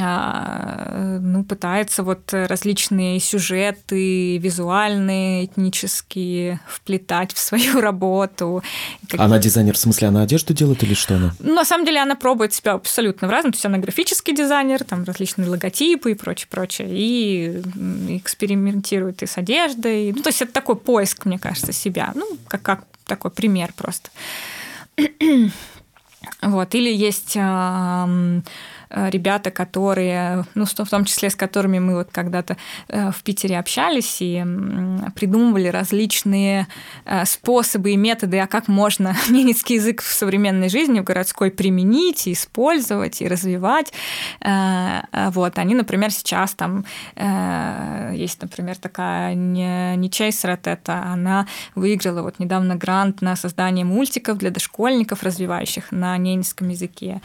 а, 0.00 1.18
ну, 1.20 1.44
пытается 1.44 1.97
пытаются 1.98 2.02
вот 2.02 2.32
различные 2.32 3.20
сюжеты 3.20 4.38
визуальные, 4.38 5.46
этнические 5.46 6.60
вплетать 6.68 7.32
в 7.32 7.38
свою 7.38 7.80
работу. 7.80 8.62
Она 9.16 9.38
дизайнер, 9.38 9.74
в 9.74 9.78
смысле, 9.78 10.08
она 10.08 10.22
одежду 10.22 10.54
делает 10.54 10.82
или 10.82 10.94
что 10.94 11.16
она? 11.16 11.34
Ну, 11.40 11.54
на 11.54 11.64
самом 11.64 11.84
деле 11.86 12.00
она 12.00 12.14
пробует 12.14 12.54
себя 12.54 12.72
абсолютно 12.72 13.28
в 13.28 13.30
разном. 13.30 13.52
То 13.52 13.56
есть 13.56 13.66
она 13.66 13.78
графический 13.78 14.34
дизайнер, 14.34 14.84
там 14.84 15.04
различные 15.04 15.48
логотипы 15.48 16.12
и 16.12 16.14
прочее, 16.14 16.48
прочее. 16.50 16.88
И 16.90 17.62
экспериментирует 18.08 19.22
и 19.22 19.26
с 19.26 19.38
одеждой. 19.38 20.12
Ну, 20.12 20.22
то 20.22 20.28
есть 20.28 20.42
это 20.42 20.52
такой 20.52 20.76
поиск, 20.76 21.26
мне 21.26 21.38
кажется, 21.38 21.72
себя. 21.72 22.12
Ну, 22.14 22.38
как, 22.48 22.62
как 22.62 22.84
такой 23.06 23.30
пример 23.30 23.72
просто. 23.76 24.10
вот. 26.42 26.74
Или 26.74 26.94
есть 26.94 27.36
ребята, 28.90 29.50
которые, 29.50 30.44
ну, 30.54 30.64
в 30.64 30.72
том 30.74 31.04
числе 31.04 31.30
с 31.30 31.36
которыми 31.36 31.78
мы 31.78 31.94
вот 31.94 32.08
когда-то 32.12 32.56
в 32.88 33.22
Питере 33.22 33.58
общались 33.58 34.18
и 34.20 34.44
придумывали 35.14 35.68
различные 35.68 36.66
способы 37.24 37.92
и 37.92 37.96
методы, 37.96 38.38
а 38.38 38.46
как 38.46 38.68
можно 38.68 39.16
ненецкий 39.28 39.76
язык 39.76 40.02
в 40.02 40.12
современной 40.12 40.68
жизни, 40.68 41.00
в 41.00 41.04
городской 41.04 41.50
применить, 41.50 42.26
и 42.26 42.32
использовать, 42.32 43.20
и 43.20 43.28
развивать. 43.28 43.92
Вот, 44.40 45.58
они, 45.58 45.74
например, 45.74 46.10
сейчас 46.10 46.54
там 46.54 46.84
есть, 47.16 48.40
например, 48.42 48.76
такая 48.76 49.34
не 49.34 50.10
Чейс 50.10 50.44
это 50.44 51.02
она 51.02 51.46
выиграла 51.74 52.22
вот 52.22 52.38
недавно 52.38 52.76
грант 52.76 53.22
на 53.22 53.36
создание 53.36 53.84
мультиков 53.84 54.38
для 54.38 54.50
дошкольников, 54.50 55.22
развивающих 55.22 55.92
на 55.92 56.16
ненецком 56.16 56.68
языке. 56.68 57.20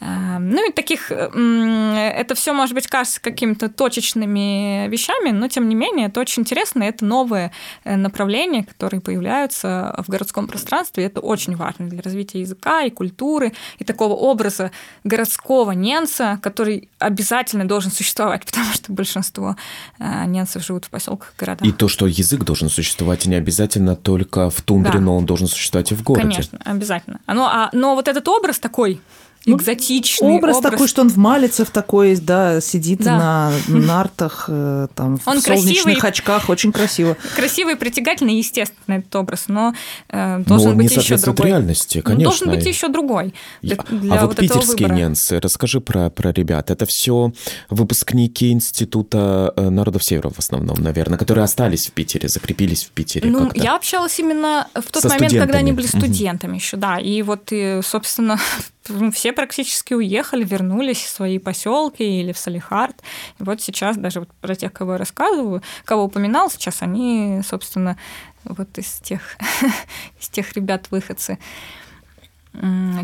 Ну 0.00 0.68
и 0.68 0.72
таких, 0.72 1.01
это 1.10 2.34
все 2.34 2.52
может 2.52 2.74
быть 2.74 2.86
кажется 2.86 3.20
какими-то 3.20 3.68
точечными 3.68 4.88
вещами, 4.88 5.30
но 5.30 5.48
тем 5.48 5.68
не 5.68 5.74
менее 5.74 6.08
это 6.08 6.20
очень 6.20 6.42
интересно, 6.42 6.82
это 6.82 7.04
новые 7.04 7.52
э, 7.84 7.96
направления, 7.96 8.64
которые 8.64 9.00
появляются 9.00 9.94
в 9.98 10.10
городском 10.10 10.48
пространстве, 10.48 11.04
это 11.04 11.20
очень 11.20 11.56
важно 11.56 11.88
для 11.88 12.02
развития 12.02 12.40
языка 12.40 12.82
и 12.82 12.90
культуры, 12.90 13.52
и 13.78 13.84
такого 13.84 14.14
образа 14.14 14.70
городского 15.04 15.72
ненца, 15.72 16.38
который 16.42 16.88
обязательно 16.98 17.66
должен 17.66 17.90
существовать, 17.90 18.44
потому 18.46 18.72
что 18.72 18.92
большинство 18.92 19.56
э, 19.98 20.24
ненцев 20.26 20.64
живут 20.64 20.84
в 20.86 20.90
поселках, 20.90 21.34
городах. 21.38 21.66
И 21.66 21.72
то, 21.72 21.88
что 21.88 22.06
язык 22.06 22.44
должен 22.44 22.68
существовать, 22.68 23.26
не 23.26 23.36
обязательно 23.36 23.96
только 23.96 24.50
в 24.50 24.60
тундре, 24.62 24.94
да. 24.94 25.00
но 25.00 25.16
он 25.16 25.26
должен 25.26 25.46
существовать 25.46 25.92
и 25.92 25.94
в 25.94 26.02
городе. 26.02 26.28
Конечно, 26.28 26.58
обязательно. 26.64 27.20
Но, 27.26 27.46
а, 27.46 27.70
но 27.72 27.94
вот 27.94 28.08
этот 28.08 28.26
образ 28.28 28.58
такой 28.58 29.00
ну, 29.46 29.56
экзотичный 29.56 30.36
образ, 30.36 30.56
образ 30.56 30.72
такой, 30.72 30.88
что 30.88 31.02
он 31.02 31.08
в 31.08 31.16
Малицев 31.16 31.70
такой, 31.70 32.16
да, 32.16 32.60
сидит 32.60 33.00
да. 33.00 33.18
на 33.18 33.52
нартах, 33.68 34.44
э, 34.48 34.88
там, 34.94 35.18
он 35.26 35.40
в 35.40 35.44
солнечных 35.44 35.84
красивый, 35.84 35.96
очках, 35.96 36.48
очень 36.48 36.72
красиво. 36.72 37.16
Красивый, 37.34 37.76
притягательный, 37.76 38.36
естественно, 38.36 38.94
этот 38.94 39.14
образ, 39.16 39.44
но 39.48 39.74
э, 40.08 40.38
должен 40.46 40.70
но 40.70 40.76
быть 40.76 40.94
еще 40.94 41.16
другой. 41.16 41.46
реальности, 41.46 42.00
конечно. 42.00 42.24
Должен 42.24 42.50
быть 42.50 42.66
еще 42.66 42.88
другой. 42.88 43.34
Для, 43.62 43.76
для 43.76 44.14
а 44.14 44.26
вот, 44.26 44.30
вот 44.30 44.36
питерские 44.36 44.90
ненцы, 44.90 45.40
расскажи 45.40 45.80
про, 45.80 46.10
про 46.10 46.32
ребят. 46.32 46.70
Это 46.70 46.86
все 46.86 47.32
выпускники 47.68 48.52
Института 48.52 49.52
э, 49.56 49.70
народов 49.70 50.04
Севера 50.04 50.30
в 50.30 50.38
основном, 50.38 50.78
наверное, 50.80 51.18
которые 51.18 51.44
остались 51.44 51.88
в 51.88 51.92
Питере, 51.92 52.28
закрепились 52.28 52.84
в 52.84 52.90
Питере. 52.90 53.28
Ну, 53.28 53.50
я 53.54 53.76
общалась 53.76 54.18
именно 54.18 54.68
в 54.74 54.90
тот 54.90 55.02
Со 55.02 55.08
момент, 55.08 55.32
когда 55.32 55.58
они 55.58 55.72
были 55.72 55.86
студентами 55.86 56.52
угу. 56.52 56.58
еще, 56.58 56.76
да. 56.76 56.98
И 56.98 57.22
вот, 57.22 57.48
и, 57.50 57.80
собственно, 57.82 58.38
все 59.12 59.32
практически 59.32 59.94
уехали, 59.94 60.44
вернулись 60.44 61.02
в 61.02 61.08
свои 61.08 61.38
поселки 61.38 62.02
или 62.02 62.32
в 62.32 62.38
Салихард. 62.38 63.02
И 63.38 63.42
вот 63.42 63.60
сейчас 63.60 63.96
даже 63.96 64.20
вот 64.20 64.30
про 64.40 64.54
тех, 64.54 64.72
кого 64.72 64.92
я 64.92 64.98
рассказываю, 64.98 65.62
кого 65.84 66.04
упоминал, 66.04 66.50
сейчас 66.50 66.82
они, 66.82 67.40
собственно, 67.44 67.96
вот 68.44 68.76
из 68.78 69.00
тех, 69.00 69.36
из 70.20 70.28
тех 70.28 70.52
ребят 70.54 70.90
выходцы. 70.90 71.38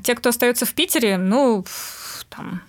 Те, 0.05 0.15
кто 0.15 0.29
остается 0.29 0.67
в 0.67 0.75
Питере, 0.75 1.17
ну, 1.17 1.65
там, 2.29 2.61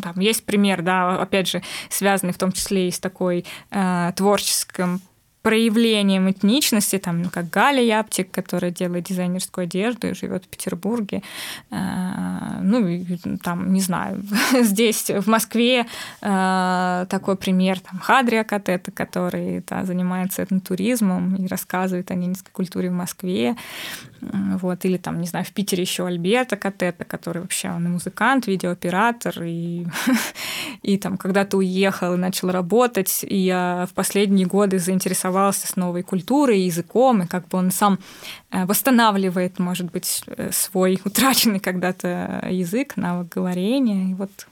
там 0.00 0.18
есть 0.18 0.44
пример, 0.44 0.82
да, 0.82 1.20
опять 1.20 1.48
же, 1.48 1.62
связанный 1.90 2.32
в 2.32 2.38
том 2.38 2.50
числе 2.50 2.88
и 2.88 2.90
с 2.90 2.98
такой 2.98 3.44
э, 3.70 4.12
творческим 4.16 5.00
проявлением 5.44 6.30
этничности, 6.30 6.98
там, 6.98 7.22
ну, 7.22 7.28
как 7.30 7.50
Галя 7.50 7.82
Яптик, 7.82 8.30
которая 8.30 8.70
делает 8.70 9.04
дизайнерскую 9.04 9.64
одежду 9.64 10.08
и 10.08 10.14
живет 10.14 10.44
в 10.44 10.48
Петербурге. 10.48 11.22
А, 11.70 12.60
ну, 12.62 13.04
там, 13.42 13.70
не 13.74 13.82
знаю, 13.82 14.22
здесь, 14.62 15.10
в 15.10 15.28
Москве 15.28 15.84
а, 16.22 17.04
такой 17.10 17.36
пример, 17.36 17.78
там, 17.80 17.98
Хадрия 17.98 18.42
Катета, 18.42 18.90
который 18.90 19.62
да, 19.68 19.84
занимается 19.84 20.42
этнотуризмом 20.42 21.36
и 21.36 21.46
рассказывает 21.46 22.10
о 22.10 22.14
ненецкой 22.14 22.50
культуре 22.50 22.88
в 22.88 22.94
Москве. 22.94 23.54
Вот, 24.22 24.86
или 24.86 24.96
там, 24.96 25.20
не 25.20 25.26
знаю, 25.26 25.44
в 25.44 25.52
Питере 25.52 25.82
еще 25.82 26.06
Альберта 26.06 26.56
Катета, 26.56 27.04
который 27.04 27.42
вообще 27.42 27.68
он 27.68 27.84
и 27.84 27.90
музыкант, 27.90 28.46
видеооператор, 28.46 29.42
и, 29.42 29.86
и 30.82 30.96
там 30.96 31.18
когда-то 31.18 31.58
уехал 31.58 32.14
и 32.14 32.16
начал 32.16 32.50
работать, 32.50 33.22
и 33.22 33.36
я 33.36 33.86
в 33.90 33.92
последние 33.92 34.46
годы 34.46 34.78
заинтересовалась 34.78 35.33
оставался 35.34 35.66
с 35.66 35.76
новой 35.76 36.02
культурой, 36.02 36.60
языком, 36.60 37.22
и 37.22 37.26
как 37.26 37.48
бы 37.48 37.58
он 37.58 37.70
сам 37.70 37.98
э, 38.50 38.64
восстанавливает, 38.66 39.58
может 39.58 39.90
быть, 39.90 40.22
э, 40.26 40.50
свой 40.52 41.00
утраченный 41.04 41.60
когда-то 41.60 42.46
язык, 42.50 42.96
навык 42.96 43.34
говорения. 43.34 44.10
И 44.10 44.14
вот 44.14 44.46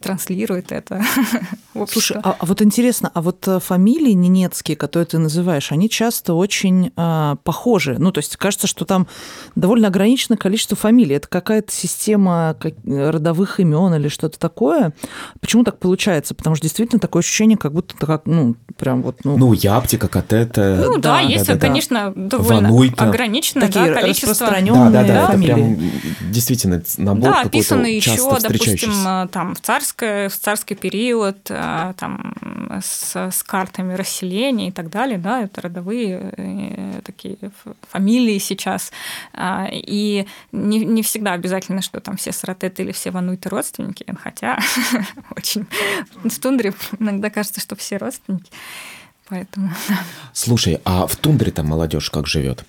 транслирует 0.00 0.72
это 0.72 1.02
Слушай, 1.88 2.18
а, 2.22 2.36
а 2.38 2.46
вот 2.46 2.60
интересно, 2.62 3.10
а 3.14 3.22
вот 3.22 3.46
э, 3.46 3.60
фамилии 3.60 4.12
ненецкие, 4.12 4.76
которые 4.76 5.06
ты 5.06 5.18
называешь, 5.18 5.70
они 5.70 5.88
часто 5.88 6.34
очень 6.34 6.92
а, 6.96 7.36
похожи. 7.44 7.96
Ну, 7.98 8.10
то 8.10 8.18
есть 8.18 8.36
кажется, 8.36 8.66
что 8.66 8.84
там 8.84 9.06
довольно 9.54 9.88
ограниченное 9.88 10.38
количество 10.38 10.76
фамилий. 10.76 11.16
Это 11.16 11.28
какая-то 11.28 11.72
система 11.72 12.56
родовых 12.84 13.60
имен 13.60 13.94
или 13.94 14.08
что-то 14.08 14.38
такое. 14.38 14.92
Почему 15.40 15.62
так 15.62 15.78
получается? 15.78 16.34
Потому 16.34 16.56
что 16.56 16.64
действительно 16.64 16.98
такое 16.98 17.20
ощущение, 17.20 17.56
как 17.56 17.72
будто 17.72 17.94
как, 17.94 18.26
ну, 18.26 18.56
прям 18.76 19.02
вот... 19.02 19.24
Ну, 19.24 19.36
ну 19.36 19.52
Яптика, 19.52 20.08
Катета. 20.08 20.82
Ну 20.84 20.96
да, 20.98 21.16
да 21.16 21.20
есть, 21.20 21.46
да, 21.46 21.56
конечно, 21.56 22.12
да. 22.14 22.38
довольно 22.38 22.68
Вануйта. 22.70 23.04
ограниченное 23.04 23.68
Такие 23.68 23.94
да, 23.94 24.00
количество. 24.00 24.30
распространенные 24.30 24.90
да, 24.90 25.02
да, 25.02 25.06
да, 25.06 25.26
фамилии. 25.28 25.52
Это 25.52 25.54
прям 25.54 26.32
действительно 26.32 26.82
набор 26.96 27.32
да, 27.32 27.40
описаны 27.42 27.86
еще, 27.86 28.16
допустим, 28.40 29.28
там 29.38 29.54
в 29.54 29.60
царское, 29.60 30.28
в 30.28 30.36
царский 30.36 30.74
период, 30.74 31.38
э, 31.48 31.94
там 31.96 32.34
с, 32.82 33.14
с 33.14 33.42
картами 33.44 33.94
расселения 33.94 34.66
и 34.66 34.72
так 34.72 34.90
далее, 34.90 35.16
да, 35.16 35.42
это 35.44 35.60
родовые 35.60 36.32
э, 36.36 37.00
такие 37.04 37.36
фамилии 37.88 38.38
сейчас. 38.38 38.90
А, 39.32 39.68
и 39.70 40.26
не, 40.50 40.84
не 40.84 41.02
всегда 41.02 41.34
обязательно, 41.34 41.82
что 41.82 42.00
там 42.00 42.16
все 42.16 42.32
саратеты 42.32 42.82
или 42.82 42.90
все 42.90 43.12
вануйты 43.12 43.48
родственники, 43.48 44.04
хотя 44.20 44.58
очень 45.36 45.68
в 46.24 46.40
тундре 46.40 46.74
иногда 46.98 47.30
кажется, 47.30 47.60
что 47.60 47.76
все 47.76 47.96
родственники. 47.96 48.50
Поэтому. 49.28 49.70
Слушай, 50.32 50.80
а 50.84 51.06
в 51.06 51.14
тундре 51.14 51.52
там 51.52 51.66
молодежь 51.66 52.10
как 52.10 52.26
живет? 52.26 52.64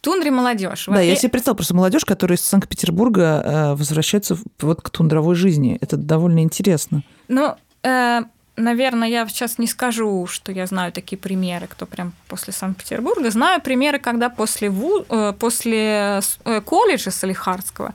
Тундре 0.00 0.30
молодежь. 0.30 0.86
Да, 0.86 1.00
я 1.00 1.16
себе 1.16 1.30
представила 1.30 1.56
просто 1.56 1.74
молодежь, 1.74 2.04
которая 2.04 2.38
из 2.38 2.44
Санкт-Петербурга 2.44 3.42
э, 3.44 3.74
возвращается 3.74 4.36
вот 4.60 4.82
к 4.82 4.90
тундровой 4.90 5.34
жизни. 5.34 5.78
Это 5.80 5.96
довольно 5.96 6.40
интересно. 6.40 7.02
Ну, 7.28 7.54
э, 7.82 8.22
наверное, 8.56 9.08
я 9.08 9.26
сейчас 9.28 9.58
не 9.58 9.66
скажу, 9.66 10.26
что 10.26 10.52
я 10.52 10.66
знаю 10.66 10.92
такие 10.92 11.18
примеры, 11.18 11.66
кто 11.66 11.86
прям 11.86 12.12
после 12.28 12.52
Санкт-Петербурга. 12.52 13.30
Знаю 13.30 13.60
примеры, 13.60 13.98
когда 13.98 14.28
после, 14.30 14.70
ву, 14.70 15.04
э, 15.08 15.34
после 15.38 16.20
э, 16.44 16.60
колледжа 16.62 17.10
Салихардского 17.10 17.92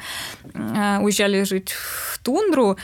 уезжали 1.02 1.44
жить 1.44 1.72
в 1.72 2.20
тундру. 2.20 2.78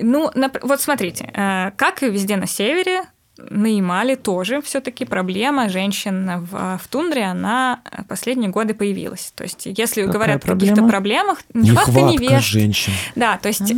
Ну, 0.00 0.30
вот 0.62 0.80
смотрите, 0.80 1.32
как 1.76 2.02
и 2.04 2.10
везде 2.10 2.36
на 2.36 2.46
севере, 2.46 3.02
на 3.38 3.66
Ямале 3.66 4.16
тоже 4.16 4.60
все-таки 4.62 5.04
проблема 5.04 5.68
женщин 5.68 6.44
в, 6.44 6.78
в 6.82 6.88
тундре, 6.88 7.24
она 7.24 7.80
последние 8.08 8.50
годы 8.50 8.74
появилась. 8.74 9.32
То 9.34 9.44
есть, 9.44 9.66
если 9.66 10.02
Какая 10.02 10.12
говорят 10.12 10.42
проблема? 10.42 10.72
о 10.72 10.74
каких-то 10.74 10.90
проблемах, 10.90 11.38
нехватка, 11.54 11.90
нехватка 11.92 12.12
невест. 12.12 12.46
женщин. 12.46 12.92
Да, 13.14 13.38
то 13.38 13.48
есть, 13.48 13.70
э, 13.70 13.74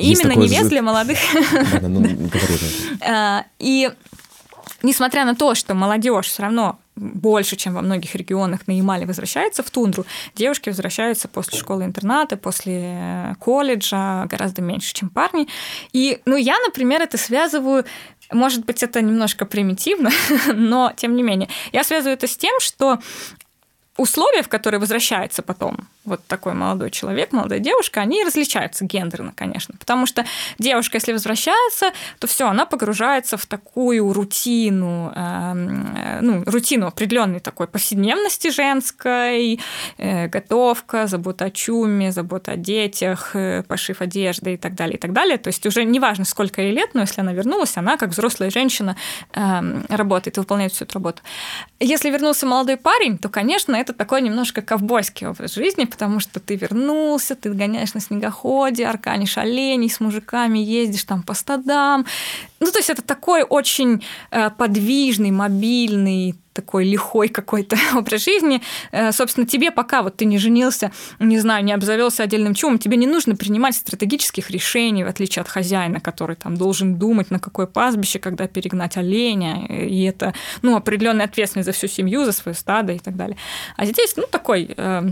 именно 0.00 0.32
невест 0.32 0.68
для 0.70 0.82
молодых. 0.82 1.18
Ну, 1.80 2.04
э, 3.00 3.42
и 3.58 3.90
несмотря 4.82 5.24
на 5.24 5.34
то, 5.34 5.54
что 5.54 5.74
молодежь 5.74 6.26
все 6.26 6.42
равно 6.42 6.78
больше, 6.96 7.56
чем 7.56 7.74
во 7.74 7.82
многих 7.82 8.14
регионах 8.14 8.66
на 8.66 8.72
Ямале 8.72 9.06
возвращается 9.06 9.62
в 9.62 9.70
тундру, 9.70 10.04
девушки 10.34 10.68
возвращаются 10.68 11.28
после 11.28 11.58
школы-интерната, 11.58 12.36
после 12.36 13.36
колледжа 13.40 14.26
гораздо 14.26 14.62
меньше, 14.62 14.92
чем 14.94 15.08
парни. 15.08 15.48
И, 15.92 16.20
ну, 16.26 16.36
я, 16.36 16.56
например, 16.66 17.02
это 17.02 17.16
связываю 17.16 17.84
может 18.32 18.64
быть, 18.64 18.82
это 18.82 19.00
немножко 19.00 19.46
примитивно, 19.46 20.10
но 20.54 20.92
тем 20.96 21.16
не 21.16 21.22
менее. 21.22 21.48
Я 21.72 21.84
связываю 21.84 22.14
это 22.14 22.26
с 22.26 22.36
тем, 22.36 22.54
что 22.60 22.98
условия, 23.96 24.42
в 24.42 24.48
которые 24.48 24.80
возвращается 24.80 25.42
потом 25.42 25.88
вот 26.08 26.26
такой 26.26 26.54
молодой 26.54 26.90
человек, 26.90 27.32
молодая 27.32 27.60
девушка, 27.60 28.00
они 28.00 28.24
различаются 28.24 28.84
гендерно, 28.84 29.32
конечно. 29.34 29.74
Потому 29.78 30.06
что 30.06 30.24
девушка, 30.58 30.96
если 30.96 31.12
возвращается, 31.12 31.92
то 32.18 32.26
все, 32.26 32.48
она 32.48 32.66
погружается 32.66 33.36
в 33.36 33.46
такую 33.46 34.12
рутину, 34.12 35.12
э, 35.14 36.18
ну, 36.20 36.42
рутину 36.46 36.86
определенной 36.86 37.40
такой 37.40 37.68
повседневности 37.68 38.50
женской, 38.50 39.60
э, 39.98 40.26
готовка, 40.28 41.06
забота 41.06 41.46
о 41.46 41.50
чуме, 41.50 42.12
забота 42.12 42.52
о 42.52 42.56
детях, 42.56 43.30
э, 43.34 43.62
пошив 43.62 44.00
одежды 44.00 44.54
и 44.54 44.56
так 44.56 44.74
далее, 44.74 44.96
и 44.96 45.00
так 45.00 45.12
далее. 45.12 45.38
То 45.38 45.48
есть 45.48 45.64
уже 45.66 45.84
неважно, 45.84 46.24
сколько 46.24 46.62
ей 46.62 46.72
лет, 46.72 46.90
но 46.94 47.02
если 47.02 47.20
она 47.20 47.32
вернулась, 47.32 47.76
она 47.76 47.96
как 47.96 48.10
взрослая 48.10 48.50
женщина 48.50 48.96
э, 49.34 49.82
работает 49.88 50.36
и 50.36 50.40
выполняет 50.40 50.72
всю 50.72 50.84
эту 50.84 50.94
работу. 50.94 51.22
Если 51.80 52.10
вернулся 52.10 52.46
молодой 52.46 52.76
парень, 52.76 53.18
то, 53.18 53.28
конечно, 53.28 53.76
это 53.76 53.92
такой 53.92 54.22
немножко 54.22 54.62
ковбойский 54.62 55.26
образ 55.26 55.54
жизни, 55.54 55.84
потому 55.98 56.20
что 56.20 56.38
ты 56.38 56.54
вернулся, 56.54 57.34
ты 57.34 57.52
гоняешь 57.52 57.92
на 57.94 58.00
снегоходе, 58.00 58.86
арканишь 58.86 59.36
оленей, 59.36 59.90
с 59.90 59.98
мужиками 59.98 60.60
ездишь 60.60 61.02
там 61.02 61.24
по 61.24 61.34
стадам. 61.34 62.06
Ну, 62.60 62.70
то 62.70 62.78
есть 62.78 62.90
это 62.90 63.02
такой 63.02 63.42
очень 63.42 64.04
э, 64.30 64.50
подвижный, 64.50 65.32
мобильный, 65.32 66.36
такой 66.52 66.84
лихой 66.84 67.28
какой-то 67.28 67.76
образ 67.96 68.24
жизни. 68.24 68.60
Э, 68.92 69.12
собственно, 69.12 69.46
тебе 69.46 69.70
пока 69.70 70.02
вот 70.02 70.16
ты 70.16 70.24
не 70.24 70.38
женился, 70.38 70.90
не 71.20 71.38
знаю, 71.38 71.64
не 71.64 71.72
обзавелся 71.72 72.24
отдельным 72.24 72.54
чумом, 72.54 72.78
тебе 72.78 72.96
не 72.96 73.06
нужно 73.06 73.36
принимать 73.36 73.74
стратегических 73.74 74.50
решений, 74.50 75.04
в 75.04 75.08
отличие 75.08 75.40
от 75.42 75.48
хозяина, 75.48 76.00
который 76.00 76.36
там 76.36 76.56
должен 76.56 76.96
думать, 76.96 77.30
на 77.30 77.38
какое 77.38 77.66
пастбище, 77.66 78.18
когда 78.18 78.46
перегнать 78.46 78.96
оленя, 78.96 79.66
и 79.66 80.02
это, 80.02 80.32
ну, 80.62 80.76
определенная 80.76 81.26
ответственность 81.26 81.66
за 81.66 81.72
всю 81.72 81.88
семью, 81.88 82.24
за 82.24 82.32
свое 82.32 82.56
стадо 82.56 82.92
и 82.92 82.98
так 82.98 83.16
далее. 83.16 83.36
А 83.76 83.84
здесь, 83.84 84.16
ну, 84.16 84.24
такой 84.30 84.74
э, 84.76 85.10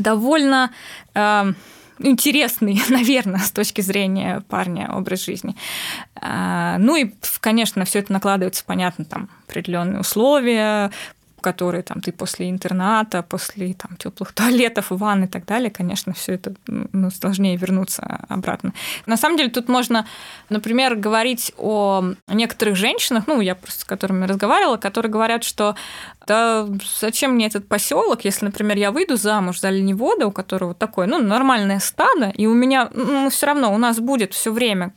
довольно 0.00 0.70
э, 1.14 1.52
интересный, 1.98 2.80
наверное, 2.88 3.40
с 3.40 3.50
точки 3.52 3.80
зрения 3.80 4.42
парня 4.48 4.90
образ 4.92 5.24
жизни. 5.24 5.54
А, 6.16 6.78
ну 6.78 6.96
и, 6.96 7.12
конечно, 7.40 7.84
все 7.84 8.00
это 8.00 8.12
накладывается, 8.12 8.64
понятно, 8.66 9.04
там 9.04 9.28
определенные 9.46 10.00
условия, 10.00 10.90
которые 11.40 11.82
там 11.82 12.00
ты 12.00 12.12
после 12.12 12.50
интерната, 12.50 13.22
после 13.22 13.74
там 13.74 13.96
теплых 13.96 14.32
туалетов, 14.34 14.90
ванн 14.90 15.24
и 15.24 15.26
так 15.26 15.44
далее, 15.44 15.70
конечно, 15.70 16.12
все 16.12 16.34
это 16.34 16.54
ну, 16.66 17.10
сложнее 17.10 17.56
вернуться 17.56 18.24
обратно. 18.28 18.72
На 19.06 19.16
самом 19.16 19.36
деле 19.36 19.50
тут 19.50 19.68
можно, 19.68 20.06
например, 20.48 20.96
говорить 20.96 21.52
о 21.56 22.14
некоторых 22.28 22.76
женщинах, 22.76 23.26
ну, 23.26 23.40
я 23.40 23.54
просто 23.54 23.80
с 23.80 23.84
которыми 23.84 24.26
разговаривала, 24.26 24.76
которые 24.76 25.10
говорят, 25.10 25.44
что 25.44 25.74
да 26.26 26.68
зачем 27.00 27.32
мне 27.32 27.46
этот 27.46 27.66
поселок, 27.66 28.24
если, 28.24 28.44
например, 28.44 28.76
я 28.76 28.90
выйду 28.92 29.16
замуж 29.16 29.60
за 29.60 29.68
оленевода, 29.68 30.26
у 30.26 30.32
которого 30.32 30.74
такое, 30.74 31.06
ну, 31.06 31.18
нормальное 31.22 31.80
стадо, 31.80 32.32
и 32.36 32.46
у 32.46 32.54
меня, 32.54 32.90
ну, 32.94 33.30
все 33.30 33.46
равно 33.46 33.74
у 33.74 33.78
нас 33.78 33.98
будет 34.00 34.34
все 34.34 34.52
время 34.52 34.92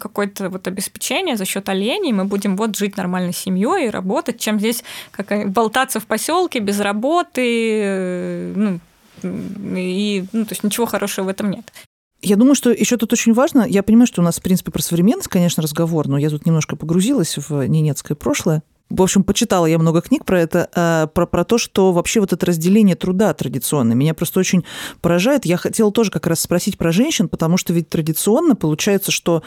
какое-то 0.00 0.48
вот 0.48 0.66
обеспечение 0.66 1.36
за 1.36 1.44
счет 1.44 1.68
оленей, 1.68 2.12
мы 2.12 2.24
будем 2.24 2.56
вот 2.56 2.76
жить 2.76 2.96
нормальной 2.96 3.32
семьей 3.32 3.86
и 3.86 3.90
работать, 3.90 4.40
чем 4.40 4.58
здесь 4.58 4.82
как 5.10 5.50
болтаться 5.50 6.00
в 6.00 6.06
поселке 6.06 6.58
без 6.58 6.80
работы, 6.80 7.80
э, 7.82 8.52
ну, 8.56 8.80
и, 9.22 10.24
ну, 10.32 10.44
то 10.44 10.52
есть 10.52 10.64
ничего 10.64 10.86
хорошего 10.86 11.26
в 11.26 11.28
этом 11.28 11.50
нет. 11.50 11.72
Я 12.22 12.36
думаю, 12.36 12.54
что 12.54 12.70
еще 12.70 12.96
тут 12.96 13.12
очень 13.12 13.34
важно, 13.34 13.66
я 13.68 13.82
понимаю, 13.82 14.06
что 14.06 14.20
у 14.22 14.24
нас, 14.24 14.38
в 14.38 14.42
принципе, 14.42 14.72
про 14.72 14.82
современность, 14.82 15.28
конечно, 15.28 15.62
разговор, 15.62 16.08
но 16.08 16.18
я 16.18 16.30
тут 16.30 16.46
немножко 16.46 16.76
погрузилась 16.76 17.36
в 17.36 17.66
ненецкое 17.66 18.16
прошлое. 18.16 18.62
В 18.88 19.02
общем, 19.02 19.24
почитала 19.24 19.66
я 19.66 19.78
много 19.78 20.00
книг 20.00 20.24
про 20.24 20.40
это, 20.40 20.68
э, 20.74 21.08
про, 21.12 21.26
про 21.26 21.44
то, 21.44 21.58
что 21.58 21.92
вообще 21.92 22.20
вот 22.20 22.32
это 22.32 22.46
разделение 22.46 22.94
труда 22.94 23.34
традиционно 23.34 23.94
меня 23.94 24.14
просто 24.14 24.38
очень 24.38 24.64
поражает. 25.00 25.44
Я 25.44 25.56
хотела 25.56 25.90
тоже 25.90 26.12
как 26.12 26.26
раз 26.26 26.40
спросить 26.40 26.78
про 26.78 26.92
женщин, 26.92 27.28
потому 27.28 27.56
что 27.56 27.72
ведь 27.72 27.88
традиционно 27.88 28.54
получается, 28.54 29.10
что 29.10 29.42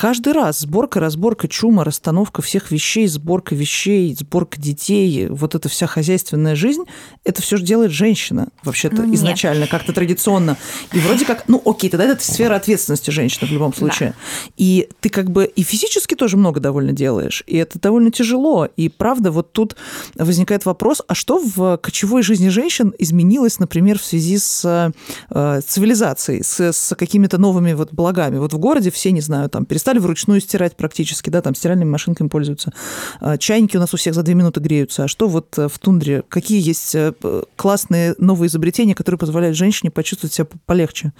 Каждый 0.00 0.32
раз 0.32 0.60
сборка, 0.60 0.98
разборка 0.98 1.46
чума, 1.46 1.84
расстановка 1.84 2.40
всех 2.40 2.70
вещей, 2.70 3.06
сборка 3.06 3.54
вещей, 3.54 4.16
сборка 4.18 4.58
детей, 4.58 5.26
вот 5.28 5.54
эта 5.54 5.68
вся 5.68 5.86
хозяйственная 5.86 6.54
жизнь, 6.54 6.84
это 7.22 7.42
все 7.42 7.58
же 7.58 7.64
делает 7.64 7.90
женщина 7.90 8.48
вообще-то 8.64 9.02
ну, 9.02 9.14
изначально, 9.14 9.66
как-то 9.66 9.92
традиционно. 9.92 10.56
И 10.94 10.98
вроде 11.00 11.26
как, 11.26 11.48
ну 11.48 11.60
окей, 11.66 11.90
тогда 11.90 12.06
это 12.06 12.24
сфера 12.24 12.54
ответственности 12.54 13.10
женщины 13.10 13.46
в 13.46 13.52
любом 13.52 13.74
случае. 13.74 14.14
Да. 14.16 14.52
И 14.56 14.88
ты 15.00 15.10
как 15.10 15.30
бы 15.30 15.44
и 15.44 15.62
физически 15.62 16.14
тоже 16.14 16.38
много 16.38 16.60
довольно 16.60 16.92
делаешь, 16.92 17.44
и 17.46 17.58
это 17.58 17.78
довольно 17.78 18.10
тяжело. 18.10 18.66
И 18.78 18.88
правда, 18.88 19.30
вот 19.30 19.52
тут 19.52 19.76
возникает 20.14 20.64
вопрос, 20.64 21.02
а 21.08 21.14
что 21.14 21.38
в 21.44 21.76
кочевой 21.76 22.22
жизни 22.22 22.48
женщин 22.48 22.94
изменилось, 22.98 23.58
например, 23.58 23.98
в 23.98 24.04
связи 24.04 24.38
с 24.38 24.92
э, 25.28 25.60
цивилизацией, 25.66 26.42
с, 26.42 26.72
с 26.72 26.96
какими-то 26.96 27.36
новыми 27.36 27.74
вот 27.74 27.92
благами? 27.92 28.38
Вот 28.38 28.54
в 28.54 28.58
городе 28.58 28.90
все, 28.90 29.12
не 29.12 29.20
знаю, 29.20 29.50
там 29.50 29.66
перестали 29.66 29.89
стали 29.90 29.98
вручную 29.98 30.40
стирать 30.40 30.76
практически, 30.76 31.30
да, 31.30 31.42
там 31.42 31.56
стиральными 31.56 31.90
машинками 31.90 32.28
пользуются. 32.28 32.72
А, 33.18 33.36
чайники 33.38 33.76
у 33.76 33.80
нас 33.80 33.92
у 33.92 33.96
всех 33.96 34.14
за 34.14 34.22
две 34.22 34.34
минуты 34.34 34.60
греются. 34.60 35.02
А 35.02 35.08
что 35.08 35.26
вот 35.26 35.58
э, 35.58 35.66
в 35.66 35.80
тундре? 35.80 36.22
Какие 36.28 36.64
есть 36.64 36.94
э, 36.94 37.12
классные 37.56 38.14
новые 38.18 38.46
изобретения, 38.46 38.94
которые 38.94 39.18
позволяют 39.18 39.56
женщине 39.56 39.90
почувствовать 39.90 40.32
себя 40.32 40.46
полегче? 40.64 41.12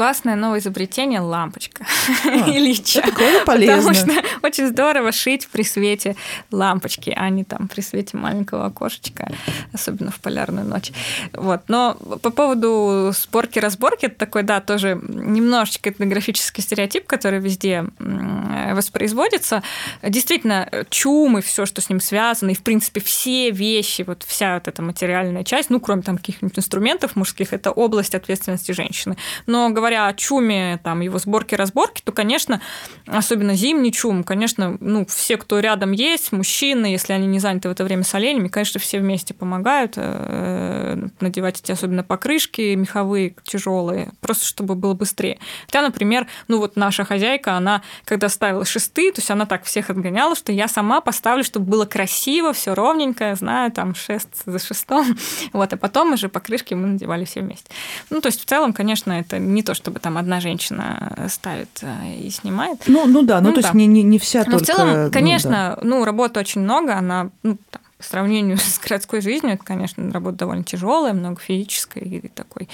Классное 0.00 0.34
новое 0.34 0.60
изобретение– 0.60 1.20
лампочка 1.20 1.84
а, 2.24 2.28
Ильича. 2.50 3.00
Это 3.00 3.44
полезно. 3.44 3.92
Потому 3.92 3.94
что 3.94 4.24
очень 4.42 4.66
здорово 4.68 5.12
шить 5.12 5.46
при 5.52 5.62
свете 5.62 6.16
лампочки, 6.50 7.12
а 7.14 7.28
не 7.28 7.44
там 7.44 7.68
при 7.68 7.82
свете 7.82 8.16
маленького 8.16 8.64
окошечка, 8.64 9.30
особенно 9.74 10.10
в 10.10 10.18
полярную 10.20 10.66
ночь. 10.66 10.90
Вот. 11.34 11.64
Но 11.68 11.96
по 12.22 12.30
поводу 12.30 13.12
сборки-разборки, 13.14 14.06
это 14.06 14.14
такой, 14.14 14.42
да, 14.42 14.62
тоже 14.62 14.98
немножечко 15.06 15.90
этнографический 15.90 16.62
стереотип, 16.62 17.06
который 17.06 17.38
везде 17.38 17.84
воспроизводится. 17.98 19.62
Действительно, 20.02 20.66
чум 20.88 21.36
и 21.36 21.42
все, 21.42 21.66
что 21.66 21.82
с 21.82 21.90
ним 21.90 22.00
связано, 22.00 22.48
и, 22.48 22.54
в 22.54 22.62
принципе, 22.62 23.02
все 23.02 23.50
вещи, 23.50 24.00
вот 24.06 24.22
вся 24.26 24.54
вот 24.54 24.66
эта 24.66 24.80
материальная 24.80 25.44
часть, 25.44 25.68
ну, 25.68 25.78
кроме 25.78 26.00
там 26.00 26.16
каких-нибудь 26.16 26.58
инструментов 26.58 27.16
мужских, 27.16 27.52
это 27.52 27.70
область 27.70 28.14
ответственности 28.14 28.72
женщины. 28.72 29.18
Но 29.44 29.68
говоря 29.68 29.89
о 29.94 30.12
чуме, 30.14 30.80
там, 30.82 31.00
его 31.00 31.18
сборке-разборке, 31.18 32.02
то, 32.04 32.12
конечно, 32.12 32.60
особенно 33.06 33.54
зимний 33.54 33.92
чум, 33.92 34.24
конечно, 34.24 34.76
ну, 34.80 35.06
все, 35.06 35.36
кто 35.36 35.60
рядом 35.60 35.92
есть, 35.92 36.32
мужчины, 36.32 36.86
если 36.86 37.12
они 37.12 37.26
не 37.26 37.38
заняты 37.38 37.68
в 37.68 37.72
это 37.72 37.84
время 37.84 38.04
с 38.04 38.14
оленями, 38.14 38.48
конечно, 38.48 38.80
все 38.80 38.98
вместе 38.98 39.34
помогают 39.34 39.94
э, 39.96 41.08
надевать 41.20 41.60
эти 41.60 41.72
особенно 41.72 42.02
покрышки 42.04 42.74
меховые, 42.74 43.34
тяжелые, 43.44 44.12
просто 44.20 44.46
чтобы 44.46 44.74
было 44.74 44.94
быстрее. 44.94 45.38
Хотя, 45.66 45.82
например, 45.82 46.26
ну 46.48 46.58
вот 46.58 46.76
наша 46.76 47.04
хозяйка, 47.04 47.54
она, 47.54 47.82
когда 48.04 48.28
ставила 48.28 48.64
шесты, 48.64 49.10
то 49.12 49.20
есть 49.20 49.30
она 49.30 49.46
так 49.46 49.64
всех 49.64 49.90
отгоняла, 49.90 50.34
что 50.34 50.52
я 50.52 50.68
сама 50.68 51.00
поставлю, 51.00 51.44
чтобы 51.44 51.66
было 51.66 51.84
красиво, 51.84 52.52
все 52.52 52.74
ровненько, 52.74 53.34
знаю, 53.34 53.72
там 53.72 53.94
шест 53.94 54.28
за 54.46 54.58
шестом, 54.58 55.16
вот, 55.52 55.72
а 55.72 55.76
потом 55.76 56.12
уже 56.12 56.28
покрышки 56.28 56.74
мы 56.74 56.88
надевали 56.88 57.24
все 57.24 57.40
вместе. 57.40 57.70
Ну, 58.10 58.20
то 58.20 58.26
есть 58.26 58.40
в 58.40 58.44
целом, 58.44 58.72
конечно, 58.72 59.12
это 59.12 59.38
не 59.38 59.62
то, 59.62 59.69
то, 59.70 59.74
чтобы 59.74 60.00
там 60.00 60.18
одна 60.18 60.40
женщина 60.40 61.28
ставит 61.28 61.68
э, 61.82 62.16
и 62.16 62.30
снимает. 62.30 62.82
Ну, 62.88 63.06
ну 63.06 63.22
да, 63.22 63.40
ну, 63.40 63.50
ну 63.50 63.54
то 63.54 63.60
да. 63.60 63.68
есть 63.68 63.74
не, 63.74 63.86
не, 63.86 64.02
не 64.02 64.18
вся 64.18 64.40
Но 64.40 64.58
только... 64.58 64.64
в 64.64 64.66
целом, 64.66 65.10
конечно, 65.12 65.76
ну, 65.80 65.90
да. 65.90 65.96
ну 65.96 66.04
работы 66.04 66.40
очень 66.40 66.62
много, 66.62 66.96
она 66.96 67.30
ну, 67.44 67.56
там, 67.70 67.82
по 67.96 68.02
сравнению 68.04 68.58
с 68.58 68.80
городской 68.80 69.20
жизнью, 69.20 69.52
это, 69.54 69.64
конечно, 69.64 70.10
работа 70.12 70.38
довольно 70.38 70.64
тяжелая, 70.64 71.12
много 71.12 71.40
физической 71.40 72.02
и 72.02 72.28
такой. 72.28 72.68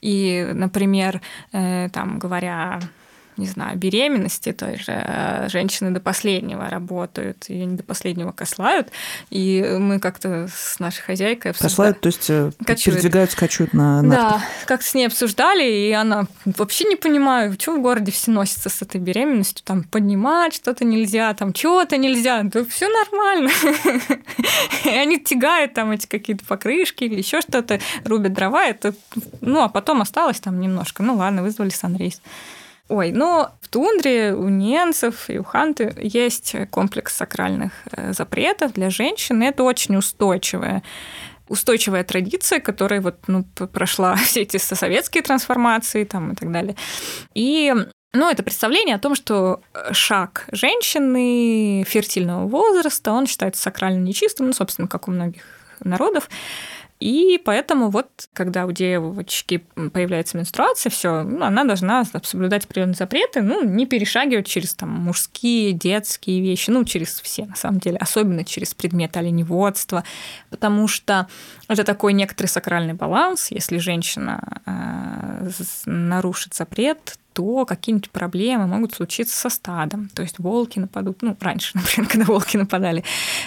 И, 0.00 0.48
например, 0.54 1.20
э, 1.52 1.88
там, 1.92 2.20
говоря 2.20 2.78
не 3.36 3.46
знаю, 3.46 3.76
беременности 3.76 4.52
той 4.52 4.78
же 4.78 4.92
э, 4.92 5.48
женщины 5.48 5.90
до 5.90 6.00
последнего 6.00 6.68
работают, 6.68 7.48
ее 7.48 7.66
не 7.66 7.76
до 7.76 7.82
последнего 7.82 8.32
кослают, 8.32 8.88
и 9.30 9.76
мы 9.78 9.98
как-то 9.98 10.48
с 10.48 10.78
нашей 10.78 11.02
хозяйкой 11.02 11.52
обсуждали... 11.52 11.70
Кослают, 11.70 12.00
то 12.00 12.06
есть 12.06 12.30
э, 12.30 12.50
кочуют. 12.64 13.00
передвигаются, 13.00 13.36
качают 13.36 13.72
на 13.72 14.02
Да, 14.02 14.42
как 14.66 14.82
с 14.82 14.94
ней 14.94 15.06
обсуждали, 15.06 15.64
и 15.64 15.92
она 15.92 16.26
вообще 16.44 16.84
не 16.84 16.96
понимаю, 16.96 17.52
что 17.60 17.76
в 17.76 17.82
городе 17.82 18.12
все 18.12 18.30
носятся 18.30 18.68
с 18.68 18.82
этой 18.82 19.00
беременностью, 19.00 19.64
там 19.64 19.82
поднимать 19.82 20.54
что-то 20.54 20.84
нельзя, 20.84 21.34
там 21.34 21.52
чего-то 21.52 21.96
нельзя, 21.96 22.42
да 22.42 22.64
все 22.64 22.88
нормально. 22.88 23.50
И 24.84 24.88
они 24.88 25.18
тягают 25.18 25.74
там 25.74 25.90
эти 25.90 26.06
какие-то 26.06 26.44
покрышки 26.44 27.04
или 27.04 27.16
еще 27.16 27.40
что-то, 27.40 27.80
рубят 28.04 28.32
дрова, 28.32 28.64
это, 28.64 28.94
ну, 29.40 29.62
а 29.62 29.68
потом 29.68 30.02
осталось 30.02 30.40
там 30.40 30.60
немножко, 30.60 31.02
ну 31.02 31.16
ладно, 31.16 31.42
вызвали 31.42 31.70
санрейс. 31.70 32.20
Ой, 32.88 33.10
ну, 33.10 33.48
в 33.60 33.68
тундре 33.68 34.32
у 34.32 34.48
ненцев 34.48 35.28
и 35.28 35.38
у 35.38 35.44
ханты 35.44 35.92
есть 36.00 36.54
комплекс 36.70 37.16
сакральных 37.16 37.72
э, 37.90 38.12
запретов 38.12 38.72
для 38.74 38.90
женщин, 38.90 39.42
это 39.42 39.64
очень 39.64 39.96
устойчивая 39.96 40.82
устойчивая 41.48 42.02
традиция, 42.02 42.58
которая 42.58 43.00
вот, 43.00 43.16
ну, 43.28 43.44
прошла 43.44 44.16
все 44.24 44.42
эти 44.42 44.56
советские 44.56 45.22
трансформации 45.22 46.04
там, 46.04 46.32
и 46.32 46.34
так 46.34 46.50
далее. 46.50 46.76
И 47.34 47.72
ну, 48.12 48.30
это 48.30 48.42
представление 48.42 48.96
о 48.96 49.00
том, 49.00 49.14
что 49.14 49.60
э, 49.74 49.92
шаг 49.92 50.46
женщины 50.50 51.84
фертильного 51.86 52.46
возраста, 52.48 53.12
он 53.12 53.26
считается 53.26 53.62
сакрально 53.62 54.00
нечистым, 54.00 54.46
ну, 54.46 54.52
собственно, 54.52 54.88
как 54.88 55.08
у 55.08 55.10
многих 55.10 55.42
народов. 55.80 56.28
И 56.98 57.40
поэтому 57.44 57.90
вот, 57.90 58.08
когда 58.32 58.64
у 58.64 58.72
девочки 58.72 59.66
появляется 59.92 60.38
менструация, 60.38 60.88
все, 60.88 61.22
ну, 61.22 61.44
она 61.44 61.64
должна 61.64 62.04
соблюдать 62.04 62.64
определенные 62.64 62.94
запреты, 62.94 63.42
ну, 63.42 63.64
не 63.64 63.84
перешагивать 63.84 64.46
через 64.46 64.74
там 64.74 64.90
мужские, 64.90 65.72
детские 65.72 66.40
вещи, 66.40 66.70
ну, 66.70 66.84
через 66.84 67.20
все, 67.20 67.44
на 67.44 67.56
самом 67.56 67.80
деле, 67.80 67.98
особенно 67.98 68.44
через 68.44 68.72
предмет 68.72 69.16
оленеводства, 69.16 70.04
потому 70.48 70.88
что 70.88 71.28
это 71.68 71.84
такой 71.84 72.14
некоторый 72.14 72.46
сакральный 72.46 72.94
баланс. 72.94 73.50
Если 73.50 73.76
женщина 73.76 74.62
э, 74.64 75.50
нарушит 75.84 76.54
запрет, 76.54 77.18
то 77.36 77.66
какие-нибудь 77.66 78.10
проблемы 78.10 78.66
могут 78.66 78.94
случиться 78.94 79.36
со 79.36 79.50
стадом. 79.50 80.08
То 80.14 80.22
есть 80.22 80.38
волки 80.38 80.78
нападут, 80.78 81.20
ну, 81.20 81.36
раньше, 81.38 81.72
например, 81.74 82.10
когда 82.10 82.24
волки 82.24 82.56
нападали, 82.56 83.04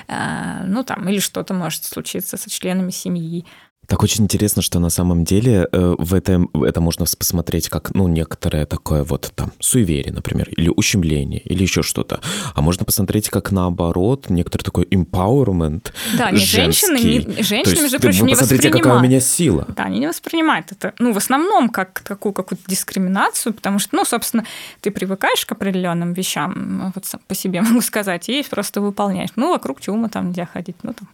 э, 0.07 0.63
ну, 0.67 0.83
там, 0.83 1.09
или 1.09 1.17
что-то 1.17 1.55
может 1.55 1.85
случиться 1.85 2.37
со 2.37 2.51
членами 2.51 2.91
семьи. 2.91 3.47
Так 3.89 4.03
очень 4.03 4.23
интересно, 4.25 4.61
что 4.61 4.79
на 4.79 4.91
самом 4.91 5.23
деле 5.23 5.67
э, 5.71 5.95
в 5.97 6.13
этом 6.13 6.51
это 6.63 6.79
можно 6.79 7.05
посмотреть 7.17 7.69
как, 7.69 7.95
ну, 7.95 8.07
некоторое 8.07 8.67
такое 8.67 9.03
вот 9.03 9.31
там 9.35 9.51
суеверие, 9.59 10.13
например, 10.13 10.47
или 10.49 10.69
ущемление, 10.69 11.39
или 11.39 11.63
еще 11.63 11.81
что-то. 11.81 12.21
А 12.53 12.61
можно 12.61 12.85
посмотреть 12.85 13.29
как 13.29 13.51
наоборот, 13.51 14.29
некоторый 14.29 14.61
такой 14.61 14.83
empowerment 14.85 15.91
Да, 16.15 16.29
не 16.29 16.37
женщины, 16.37 16.99
не, 16.99 17.21
женщины, 17.41 17.63
То 17.63 17.69
есть 17.71 17.81
между 17.81 17.99
прочим, 17.99 18.27
не 18.27 18.35
посмотрите, 18.35 18.69
какая 18.69 18.99
у 18.99 19.01
меня 19.01 19.19
сила. 19.19 19.65
Да, 19.75 19.85
они 19.85 19.97
не 19.97 20.07
воспринимают 20.07 20.71
это, 20.71 20.93
ну, 20.99 21.11
в 21.11 21.17
основном, 21.17 21.69
как 21.69 22.01
такую 22.01 22.33
какую-то 22.33 22.63
дискриминацию, 22.67 23.55
потому 23.55 23.79
что, 23.79 23.95
ну, 23.95 24.05
собственно, 24.05 24.45
ты 24.81 24.91
привыкаешь 24.91 25.47
к 25.47 25.51
определенным 25.51 26.13
вещам, 26.13 26.91
вот 26.93 27.07
сам 27.07 27.21
по 27.27 27.33
себе 27.33 27.61
могу 27.63 27.81
сказать, 27.81 28.29
и 28.29 28.45
просто 28.47 28.81
выполняешь. 28.81 29.29
Ну, 29.35 29.49
вокруг 29.49 29.81
чума 29.81 30.09
там 30.09 30.29
нельзя 30.29 30.45
ходить, 30.45 30.75
ну, 30.83 30.93
там. 30.93 31.07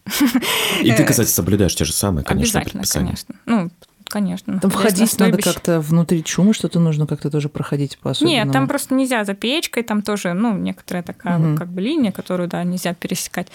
И 0.82 0.92
ты, 0.92 1.04
кстати, 1.04 1.30
соблюдаешь 1.30 1.74
те 1.74 1.86
же 1.86 1.94
самые, 1.94 2.22
конечно, 2.22 2.65
Обязательно, 2.66 2.82
предписания. 2.82 3.06
конечно. 3.06 3.34
Ну, 3.46 3.70
конечно. 4.04 4.60
Там 4.60 4.70
входить 4.70 5.18
надо 5.18 5.38
как-то 5.38 5.80
внутри 5.80 6.22
чумы, 6.24 6.52
что-то 6.54 6.80
нужно 6.80 7.06
как-то 7.06 7.30
тоже 7.30 7.48
проходить 7.48 7.98
по 7.98 8.10
особенному. 8.10 8.44
Нет, 8.44 8.52
там 8.52 8.68
просто 8.68 8.94
нельзя 8.94 9.24
за 9.24 9.34
печкой, 9.34 9.82
там 9.82 10.02
тоже, 10.02 10.32
ну, 10.32 10.56
некоторая 10.56 11.02
такая 11.02 11.38
вот 11.38 11.58
как 11.58 11.68
бы 11.68 11.80
линия, 11.80 12.12
которую, 12.12 12.48
да, 12.48 12.62
нельзя 12.64 12.94
пересекать. 12.94 13.48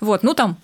Вот, 0.00 0.22
ну, 0.22 0.34
там 0.34 0.56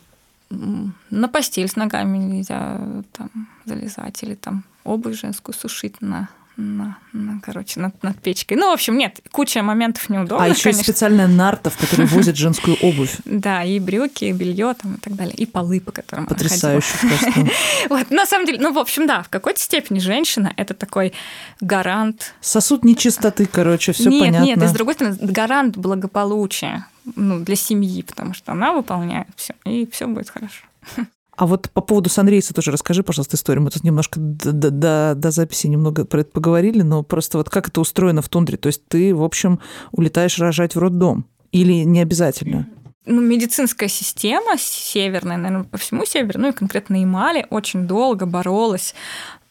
на 0.50 1.28
постель 1.28 1.68
с 1.68 1.76
ногами 1.76 2.18
нельзя 2.18 2.80
там 3.12 3.30
залезать 3.64 4.22
или 4.22 4.34
там 4.34 4.64
обувь 4.84 5.20
женскую 5.20 5.54
сушить 5.54 6.00
на, 6.00 6.28
на, 6.56 6.98
на, 7.12 7.40
короче, 7.40 7.80
над, 7.80 8.02
над 8.02 8.20
печкой. 8.20 8.56
Ну, 8.56 8.70
в 8.70 8.74
общем, 8.74 8.96
нет, 8.98 9.20
куча 9.30 9.62
моментов 9.62 10.08
неудобных, 10.08 10.46
А 10.46 10.48
еще 10.48 10.64
конечно. 10.64 10.82
специальная 10.82 11.26
нарта, 11.26 11.70
в 11.70 11.76
которой 11.76 12.06
возят 12.06 12.36
женскую 12.36 12.76
обувь. 12.82 13.16
Да, 13.24 13.64
и 13.64 13.78
брюки, 13.78 14.24
и 14.24 14.32
белье 14.32 14.74
там 14.74 14.94
и 14.94 14.98
так 14.98 15.14
далее, 15.14 15.34
и 15.34 15.46
полы, 15.46 15.80
по 15.80 15.92
которым 15.92 16.26
Потрясающе 16.26 16.92
просто. 17.00 17.32
Вот, 17.88 18.10
на 18.10 18.26
самом 18.26 18.46
деле, 18.46 18.58
ну, 18.60 18.72
в 18.72 18.78
общем, 18.78 19.06
да, 19.06 19.22
в 19.22 19.28
какой-то 19.28 19.60
степени 19.60 19.98
женщина– 19.98 20.52
это 20.56 20.74
такой 20.74 21.12
гарант 21.60 22.34
Сосуд 22.40 22.84
нечистоты, 22.84 23.46
короче, 23.46 23.92
все 23.92 24.10
нет, 24.10 24.20
понятно. 24.20 24.44
нет, 24.44 24.62
и 24.62 24.66
с 24.66 24.72
другой 24.72 24.94
стороны, 24.94 25.16
гарант 25.20 25.76
благополучия 25.76 26.86
ну, 27.16 27.40
для 27.40 27.56
семьи, 27.56 28.02
потому 28.02 28.34
что 28.34 28.52
она 28.52 28.72
выполняет 28.72 29.28
все, 29.36 29.54
и 29.64 29.88
все 29.90 30.06
будет 30.06 30.28
хорошо. 30.28 30.64
А 31.40 31.46
вот 31.46 31.70
по 31.70 31.80
поводу 31.80 32.10
Санрейса 32.10 32.52
тоже 32.52 32.70
расскажи, 32.70 33.02
пожалуйста, 33.02 33.36
историю. 33.36 33.62
Мы 33.62 33.70
тут 33.70 33.82
немножко 33.82 34.20
до, 34.20 34.52
до- 34.52 35.14
до- 35.14 35.30
записи 35.30 35.68
немного 35.68 36.04
про 36.04 36.20
это 36.20 36.32
поговорили, 36.32 36.82
но 36.82 37.02
просто 37.02 37.38
вот 37.38 37.48
как 37.48 37.68
это 37.68 37.80
устроено 37.80 38.20
в 38.20 38.28
тундре? 38.28 38.58
То 38.58 38.66
есть 38.66 38.86
ты, 38.88 39.14
в 39.14 39.24
общем, 39.24 39.58
улетаешь 39.90 40.38
рожать 40.38 40.74
в 40.74 40.78
роддом? 40.78 41.24
Или 41.50 41.72
не 41.84 42.02
обязательно? 42.02 42.68
Ну, 43.06 43.22
медицинская 43.22 43.88
система 43.88 44.58
северная, 44.58 45.38
наверное, 45.38 45.64
по 45.64 45.78
всему 45.78 46.04
северу, 46.04 46.38
ну 46.40 46.50
и 46.50 46.52
конкретно 46.52 47.00
Ямале, 47.00 47.46
очень 47.48 47.86
долго 47.86 48.26
боролась 48.26 48.94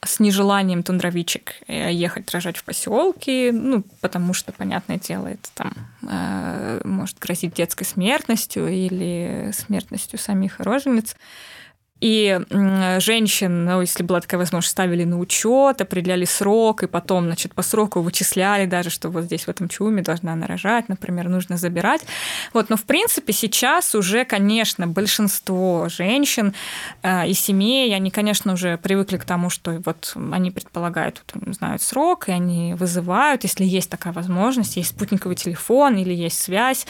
с 0.06 0.20
нежеланием 0.20 0.84
тундровичек 0.84 1.56
э, 1.66 1.92
ехать 1.92 2.30
рожать 2.32 2.58
в 2.58 2.66
поселке, 2.66 3.52
ну, 3.52 3.84
потому 4.00 4.36
что, 4.36 4.52
понятное 4.52 5.00
дело, 5.00 5.26
это 5.26 5.50
там 5.56 5.74
э, 6.08 6.82
может 6.84 7.18
грозить 7.18 7.56
детской 7.56 7.86
смертностью 7.86 8.68
или 8.68 9.52
смертностью 9.56 10.20
самих 10.20 10.60
рожениц. 10.60 11.16
И 12.02 12.40
женщин, 13.00 13.66
ну, 13.66 13.82
если 13.82 14.04
была 14.04 14.22
такая 14.22 14.40
возможность, 14.40 14.72
ставили 14.72 15.04
на 15.04 15.20
учет, 15.20 15.82
определяли 15.82 16.26
срок, 16.26 16.84
и 16.84 16.88
потом, 16.88 17.26
значит, 17.26 17.54
по 17.54 17.62
сроку 17.62 18.02
вычисляли 18.02 18.66
даже, 18.66 18.90
что 18.90 19.10
вот 19.10 19.26
здесь 19.26 19.44
в 19.46 19.50
этом 19.50 19.68
чуме 19.68 20.02
должна 20.02 20.34
она 20.34 20.48
рожать, 20.48 20.88
например, 20.88 21.28
нужно 21.28 21.58
забирать. 21.58 22.02
Вот, 22.54 22.70
но 22.70 22.78
в 22.78 22.84
принципе 22.84 23.34
сейчас 23.34 23.96
уже, 23.96 24.24
конечно, 24.24 24.88
большинство 24.88 25.90
женщин 25.90 26.54
э, 27.04 27.28
и 27.28 27.34
семей, 27.34 27.94
они, 27.94 28.12
конечно, 28.12 28.54
уже 28.54 28.78
привыкли 28.78 29.18
к 29.18 29.26
тому, 29.26 29.50
что 29.50 29.82
вот 29.86 30.16
они 30.32 30.52
предполагают, 30.52 31.22
вот, 31.34 31.56
знают 31.56 31.82
срок, 31.82 32.30
и 32.30 32.32
они 32.32 32.76
вызывают, 32.76 33.44
если 33.44 33.66
есть 33.66 33.90
такая 33.90 34.14
возможность, 34.14 34.78
есть 34.78 34.92
спутниковый 34.92 35.36
телефон 35.36 35.98
или 35.98 36.14
есть 36.14 36.40
связь 36.40 36.86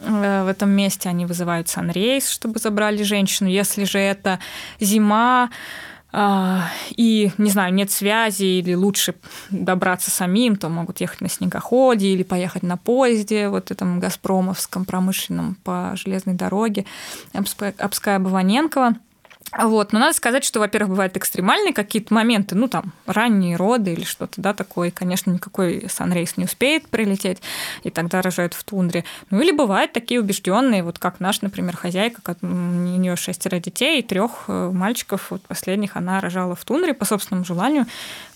э, 0.00 0.44
в 0.44 0.48
этом 0.48 0.70
месте, 0.70 1.08
они 1.08 1.26
вызывают 1.26 1.68
санрейс, 1.68 2.28
чтобы 2.28 2.60
забрали 2.60 3.02
женщину. 3.02 3.48
Если 3.48 3.84
же 3.84 3.98
это 3.98 4.38
зима, 4.80 5.50
а, 6.14 6.68
и, 6.90 7.32
не 7.38 7.50
знаю, 7.50 7.72
нет 7.72 7.90
связи 7.90 8.44
или 8.44 8.74
лучше 8.74 9.14
добраться 9.50 10.10
самим, 10.10 10.56
то 10.56 10.68
могут 10.68 11.00
ехать 11.00 11.22
на 11.22 11.28
снегоходе 11.30 12.08
или 12.08 12.22
поехать 12.22 12.62
на 12.62 12.76
поезде, 12.76 13.48
вот 13.48 13.70
этом 13.70 13.98
газпромовском 13.98 14.84
промышленном 14.84 15.56
по 15.64 15.92
железной 15.96 16.34
дороге 16.34 16.84
Обская- 17.32 17.74
Обская-Баваненкова. 17.78 18.96
Вот. 19.58 19.92
Но 19.92 19.98
надо 19.98 20.14
сказать, 20.14 20.44
что, 20.44 20.60
во-первых, 20.60 20.90
бывают 20.90 21.16
экстремальные 21.16 21.74
какие-то 21.74 22.14
моменты, 22.14 22.54
ну, 22.54 22.68
там, 22.68 22.92
ранние 23.06 23.56
роды 23.56 23.92
или 23.92 24.04
что-то, 24.04 24.40
да, 24.40 24.54
такое. 24.54 24.88
И, 24.88 24.90
конечно, 24.90 25.30
никакой 25.30 25.86
санрейс 25.90 26.36
не 26.38 26.44
успеет 26.44 26.88
прилететь, 26.88 27.42
и 27.82 27.90
тогда 27.90 28.22
рожают 28.22 28.54
в 28.54 28.64
тундре. 28.64 29.04
Ну, 29.30 29.40
или 29.40 29.52
бывают 29.52 29.92
такие 29.92 30.20
убежденные, 30.20 30.82
вот 30.82 30.98
как 30.98 31.20
наш, 31.20 31.42
например, 31.42 31.76
хозяйка, 31.76 32.22
как- 32.22 32.38
у 32.42 32.46
нее 32.46 33.14
шестеро 33.16 33.58
детей, 33.58 34.00
и 34.00 34.02
трех 34.02 34.48
мальчиков, 34.48 35.26
вот 35.30 35.42
последних 35.42 35.96
она 35.96 36.20
рожала 36.20 36.54
в 36.54 36.64
тундре 36.64 36.94
по 36.94 37.04
собственному 37.04 37.44
желанию, 37.44 37.86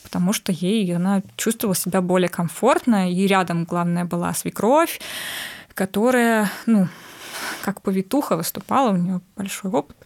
потому 0.02 0.34
что 0.34 0.52
ей 0.52 0.94
она 0.94 1.22
чувствовала 1.36 1.74
себя 1.74 2.02
более 2.02 2.28
комфортно, 2.28 3.10
и 3.10 3.26
рядом, 3.26 3.64
главное, 3.64 4.04
была 4.04 4.34
свекровь, 4.34 5.00
которая, 5.72 6.50
ну, 6.66 6.88
как 7.62 7.80
повитуха 7.80 8.36
выступала, 8.36 8.90
у 8.90 8.96
нее 8.96 9.20
большой 9.34 9.70
опыт 9.70 9.96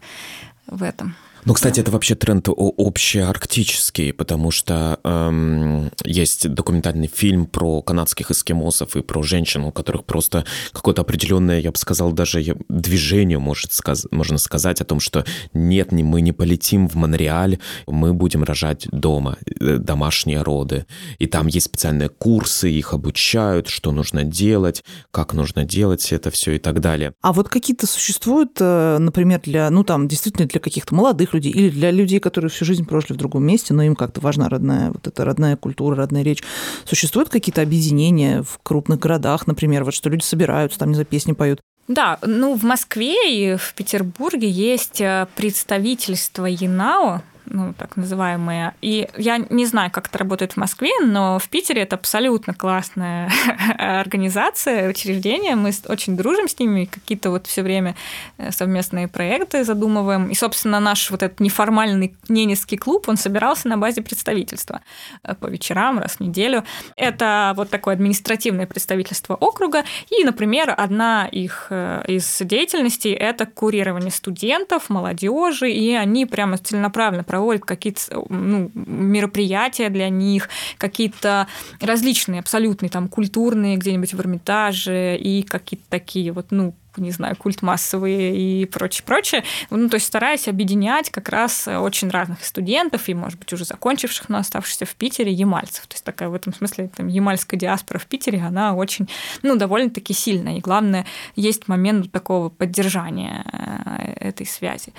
в 0.66 0.82
этом. 0.82 1.14
Ну, 1.44 1.54
кстати, 1.54 1.80
это 1.80 1.90
вообще 1.90 2.14
тренд 2.14 2.48
общеарктический, 2.48 4.12
потому 4.12 4.50
что 4.50 5.00
эм, 5.04 5.90
есть 6.04 6.48
документальный 6.48 7.08
фильм 7.08 7.46
про 7.46 7.80
канадских 7.82 8.30
эскимосов 8.30 8.96
и 8.96 9.02
про 9.02 9.22
женщин, 9.22 9.64
у 9.64 9.72
которых 9.72 10.04
просто 10.04 10.44
какое-то 10.72 11.02
определенное, 11.02 11.60
я 11.60 11.70
бы 11.70 11.78
сказал, 11.78 12.12
даже 12.12 12.56
движение, 12.68 13.38
может, 13.38 13.72
сказ- 13.72 14.06
можно 14.10 14.38
сказать, 14.38 14.80
о 14.80 14.84
том, 14.84 15.00
что 15.00 15.24
нет, 15.54 15.92
не, 15.92 16.02
мы 16.02 16.20
не 16.20 16.32
полетим 16.32 16.88
в 16.88 16.94
Монреаль, 16.96 17.58
мы 17.86 18.12
будем 18.12 18.44
рожать 18.44 18.86
дома, 18.90 19.38
э, 19.46 19.78
домашние 19.78 20.42
роды. 20.42 20.84
И 21.18 21.26
там 21.26 21.46
есть 21.46 21.66
специальные 21.66 22.10
курсы, 22.10 22.70
их 22.70 22.92
обучают, 22.92 23.68
что 23.68 23.92
нужно 23.92 24.24
делать, 24.24 24.84
как 25.10 25.32
нужно 25.32 25.64
делать 25.64 26.12
это 26.12 26.30
все 26.30 26.52
и 26.52 26.58
так 26.58 26.80
далее. 26.80 27.14
А 27.22 27.32
вот 27.32 27.48
какие-то 27.48 27.86
существуют, 27.86 28.58
э, 28.60 28.98
например, 28.98 29.40
для, 29.40 29.70
ну 29.70 29.84
там, 29.84 30.06
действительно 30.06 30.46
для 30.46 30.60
каких-то 30.60 30.94
молодых 30.94 31.29
людей 31.32 31.52
или 31.52 31.70
для 31.70 31.90
людей, 31.90 32.20
которые 32.20 32.50
всю 32.50 32.64
жизнь 32.64 32.84
прожили 32.84 33.12
в 33.12 33.16
другом 33.16 33.44
месте, 33.44 33.74
но 33.74 33.82
им 33.82 33.96
как-то 33.96 34.20
важна 34.20 34.48
родная, 34.48 34.90
вот 34.90 35.06
эта 35.06 35.24
родная 35.24 35.56
культура, 35.56 35.96
родная 35.96 36.22
речь. 36.22 36.42
Существуют 36.84 37.28
какие-то 37.28 37.62
объединения 37.62 38.42
в 38.42 38.58
крупных 38.62 38.98
городах, 38.98 39.46
например, 39.46 39.84
вот 39.84 39.94
что 39.94 40.08
люди 40.08 40.22
собираются, 40.22 40.78
там, 40.78 40.88
не 40.88 40.94
знаю, 40.94 41.06
песни 41.06 41.32
поют? 41.32 41.60
Да, 41.88 42.18
ну 42.22 42.54
в 42.54 42.62
Москве 42.62 43.16
и 43.34 43.56
в 43.56 43.74
Петербурге 43.74 44.48
есть 44.48 45.00
э, 45.00 45.26
представительство 45.34 46.46
ЕНАО, 46.46 47.22
ну, 47.50 47.74
так 47.74 47.96
называемые. 47.96 48.74
И 48.80 49.08
я 49.16 49.38
не 49.38 49.66
знаю, 49.66 49.90
как 49.90 50.06
это 50.06 50.18
работает 50.18 50.52
в 50.52 50.56
Москве, 50.56 50.90
но 51.04 51.38
в 51.38 51.48
Питере 51.48 51.82
это 51.82 51.96
абсолютно 51.96 52.54
классная 52.54 53.30
организация, 53.78 54.88
учреждение. 54.88 55.56
Мы 55.56 55.72
очень 55.88 56.16
дружим 56.16 56.48
с 56.48 56.58
ними, 56.58 56.84
какие-то 56.84 57.30
вот 57.30 57.46
все 57.46 57.62
время 57.62 57.96
э, 58.38 58.52
совместные 58.52 59.08
проекты 59.08 59.64
задумываем. 59.64 60.28
И, 60.28 60.34
собственно, 60.34 60.78
наш 60.80 61.10
вот 61.10 61.22
этот 61.22 61.40
неформальный 61.40 62.14
ненецкий 62.28 62.78
клуб, 62.78 63.08
он 63.08 63.16
собирался 63.16 63.68
на 63.68 63.76
базе 63.76 64.02
представительства 64.02 64.80
э, 65.24 65.34
по 65.34 65.46
вечерам 65.46 65.98
раз 65.98 66.16
в 66.16 66.20
неделю. 66.20 66.64
Это 66.96 67.52
вот 67.56 67.68
такое 67.68 67.94
административное 67.94 68.66
представительство 68.66 69.34
округа. 69.34 69.84
И, 70.08 70.24
например, 70.24 70.72
одна 70.76 71.26
их 71.26 71.66
э, 71.70 72.04
из 72.06 72.38
деятельностей– 72.40 73.12
это 73.12 73.44
курирование 73.44 74.12
студентов, 74.12 74.88
молодежи, 74.88 75.70
и 75.70 75.94
они 75.94 76.26
прямо 76.26 76.56
целенаправленно 76.56 77.24
проводят 77.24 77.39
какие-то 77.64 78.24
ну, 78.28 78.70
мероприятия 78.74 79.88
для 79.88 80.08
них, 80.08 80.48
какие-то 80.78 81.46
различные, 81.80 82.40
абсолютные, 82.40 82.90
там, 82.90 83.08
культурные 83.08 83.76
где-нибудь 83.76 84.14
в 84.14 84.20
Эрмитаже 84.20 85.16
и 85.16 85.42
какие-то 85.42 85.84
такие 85.88 86.32
вот, 86.32 86.46
ну, 86.50 86.74
не 86.96 87.10
знаю, 87.10 87.36
культ 87.36 87.62
массовые 87.62 88.36
и 88.36 88.64
прочее, 88.66 89.04
прочее. 89.06 89.44
Ну, 89.70 89.88
то 89.88 89.94
есть 89.94 90.06
стараясь 90.06 90.48
объединять 90.48 91.10
как 91.10 91.28
раз 91.28 91.68
очень 91.68 92.10
разных 92.10 92.44
студентов 92.44 93.08
и, 93.08 93.14
может 93.14 93.38
быть, 93.38 93.52
уже 93.52 93.64
закончивших, 93.64 94.28
но 94.28 94.38
оставшихся 94.38 94.86
в 94.86 94.94
Питере 94.96 95.32
ямальцев. 95.32 95.86
То 95.86 95.94
есть 95.94 96.04
такая 96.04 96.28
в 96.28 96.34
этом 96.34 96.54
смысле 96.54 96.90
там, 96.94 97.08
ямальская 97.08 97.58
диаспора 97.58 97.98
в 97.98 98.06
Питере, 98.06 98.40
она 98.40 98.74
очень, 98.74 99.08
ну, 99.42 99.56
довольно-таки 99.56 100.12
сильная. 100.12 100.56
И 100.58 100.60
главное, 100.60 101.06
есть 101.36 101.68
момент 101.68 102.10
такого 102.10 102.48
поддержания 102.48 103.44
э, 103.52 104.28
этой 104.28 104.46
связи. 104.46 104.92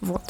Вот. 0.00 0.22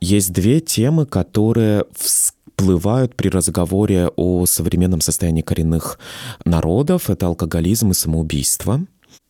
Есть 0.00 0.32
две 0.32 0.60
темы, 0.60 1.06
которые 1.06 1.84
всплывают 1.96 3.14
при 3.14 3.28
разговоре 3.28 4.08
о 4.16 4.44
современном 4.46 5.00
состоянии 5.00 5.42
коренных 5.42 5.98
народов. 6.44 7.10
Это 7.10 7.26
алкоголизм 7.26 7.90
и 7.90 7.94
самоубийство. 7.94 8.80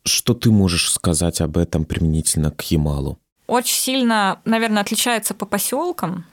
Что 0.05 0.33
ты 0.33 0.51
можешь 0.51 0.91
сказать 0.91 1.41
об 1.41 1.59
этом 1.59 1.85
применительно 1.85 2.51
к 2.51 2.63
Ямалу? 2.63 3.19
Очень 3.47 3.77
сильно, 3.77 4.41
наверное, 4.45 4.83
отличается 4.83 5.35
по 5.35 5.45
поселкам. 5.45 6.25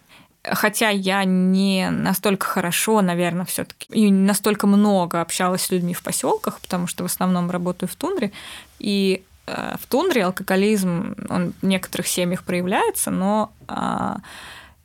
Хотя 0.52 0.90
я 0.90 1.24
не 1.24 1.90
настолько 1.90 2.46
хорошо, 2.46 3.02
наверное, 3.02 3.46
все-таки 3.46 3.88
и 3.90 4.12
настолько 4.12 4.68
много 4.68 5.22
общалась 5.22 5.64
с 5.64 5.72
людьми 5.72 5.94
в 5.94 6.02
поселках, 6.02 6.60
потому 6.60 6.88
что 6.88 7.04
в 7.04 7.08
основном 7.08 7.52
работаю 7.52 7.90
в 7.90 7.96
тундре. 7.96 8.32
И 8.80 9.24
э, 9.48 9.76
в 9.80 9.88
тундре 9.88 10.24
алкоголизм, 10.26 11.16
он 11.30 11.54
в 11.62 11.66
некоторых 11.66 12.08
семьях 12.08 12.44
проявляется, 12.44 13.12
но 13.12 13.52
а, 13.68 14.18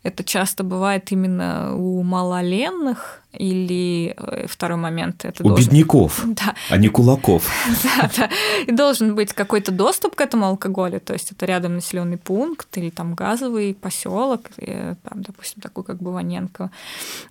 это 0.03 0.25
часто 0.25 0.65
бывает 0.65 1.13
именно 1.13 1.77
у 1.77 2.03
малоленных 2.03 3.21
или 3.33 4.15
э, 4.17 4.47
второй 4.49 4.77
момент. 4.77 5.25
Это 5.25 5.45
у 5.45 5.49
должен... 5.49 5.65
бедняков, 5.65 6.23
да. 6.27 6.55
а 6.71 6.77
не 6.77 6.89
кулаков. 6.89 7.51
Да, 7.83 8.11
да. 8.17 8.31
И 8.67 8.73
должен 8.73 9.15
быть 9.15 9.33
какой-то 9.33 9.71
доступ 9.73 10.17
к 10.17 10.21
этому 10.21 10.47
алкоголю, 10.47 11.01
то 11.01 11.13
есть 11.13 11.33
это 11.33 11.47
рядом 11.47 11.77
населенный 11.77 12.19
пункт 12.19 12.67
или 12.77 12.91
там 12.91 13.15
газовый 13.15 13.75
поселок, 13.75 14.51
там, 14.57 15.23
допустим, 15.23 15.63
такой 15.63 15.85
как 15.85 15.99
Бываненко, 15.99 16.71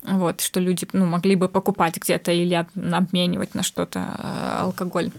вот, 0.03 0.41
что 0.41 0.59
люди 0.59 0.87
ну, 0.93 1.05
могли 1.05 1.35
бы 1.35 1.49
покупать 1.49 1.97
где-то 1.97 2.31
или 2.31 2.53
обменивать 2.53 3.53
на 3.55 3.63
что-то 3.63 3.99
э, 4.17 4.59
алкоголь. 4.61 5.11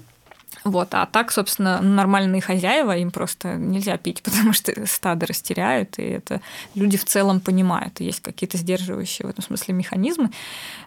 Вот, 0.64 0.94
а 0.94 1.06
так, 1.06 1.32
собственно, 1.32 1.80
нормальные 1.80 2.40
хозяева, 2.40 2.96
им 2.96 3.10
просто 3.10 3.54
нельзя 3.54 3.96
пить, 3.96 4.22
потому 4.24 4.52
что 4.52 4.86
стадо 4.86 5.26
растеряют, 5.26 5.98
и 5.98 6.02
это 6.02 6.40
люди 6.74 6.96
в 6.96 7.04
целом 7.04 7.40
понимают, 7.40 8.00
есть 8.00 8.20
какие-то 8.20 8.58
сдерживающие 8.58 9.26
в 9.26 9.30
этом 9.30 9.42
смысле 9.42 9.74
механизмы. 9.74 10.30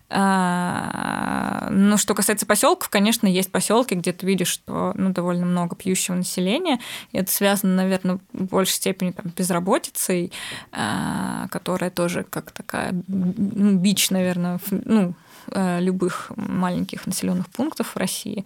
А, 0.08 1.68
но 1.72 1.98
что 1.98 2.14
касается 2.14 2.46
поселков, 2.46 2.90
конечно, 2.90 3.28
есть 3.28 3.52
поселки, 3.52 3.96
где 3.96 4.14
ты 4.14 4.26
видишь, 4.26 4.50
что 4.50 4.94
ну, 4.96 5.10
довольно 5.10 5.46
много 5.46 5.76
пьющего 5.76 6.16
населения, 6.16 6.80
и 7.12 7.18
это 7.18 7.32
связано, 7.32 7.76
наверное, 7.76 8.20
в 8.32 8.46
большей 8.46 8.74
степени 8.74 9.12
там, 9.12 9.32
безработицей, 9.36 10.32
а, 10.72 11.48
которая 11.50 11.90
тоже 11.90 12.24
как 12.24 12.52
такая 12.52 12.94
ну, 13.08 13.78
бич, 13.78 14.12
наверное, 14.12 14.60
ну, 14.70 15.16
э, 15.52 15.80
любых 15.82 16.32
маленьких 16.36 17.08
населенных 17.08 17.50
пунктов 17.50 17.96
в 17.96 17.98
России. 17.98 18.46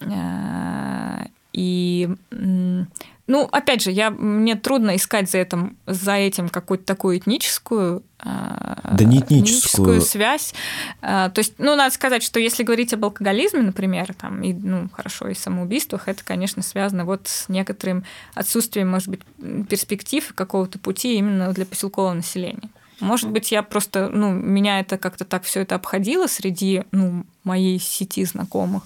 Э, 0.00 1.26
и, 1.52 2.08
ну, 2.30 3.48
опять 3.52 3.82
же, 3.82 3.90
я, 3.90 4.10
мне 4.10 4.56
трудно 4.56 4.96
искать 4.96 5.30
за 5.30 5.38
этим, 5.38 5.76
за 5.86 6.12
этим 6.12 6.48
какую-то 6.48 6.84
такую 6.84 7.18
этническую, 7.18 8.02
э, 8.20 8.24
да 8.24 9.04
не 9.04 9.20
этническую. 9.20 10.00
связь. 10.00 10.54
Э, 11.02 11.30
то 11.32 11.38
есть, 11.38 11.54
ну, 11.58 11.76
надо 11.76 11.94
сказать, 11.94 12.22
что 12.22 12.40
если 12.40 12.62
говорить 12.62 12.94
об 12.94 13.04
алкоголизме, 13.04 13.60
например, 13.60 14.14
там, 14.14 14.42
и, 14.42 14.54
ну, 14.54 14.88
хорошо, 14.92 15.28
и 15.28 15.34
самоубийствах, 15.34 16.08
это, 16.08 16.24
конечно, 16.24 16.62
связано 16.62 17.04
вот 17.04 17.28
с 17.28 17.48
некоторым 17.48 18.04
отсутствием, 18.34 18.90
может 18.90 19.08
быть, 19.08 19.20
перспектив 19.68 20.32
какого-то 20.34 20.78
пути 20.78 21.16
именно 21.16 21.52
для 21.52 21.66
поселкового 21.66 22.14
населения. 22.14 22.70
Может 23.00 23.30
быть, 23.30 23.52
я 23.52 23.62
просто, 23.62 24.08
ну, 24.08 24.32
меня 24.32 24.80
это 24.80 24.96
как-то 24.96 25.24
так 25.24 25.42
все 25.42 25.60
это 25.60 25.74
обходило 25.74 26.28
среди, 26.28 26.84
ну, 26.92 27.24
моей 27.44 27.78
сети 27.78 28.24
знакомых 28.24 28.84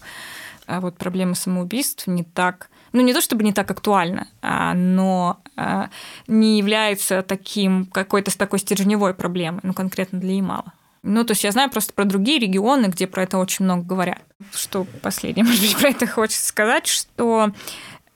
а 0.67 0.81
вот 0.81 0.97
проблема 0.97 1.35
самоубийств 1.35 2.07
не 2.07 2.25
так, 2.25 2.71
ну 2.93 3.01
не 3.01 3.13
то 3.13 3.21
чтобы 3.21 3.45
не 3.45 3.53
так 3.53 3.71
актуальна, 3.71 4.29
а, 4.43 4.75
но 4.75 5.41
а, 5.57 5.91
не 6.27 6.59
является 6.59 7.23
таким 7.23 7.87
какой-то 7.87 8.31
с 8.31 8.37
такой 8.37 8.59
стержневой 8.59 9.15
проблемой, 9.15 9.61
ну 9.63 9.75
конкретно 9.75 10.19
для 10.21 10.35
Ямала. 10.35 10.73
Ну, 11.03 11.23
то 11.25 11.33
есть 11.33 11.45
я 11.45 11.53
знаю 11.53 11.71
просто 11.71 11.93
про 11.93 12.05
другие 12.05 12.41
регионы, 12.41 12.87
где 12.87 13.07
про 13.07 13.23
это 13.23 13.39
очень 13.39 13.65
много 13.65 13.85
говорят. 13.85 14.23
Что 14.53 14.85
последнее, 15.03 15.45
может 15.47 15.61
быть, 15.61 15.77
про 15.77 15.91
это 15.91 16.07
хочется 16.07 16.45
сказать, 16.45 16.89
что 16.89 17.53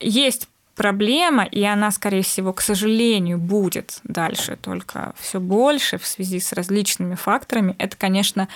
есть 0.00 0.48
проблема, 0.74 1.44
и 1.44 1.62
она, 1.62 1.90
скорее 1.90 2.22
всего, 2.22 2.52
к 2.52 2.60
сожалению, 2.62 3.38
будет 3.38 4.00
дальше 4.02 4.56
только 4.60 5.12
все 5.20 5.38
больше 5.38 5.98
в 5.98 6.06
связи 6.06 6.40
с 6.40 6.52
различными 6.52 7.14
факторами. 7.14 7.76
Это, 7.78 7.96
конечно, 7.96 8.48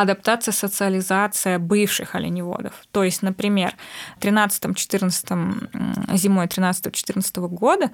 адаптация, 0.00 0.52
социализация 0.52 1.58
бывших 1.58 2.14
оленеводов. 2.14 2.72
То 2.92 3.04
есть, 3.04 3.22
например, 3.22 3.74
13-14 4.20 6.16
зимой 6.16 6.46
13-14 6.46 7.48
года 7.48 7.90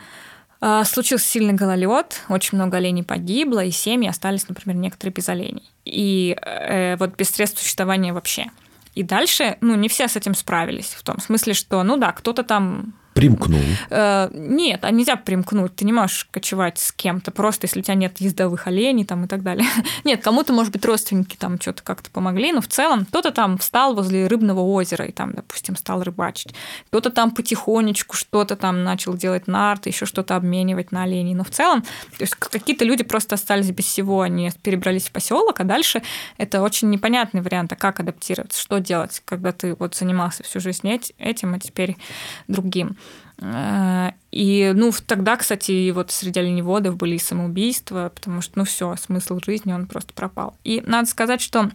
а, 0.60 0.84
случился 0.84 1.26
сильный 1.26 1.54
гололед, 1.54 2.20
очень 2.28 2.56
много 2.56 2.76
оленей 2.76 3.02
погибло, 3.02 3.64
и 3.64 3.70
семьи 3.70 4.08
остались, 4.08 4.48
например, 4.48 4.76
некоторые 4.76 5.12
без 5.12 5.28
оленей. 5.28 5.68
И 5.84 6.36
э, 6.40 6.96
вот 6.96 7.16
без 7.16 7.30
средств 7.30 7.60
существования 7.60 8.12
вообще. 8.12 8.46
И 8.94 9.02
дальше, 9.02 9.56
ну, 9.60 9.74
не 9.74 9.88
все 9.88 10.06
с 10.06 10.16
этим 10.16 10.34
справились, 10.34 10.94
в 10.94 11.02
том 11.02 11.18
смысле, 11.18 11.54
что, 11.54 11.82
ну 11.82 11.96
да, 11.96 12.12
кто-то 12.12 12.44
там 12.44 12.94
Примкнул. 13.14 13.60
Э, 13.90 14.30
нет, 14.32 14.84
а 14.84 14.90
нельзя 14.90 15.16
примкнуть. 15.16 15.76
Ты 15.76 15.84
не 15.84 15.92
можешь 15.92 16.26
кочевать 16.30 16.78
с 16.78 16.92
кем-то, 16.92 17.30
просто 17.30 17.66
если 17.66 17.80
у 17.80 17.82
тебя 17.82 17.94
нет 17.94 18.20
ездовых 18.20 18.66
оленей 18.66 19.04
там, 19.04 19.24
и 19.24 19.28
так 19.28 19.42
далее. 19.42 19.66
Нет, 20.04 20.22
кому-то, 20.22 20.52
может 20.52 20.72
быть, 20.72 20.84
родственники 20.84 21.36
там 21.36 21.60
что-то 21.60 21.82
как-то 21.82 22.10
помогли, 22.10 22.52
но 22.52 22.60
в 22.60 22.68
целом 22.68 23.04
кто-то 23.04 23.30
там 23.30 23.58
встал 23.58 23.94
возле 23.94 24.26
рыбного 24.26 24.60
озера 24.60 25.04
и 25.04 25.12
там, 25.12 25.32
допустим, 25.32 25.76
стал 25.76 26.02
рыбачить. 26.02 26.54
Кто-то 26.86 27.10
там 27.10 27.30
потихонечку 27.32 28.16
что-то 28.16 28.56
там 28.56 28.82
начал 28.82 29.14
делать 29.14 29.46
нарты, 29.46 29.90
еще 29.90 30.06
что-то 30.06 30.36
обменивать 30.36 30.90
на 30.90 31.02
оленей. 31.02 31.34
Но 31.34 31.44
в 31.44 31.50
целом, 31.50 31.82
то 31.82 32.20
есть 32.20 32.34
какие-то 32.34 32.84
люди 32.84 33.04
просто 33.04 33.34
остались 33.34 33.70
без 33.70 33.84
всего, 33.84 34.22
они 34.22 34.50
перебрались 34.62 35.08
в 35.08 35.12
поселок, 35.12 35.60
а 35.60 35.64
дальше 35.64 36.02
это 36.38 36.62
очень 36.62 36.88
непонятный 36.90 37.42
вариант, 37.42 37.72
а 37.72 37.76
как 37.76 38.00
адаптироваться, 38.00 38.60
что 38.60 38.78
делать, 38.78 39.22
когда 39.24 39.52
ты 39.52 39.74
вот 39.74 39.94
занимался 39.94 40.42
всю 40.42 40.60
жизнь 40.60 40.88
этим, 41.18 41.54
а 41.54 41.58
теперь 41.58 41.96
другим. 42.48 42.96
Э, 43.42 44.12
и, 44.30 44.72
ну, 44.74 44.92
тогда, 45.06 45.36
кстати, 45.36 45.90
вот 45.90 46.10
среди 46.10 46.40
оленеводов 46.40 46.96
были 46.96 47.16
и 47.16 47.18
самоубийства, 47.18 48.10
потому 48.14 48.40
что, 48.40 48.58
ну, 48.58 48.64
все, 48.64 48.96
смысл 48.96 49.40
жизни, 49.44 49.72
он 49.72 49.86
просто 49.86 50.14
пропал. 50.14 50.56
И 50.64 50.82
надо 50.86 51.08
сказать, 51.08 51.40
что 51.40 51.70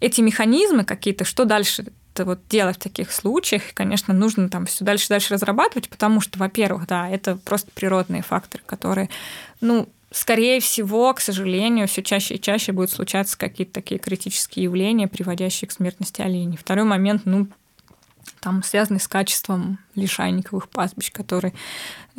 эти 0.00 0.20
механизмы 0.20 0.84
какие-то, 0.84 1.24
что 1.24 1.44
дальше 1.44 1.86
вот 2.16 2.40
делать 2.48 2.76
в 2.76 2.80
таких 2.80 3.12
случаях, 3.12 3.62
конечно, 3.74 4.12
нужно 4.12 4.48
там 4.48 4.66
все 4.66 4.84
дальше 4.84 5.08
дальше 5.08 5.34
разрабатывать, 5.34 5.88
потому 5.88 6.20
что, 6.20 6.38
во-первых, 6.40 6.88
да, 6.88 7.08
это 7.08 7.36
просто 7.36 7.70
природные 7.72 8.22
факторы, 8.22 8.64
которые, 8.66 9.08
ну, 9.60 9.88
скорее 10.10 10.58
всего, 10.58 11.14
к 11.14 11.20
сожалению, 11.20 11.86
все 11.86 12.02
чаще 12.02 12.34
и 12.34 12.40
чаще 12.40 12.72
будут 12.72 12.90
случаться 12.90 13.38
какие-то 13.38 13.74
такие 13.74 14.00
критические 14.00 14.64
явления, 14.64 15.06
приводящие 15.06 15.68
к 15.68 15.72
смертности 15.72 16.20
оленей. 16.20 16.56
Второй 16.56 16.84
момент, 16.84 17.22
ну, 17.24 17.46
там 18.40 18.62
связанный 18.62 19.00
с 19.00 19.08
качеством 19.08 19.78
лишайниковых 19.94 20.68
пастбищ, 20.68 21.12
которые 21.12 21.54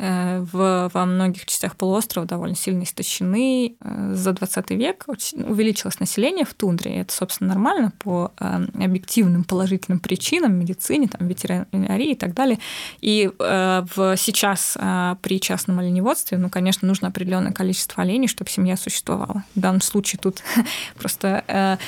в, 0.00 0.90
во 0.94 1.04
многих 1.04 1.44
частях 1.44 1.76
полуострова 1.76 2.26
довольно 2.26 2.56
сильно 2.56 2.84
истощены. 2.84 3.76
Э, 3.80 4.14
за 4.14 4.32
20 4.32 4.70
век 4.70 5.04
увеличилось 5.06 6.00
население 6.00 6.46
в 6.46 6.54
тундре, 6.54 6.94
и 6.94 6.98
это, 7.00 7.12
собственно, 7.12 7.48
нормально 7.50 7.92
по 7.98 8.32
э, 8.40 8.66
объективным 8.82 9.44
положительным 9.44 10.00
причинам, 10.00 10.54
медицине, 10.54 11.06
там, 11.08 11.28
ветеринарии 11.28 12.12
и 12.12 12.14
так 12.14 12.32
далее. 12.34 12.58
И 13.00 13.30
в, 13.38 14.16
сейчас 14.16 14.76
при 15.22 15.40
частном 15.40 15.78
оленеводстве, 15.78 16.38
ну, 16.38 16.48
конечно, 16.48 16.86
нужно 16.86 17.08
определенное 17.08 17.52
количество 17.52 18.02
оленей, 18.02 18.28
чтобы 18.28 18.50
семья 18.50 18.76
существовала. 18.76 19.44
В 19.54 19.60
данном 19.60 19.80
случае 19.80 20.18
тут 20.22 20.42
просто 20.98 21.78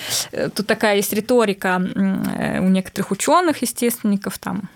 тут 0.55 0.67
такая 0.67 0.97
есть 0.97 1.13
риторика 1.13 1.81
у 1.81 2.69
некоторых 2.69 3.11
ученых, 3.11 3.63
естественников, 3.63 4.39
там, 4.39 4.69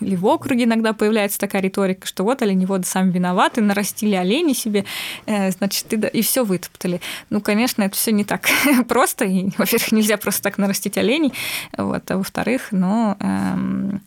или 0.00 0.16
в 0.16 0.26
округе 0.26 0.64
иногда 0.64 0.92
появляется 0.92 1.38
такая 1.38 1.62
риторика, 1.62 2.06
что 2.06 2.24
вот 2.24 2.83
оленеводы 2.84 2.88
сами 2.88 3.10
виноваты, 3.10 3.60
нарастили 3.60 4.14
оленей 4.14 4.54
себе, 4.54 4.84
э, 5.26 5.50
значит, 5.50 5.92
и, 5.92 5.96
и 5.96 6.22
все 6.22 6.44
вытоптали. 6.44 7.00
Ну, 7.30 7.40
конечно, 7.40 7.82
это 7.82 7.96
все 7.96 8.12
не 8.12 8.24
так 8.24 8.48
просто. 8.88 9.24
И, 9.24 9.50
во-первых, 9.58 9.92
нельзя 9.92 10.16
просто 10.16 10.42
так 10.42 10.58
нарастить 10.58 10.98
оленей, 10.98 11.32
вот, 11.76 12.10
а 12.10 12.16
во-вторых, 12.16 12.68
ну, 12.70 13.16
эм, 13.20 14.02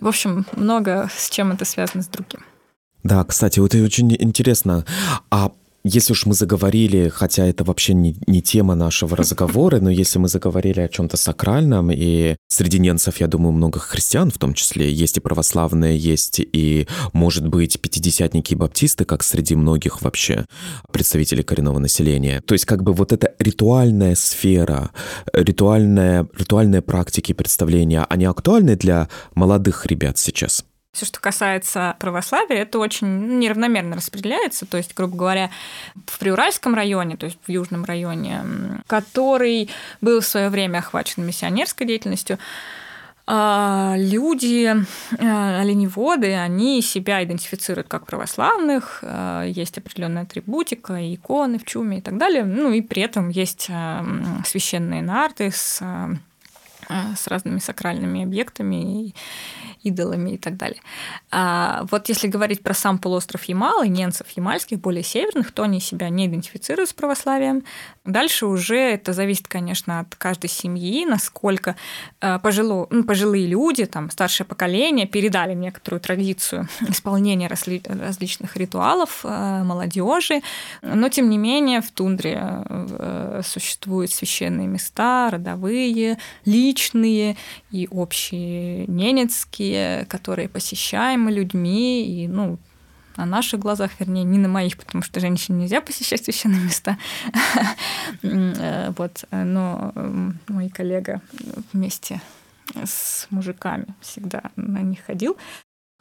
в 0.00 0.08
общем, 0.08 0.44
много 0.56 1.08
с 1.14 1.30
чем 1.30 1.52
это 1.52 1.64
связано 1.64 2.02
с 2.02 2.08
другим. 2.08 2.40
Да, 3.04 3.24
кстати, 3.24 3.60
вот 3.60 3.74
это 3.74 3.84
очень 3.84 4.14
интересно. 4.18 4.84
А 5.30 5.50
если 5.84 6.12
уж 6.12 6.26
мы 6.26 6.34
заговорили, 6.34 7.08
хотя 7.08 7.46
это 7.46 7.64
вообще 7.64 7.94
не, 7.94 8.16
не 8.26 8.40
тема 8.40 8.74
нашего 8.74 9.16
разговора, 9.16 9.80
но 9.80 9.90
если 9.90 10.18
мы 10.18 10.28
заговорили 10.28 10.80
о 10.80 10.88
чем-то 10.88 11.16
сакральном, 11.16 11.90
и 11.90 12.36
среди 12.48 12.78
ненцев, 12.78 13.20
я 13.20 13.26
думаю, 13.26 13.52
много 13.52 13.80
христиан 13.80 14.30
в 14.30 14.38
том 14.38 14.54
числе, 14.54 14.92
есть 14.92 15.16
и 15.16 15.20
православные, 15.20 15.98
есть 15.98 16.40
и, 16.40 16.86
может 17.12 17.48
быть, 17.48 17.80
пятидесятники 17.80 18.52
и 18.52 18.56
баптисты, 18.56 19.04
как 19.04 19.24
среди 19.24 19.56
многих 19.56 20.02
вообще 20.02 20.46
представителей 20.92 21.42
коренного 21.42 21.78
населения. 21.78 22.40
То 22.46 22.54
есть 22.54 22.64
как 22.64 22.82
бы 22.82 22.92
вот 22.92 23.12
эта 23.12 23.34
ритуальная 23.38 24.14
сфера, 24.14 24.90
ритуальная, 25.32 26.28
ритуальные 26.36 26.82
практики 26.82 27.32
представления, 27.32 28.06
они 28.08 28.24
актуальны 28.24 28.76
для 28.76 29.08
молодых 29.34 29.86
ребят 29.86 30.18
сейчас? 30.18 30.64
Все, 30.92 31.06
что 31.06 31.20
касается 31.20 31.96
православия, 31.98 32.58
это 32.58 32.78
очень 32.78 33.38
неравномерно 33.38 33.96
распределяется. 33.96 34.66
То 34.66 34.76
есть, 34.76 34.94
грубо 34.94 35.16
говоря, 35.16 35.50
в 36.06 36.18
Приуральском 36.18 36.74
районе, 36.74 37.16
то 37.16 37.24
есть 37.26 37.38
в 37.46 37.50
Южном 37.50 37.84
районе, 37.84 38.42
который 38.86 39.70
был 40.02 40.20
в 40.20 40.26
свое 40.26 40.50
время 40.50 40.78
охвачен 40.78 41.24
миссионерской 41.24 41.86
деятельностью, 41.86 42.38
А, 43.24 43.94
люди, 43.96 44.66
э, 44.66 45.60
оленеводы, 45.60 46.34
они 46.34 46.82
себя 46.82 47.22
идентифицируют 47.22 47.86
как 47.86 48.04
православных, 48.04 48.98
э, 49.02 49.44
есть 49.46 49.78
определенная 49.78 50.24
атрибутика, 50.24 50.94
иконы 51.14 51.60
в 51.60 51.64
чуме 51.64 51.98
и 51.98 52.00
так 52.00 52.18
далее. 52.18 52.44
Ну 52.44 52.72
и 52.72 52.82
при 52.82 53.02
этом 53.02 53.28
есть 53.28 53.70
священные 54.44 55.02
нарты 55.02 55.52
с 55.52 55.80
с 57.16 57.26
разными 57.28 57.58
сакральными 57.60 58.24
объектами, 58.24 59.14
идолами 59.82 60.30
и 60.30 60.38
так 60.38 60.56
далее. 60.56 60.80
А 61.30 61.84
вот 61.90 62.08
если 62.08 62.28
говорить 62.28 62.62
про 62.62 62.74
сам 62.74 62.98
полуостров 62.98 63.44
Ямал 63.44 63.82
и 63.82 63.88
ненцев 63.88 64.28
ямальских, 64.30 64.80
более 64.80 65.02
северных, 65.02 65.52
то 65.52 65.62
они 65.62 65.80
себя 65.80 66.08
не 66.08 66.26
идентифицируют 66.26 66.90
с 66.90 66.92
православием. 66.92 67.64
Дальше 68.04 68.46
уже 68.46 68.76
это 68.76 69.12
зависит, 69.12 69.48
конечно, 69.48 70.00
от 70.00 70.14
каждой 70.16 70.48
семьи, 70.48 71.04
насколько 71.06 71.76
э, 72.20 72.38
пожило, 72.40 72.86
ну, 72.90 73.04
пожилые 73.04 73.46
люди, 73.46 73.86
там, 73.86 74.10
старшее 74.10 74.46
поколение 74.46 75.06
передали 75.06 75.54
некоторую 75.54 76.00
традицию 76.00 76.68
исполнения 76.88 77.48
разли, 77.48 77.82
различных 77.84 78.56
ритуалов 78.56 79.20
э, 79.24 79.62
молодежи. 79.64 80.42
Но, 80.82 81.08
тем 81.08 81.30
не 81.30 81.38
менее, 81.38 81.80
в 81.80 81.90
тундре 81.90 82.40
э, 82.42 83.40
существуют 83.44 84.10
священные 84.10 84.66
места, 84.66 85.30
родовые, 85.30 86.18
личные 86.44 87.36
и 87.70 87.88
общие 87.90 88.86
ненецкие, 88.86 89.71
которые 90.08 90.48
посещаемы 90.48 91.30
людьми, 91.30 92.04
и, 92.04 92.28
ну, 92.28 92.58
на 93.16 93.26
наших 93.26 93.60
глазах, 93.60 93.90
вернее, 93.98 94.24
не 94.24 94.38
на 94.38 94.48
моих, 94.48 94.78
потому 94.78 95.02
что 95.02 95.20
женщине 95.20 95.62
нельзя 95.62 95.80
посещать 95.80 96.24
священные 96.24 96.60
места. 96.60 96.98
Э, 98.22 98.92
вот, 98.96 99.24
но 99.30 99.92
мой 100.48 100.68
коллега 100.68 101.22
вместе 101.72 102.20
с 102.74 103.26
мужиками 103.30 103.86
всегда 104.00 104.42
на 104.56 104.80
них 104.80 105.00
ходил. 105.06 105.36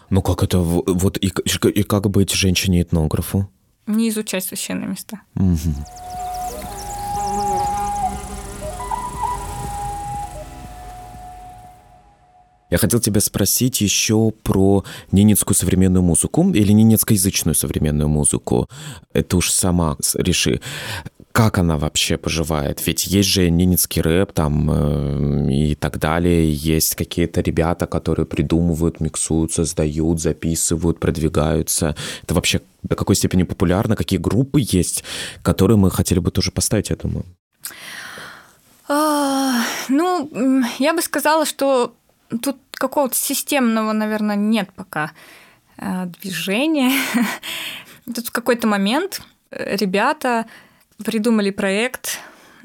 Ну 0.09 0.21
как 0.21 0.43
это, 0.43 0.59
вот 0.59 1.17
и, 1.17 1.27
и 1.69 1.83
как 1.83 2.09
быть 2.09 2.31
женщине-этнографу? 2.31 3.49
Не 3.87 4.09
изучать 4.09 4.43
священные 4.43 4.87
места. 4.87 5.21
Угу. 5.35 6.40
Я 12.71 12.77
хотел 12.77 12.99
тебя 12.99 13.19
спросить 13.21 13.81
еще 13.81 14.31
про 14.43 14.83
ненецкую 15.11 15.55
современную 15.55 16.01
музыку 16.01 16.49
или 16.51 16.71
ненецкоязычную 16.71 17.53
современную 17.53 18.07
музыку. 18.07 18.67
Это 19.13 19.37
уж 19.37 19.51
сама 19.51 19.97
реши. 20.15 20.61
Как 21.33 21.57
она 21.57 21.77
вообще 21.77 22.17
поживает? 22.17 22.85
Ведь 22.85 23.07
есть 23.07 23.29
же 23.29 23.49
ненецкий 23.49 24.01
рэп 24.01 24.33
там 24.33 24.69
э, 24.69 25.51
и 25.53 25.75
так 25.75 25.97
далее. 25.97 26.51
Есть 26.51 26.95
какие-то 26.95 27.41
ребята, 27.41 27.87
которые 27.87 28.25
придумывают, 28.25 28.99
миксуют, 28.99 29.53
создают, 29.53 30.19
записывают, 30.19 30.99
продвигаются. 30.99 31.95
Это 32.23 32.33
вообще 32.33 32.61
до 32.83 32.95
какой 32.95 33.15
степени 33.15 33.43
популярно? 33.43 33.95
Какие 33.95 34.19
группы 34.19 34.59
есть, 34.61 35.03
которые 35.41 35.77
мы 35.77 35.91
хотели 35.91 36.19
бы 36.19 36.31
тоже 36.31 36.51
поставить, 36.51 36.89
я 36.89 36.95
думаю? 36.95 37.25
Ну, 39.87 40.63
я 40.79 40.93
бы 40.93 41.01
сказала, 41.01 41.45
что 41.45 41.93
тут 42.41 42.57
какого-то 42.71 43.15
системного, 43.15 43.91
наверное, 43.93 44.35
нет 44.35 44.69
пока 44.75 45.11
э, 45.77 46.05
движения. 46.05 46.91
Тут 48.05 48.27
в 48.27 48.31
какой-то 48.31 48.67
момент 48.67 49.21
ребята 49.51 50.45
придумали 51.03 51.51
проект 51.51 52.19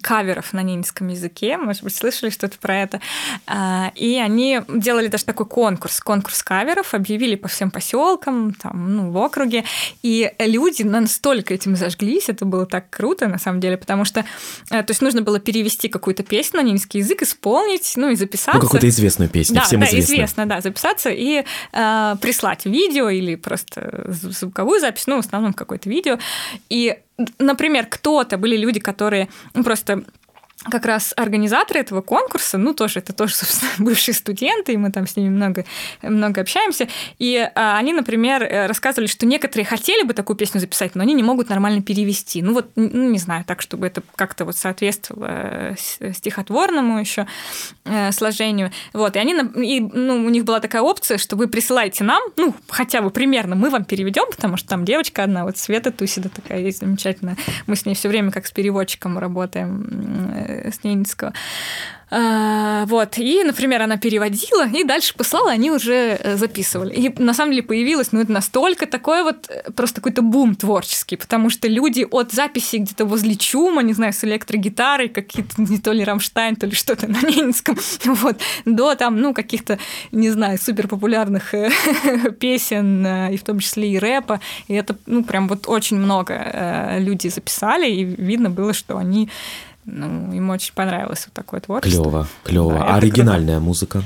каверов 0.06 0.52
на 0.52 0.62
ненецком 0.62 1.08
языке. 1.08 1.56
Может 1.56 1.82
быть, 1.82 1.92
слышали 1.92 2.30
что-то 2.30 2.58
про 2.58 2.76
это. 2.76 3.00
А, 3.48 3.90
и 3.96 4.16
они 4.18 4.60
делали 4.68 5.08
даже 5.08 5.24
такой 5.24 5.46
конкурс, 5.46 5.98
конкурс 5.98 6.44
каверов, 6.44 6.94
объявили 6.94 7.34
по 7.34 7.48
всем 7.48 7.72
поселкам, 7.72 8.54
там, 8.54 8.94
ну, 8.94 9.10
в 9.10 9.16
округе. 9.16 9.64
И 10.04 10.30
люди 10.38 10.84
настолько 10.84 11.54
этим 11.54 11.74
зажглись, 11.74 12.28
это 12.28 12.44
было 12.44 12.66
так 12.66 12.88
круто, 12.88 13.26
на 13.26 13.38
самом 13.38 13.58
деле, 13.58 13.76
потому 13.76 14.04
что, 14.04 14.24
э, 14.70 14.84
то 14.84 14.90
есть, 14.92 15.02
нужно 15.02 15.22
было 15.22 15.40
перевести 15.40 15.88
какую-то 15.88 16.22
песню 16.22 16.60
на 16.60 16.64
ненецкий 16.64 17.00
язык, 17.00 17.22
исполнить, 17.22 17.94
ну, 17.96 18.10
и 18.10 18.14
записаться. 18.14 18.60
Ну, 18.60 18.60
какую-то 18.60 18.88
известную 18.88 19.28
песню, 19.28 19.56
да, 19.56 19.62
всем 19.62 19.80
да, 19.80 19.86
известно. 19.86 20.14
известно, 20.14 20.46
да, 20.46 20.60
записаться 20.60 21.10
и 21.10 21.44
э, 21.72 22.16
прислать 22.20 22.64
видео 22.64 23.08
или 23.08 23.34
просто 23.34 24.06
звуковую 24.06 24.78
запись, 24.78 25.08
ну, 25.08 25.16
в 25.16 25.26
основном 25.26 25.52
какое-то 25.52 25.90
видео. 25.90 26.20
И 26.68 26.96
например, 27.38 27.86
кто-то, 27.86 28.38
были 28.38 28.56
люди, 28.56 28.80
которые 28.80 29.28
ну, 29.54 29.64
просто 29.64 30.04
как 30.64 30.86
раз 30.86 31.12
организаторы 31.16 31.80
этого 31.80 32.00
конкурса, 32.00 32.58
ну, 32.58 32.72
тоже, 32.72 33.00
это 33.00 33.12
тоже, 33.12 33.34
собственно, 33.36 33.70
бывшие 33.78 34.14
студенты, 34.14 34.72
и 34.72 34.76
мы 34.76 34.90
там 34.90 35.06
с 35.06 35.16
ними 35.16 35.28
много, 35.28 35.64
много 36.02 36.40
общаемся, 36.40 36.88
и 37.18 37.50
а, 37.54 37.76
они, 37.76 37.92
например, 37.92 38.42
э, 38.42 38.66
рассказывали, 38.66 39.06
что 39.06 39.26
некоторые 39.26 39.66
хотели 39.66 40.02
бы 40.02 40.14
такую 40.14 40.36
песню 40.36 40.60
записать, 40.60 40.94
но 40.94 41.02
они 41.02 41.14
не 41.14 41.22
могут 41.22 41.50
нормально 41.50 41.82
перевести. 41.82 42.42
Ну, 42.42 42.54
вот, 42.54 42.70
ну, 42.74 43.10
не 43.10 43.18
знаю, 43.18 43.44
так, 43.44 43.60
чтобы 43.60 43.86
это 43.86 44.02
как-то 44.16 44.44
вот 44.44 44.56
соответствовало 44.56 45.26
э, 45.28 46.12
стихотворному 46.12 46.98
еще 46.98 47.26
э, 47.84 48.12
сложению. 48.12 48.70
Вот, 48.92 49.16
и 49.16 49.18
они, 49.18 49.34
и, 49.62 49.80
ну, 49.80 50.24
у 50.24 50.28
них 50.30 50.44
была 50.44 50.60
такая 50.60 50.82
опция, 50.82 51.18
что 51.18 51.36
вы 51.36 51.48
присылаете 51.48 52.02
нам, 52.02 52.22
ну, 52.36 52.54
хотя 52.68 53.02
бы 53.02 53.10
примерно, 53.10 53.56
мы 53.56 53.70
вам 53.70 53.84
переведем, 53.84 54.24
потому 54.30 54.56
что 54.56 54.68
там 54.68 54.84
девочка 54.84 55.22
одна, 55.22 55.44
вот 55.44 55.58
Света 55.58 55.92
Тусида 55.92 56.30
такая 56.30 56.60
есть 56.60 56.80
замечательная, 56.80 57.36
мы 57.66 57.76
с 57.76 57.84
ней 57.84 57.94
все 57.94 58.08
время 58.08 58.30
как 58.30 58.46
с 58.46 58.52
переводчиком 58.52 59.18
работаем 59.18 60.45
с 60.46 60.84
ненецкого. 60.84 61.32
А, 62.08 62.86
вот, 62.86 63.18
и, 63.18 63.42
например, 63.42 63.82
она 63.82 63.96
переводила, 63.96 64.68
и 64.68 64.84
дальше 64.84 65.12
послала, 65.16 65.50
они 65.50 65.72
уже 65.72 66.16
э, 66.22 66.36
записывали. 66.36 66.94
И 66.94 67.12
на 67.20 67.34
самом 67.34 67.50
деле 67.50 67.64
появилось, 67.64 68.12
ну, 68.12 68.20
это 68.20 68.30
настолько 68.30 68.86
такой 68.86 69.24
вот 69.24 69.50
э, 69.50 69.72
просто 69.72 69.96
какой-то 69.96 70.22
бум 70.22 70.54
творческий, 70.54 71.16
потому 71.16 71.50
что 71.50 71.66
люди 71.66 72.06
от 72.08 72.30
записи 72.30 72.76
где-то 72.76 73.06
возле 73.06 73.34
чума, 73.34 73.82
не 73.82 73.92
знаю, 73.92 74.12
с 74.12 74.22
электрогитарой, 74.22 75.08
какие-то 75.08 75.60
не 75.60 75.78
то 75.78 75.90
ли 75.90 76.04
Рамштайн, 76.04 76.54
то 76.54 76.66
ли 76.66 76.76
что-то 76.76 77.08
на 77.08 77.20
ненецком, 77.22 77.76
вот, 78.04 78.40
до 78.64 78.94
там, 78.94 79.20
ну, 79.20 79.34
каких-то, 79.34 79.80
не 80.12 80.30
знаю, 80.30 80.58
супер 80.58 80.86
популярных 80.86 81.54
э, 81.54 81.72
песен, 82.38 83.04
и 83.32 83.36
в 83.36 83.42
том 83.42 83.58
числе 83.58 83.90
и 83.90 83.98
рэпа, 83.98 84.40
и 84.68 84.74
это, 84.74 84.96
ну, 85.06 85.24
прям 85.24 85.48
вот 85.48 85.64
очень 85.66 85.96
много 85.96 86.98
люди 86.98 87.26
записали, 87.26 87.90
и 87.90 88.04
видно 88.04 88.48
было, 88.48 88.72
что 88.72 88.96
они 88.96 89.28
ну, 89.86 90.32
ему 90.32 90.52
очень 90.52 90.74
понравилось 90.74 91.24
вот 91.26 91.34
такое 91.34 91.60
творчество. 91.60 92.02
Клево, 92.02 92.28
клево. 92.44 92.72
Да, 92.72 92.84
а 92.84 92.96
оригинальная 92.96 93.54
круто. 93.54 93.66
музыка? 93.66 94.02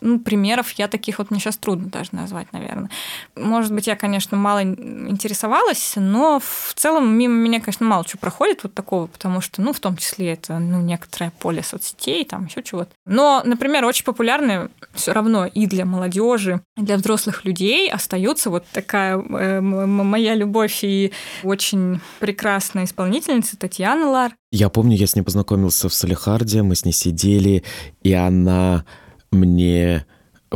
Ну, 0.00 0.18
примеров 0.20 0.70
я 0.72 0.88
таких 0.88 1.18
вот 1.18 1.30
мне 1.30 1.40
сейчас 1.40 1.56
трудно 1.56 1.88
даже 1.88 2.10
назвать, 2.12 2.52
наверное. 2.52 2.90
Может 3.36 3.72
быть, 3.72 3.86
я, 3.86 3.96
конечно, 3.96 4.36
мало 4.36 4.62
интересовалась, 4.62 5.94
но 5.96 6.40
в 6.40 6.74
целом 6.74 7.16
мимо 7.16 7.34
меня, 7.34 7.60
конечно, 7.60 7.86
мало 7.86 8.04
чего 8.04 8.18
проходит 8.20 8.62
вот 8.62 8.74
такого, 8.74 9.06
потому 9.06 9.40
что, 9.40 9.62
ну, 9.62 9.72
в 9.72 9.80
том 9.80 9.96
числе 9.96 10.32
это, 10.32 10.58
ну, 10.58 10.80
некоторое 10.80 11.32
поле 11.38 11.62
соцсетей, 11.62 12.24
там 12.24 12.46
еще 12.46 12.62
чего-то. 12.62 12.90
Но, 13.06 13.42
например, 13.44 13.84
очень 13.84 14.04
популярны 14.04 14.68
все 14.94 15.12
равно 15.12 15.46
и 15.46 15.66
для 15.66 15.84
молодежи, 15.84 16.60
и 16.76 16.82
для 16.82 16.96
взрослых 16.96 17.44
людей 17.44 17.90
остается 17.90 18.50
вот 18.50 18.64
такая 18.72 19.18
э, 19.18 19.60
моя 19.60 20.34
любовь 20.34 20.80
и 20.82 21.12
очень 21.42 22.00
прекрасная 22.20 22.84
исполнительница 22.84 23.56
Татьяна 23.56 24.10
Лар. 24.10 24.32
Я 24.50 24.68
помню, 24.68 24.96
я 24.96 25.06
с 25.06 25.14
ней 25.14 25.22
познакомился 25.22 25.88
в 25.88 25.94
Салихарде, 25.94 26.62
мы 26.62 26.74
с 26.74 26.84
ней 26.84 26.92
сидели, 26.92 27.64
и 28.02 28.12
она 28.12 28.84
мне 29.30 30.04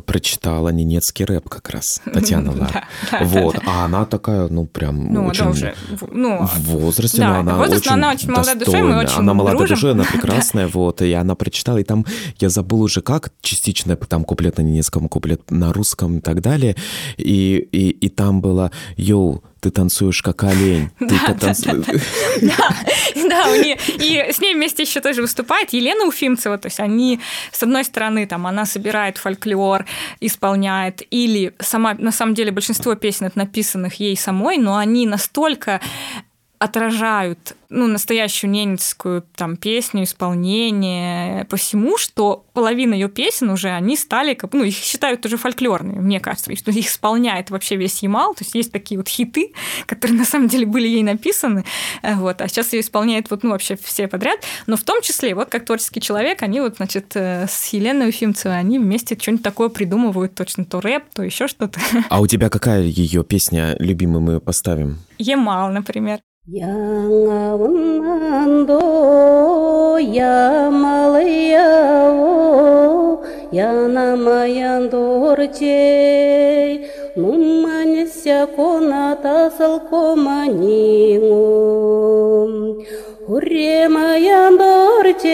прочитала 0.07 0.71
ненецкий 0.71 1.27
рэп 1.27 1.49
как 1.49 1.69
раз, 1.71 2.01
Татьяна 2.13 2.53
Лар. 2.53 2.87
вот, 3.21 3.57
а 3.67 3.85
она 3.85 4.07
такая, 4.07 4.49
ну, 4.49 4.65
прям 4.67 5.13
ну, 5.13 5.27
очень... 5.27 5.47
Уже, 5.49 5.75
ну, 6.11 6.47
в 6.47 6.61
возрасте, 6.61 7.23
но 7.23 7.41
она 7.41 7.59
очень 7.59 7.91
она 7.91 8.11
очень 8.13 8.31
молодая 8.31 8.55
душа, 8.55 8.79
мы 8.79 8.99
очень 8.99 9.19
Она 9.19 9.35
молодая 9.35 9.69
душа, 9.69 9.91
она 9.91 10.05
прекрасная, 10.13 10.67
вот, 10.69 11.03
и 11.03 11.13
она 11.13 11.35
прочитала, 11.35 11.79
и 11.79 11.85
там, 11.85 12.07
я 12.39 12.49
забыл 12.49 12.83
уже 12.83 13.03
как, 13.03 13.33
частично 13.43 13.97
там 13.97 14.25
куплет 14.25 14.57
на 14.57 14.63
ненецком, 14.63 15.09
куплет 15.09 15.51
на 15.51 15.73
русском 15.73 16.19
и 16.19 16.21
так 16.21 16.41
далее, 16.41 16.77
и, 17.19 17.57
и, 17.73 17.91
и 17.91 18.09
там 18.09 18.41
было, 18.41 18.71
йоу, 18.97 19.45
ты 19.63 19.71
танцуешь 19.71 20.23
как 20.23 20.43
олень. 20.43 20.91
Да, 21.01 21.35
да, 21.41 21.55
да, 23.15 23.57
и 23.57 24.33
с 24.33 24.41
ней 24.41 24.55
вместе 24.55 24.83
еще 24.83 25.01
тоже 25.01 25.23
выступает 25.23 25.73
Елена 25.73 26.05
Уфимцева, 26.05 26.59
то 26.59 26.67
есть 26.67 26.81
они, 26.81 27.21
с 27.53 27.63
одной 27.63 27.85
стороны, 27.85 28.27
там, 28.27 28.47
она 28.47 28.67
собирает 28.67 29.19
фольклор, 29.19 29.87
исполняет, 30.21 31.03
или 31.11 31.55
сама, 31.61 31.95
на 31.95 32.11
самом 32.11 32.35
деле, 32.35 32.51
большинство 32.51 32.97
песен 32.97 33.31
написанных 33.37 33.95
ей 34.01 34.17
самой, 34.17 34.59
но 34.59 34.77
они 34.77 35.07
настолько 35.07 35.81
отражают 36.63 37.57
ну, 37.71 37.89
настоящую 37.89 38.51
ненецкую 38.51 39.25
там 39.35 39.57
песню, 39.57 40.05
исполнение, 40.05 41.45
по 41.47 41.57
всему, 41.57 41.97
что 41.97 42.45
половина 42.53 42.95
ее 42.95 43.09
песен 43.09 43.51
уже, 43.51 43.71
они 43.71 43.97
стали, 43.97 44.35
как, 44.35 44.53
ну, 44.53 44.63
их 44.63 44.75
считают 44.75 45.25
уже 45.27 45.39
фольклорными, 45.39 45.99
мне 45.99 46.21
кажется, 46.21 46.55
что 46.55 46.71
их 46.71 46.87
исполняет 46.87 47.51
вообще 47.51 47.77
весь 47.77 48.03
Ямал, 48.03 48.35
то 48.35 48.45
есть 48.45 48.55
есть 48.55 48.71
такие 48.71 48.99
вот 48.99 49.09
хиты, 49.09 49.55
которые 49.87 50.19
на 50.19 50.25
самом 50.25 50.49
деле 50.49 50.67
были 50.67 50.87
ей 50.87 51.03
написаны, 51.03 51.65
э, 52.03 52.15
вот, 52.15 52.41
а 52.43 52.49
сейчас 52.49 52.73
ее 52.75 52.81
исполняет 52.81 53.31
вот, 53.31 53.43
ну, 53.43 53.51
вообще 53.51 53.77
все 53.83 54.07
подряд, 54.07 54.39
но 54.67 54.77
в 54.77 54.85
том 54.85 55.03
числе, 55.03 55.35
вот 55.35 55.49
как 55.49 55.65
творческий 55.65 56.01
человек, 56.01 56.43
они 56.43 56.61
вот, 56.61 56.77
значит, 56.77 57.17
э, 57.17 57.47
с 57.49 57.73
Еленой 57.73 58.11
Уфимцевой, 58.11 58.59
они 58.59 58.79
вместе 58.79 59.19
что-нибудь 59.19 59.43
такое 59.43 59.69
придумывают, 59.71 60.35
точно 60.35 60.65
то 60.65 60.81
рэп, 60.81 61.05
то 61.15 61.23
еще 61.23 61.49
что-то. 61.49 61.81
А 62.11 62.21
у 62.21 62.27
тебя 62.27 62.51
какая 62.51 62.83
ее 62.83 63.25
песня 63.25 63.75
любимая 63.81 64.21
мы 64.21 64.41
поставим? 64.41 64.99
Ямал, 65.19 65.73
например. 65.73 66.21
Яңауынман 66.51 68.67
ямалыяво 70.03 71.55
янамаян 73.53 74.91
дорчей. 74.91 76.91
Нуманеся 77.15 78.49
конатасыл 78.57 79.79
команingum 79.89 82.83
Уремаян 83.29 84.59
дорчей 84.59 85.31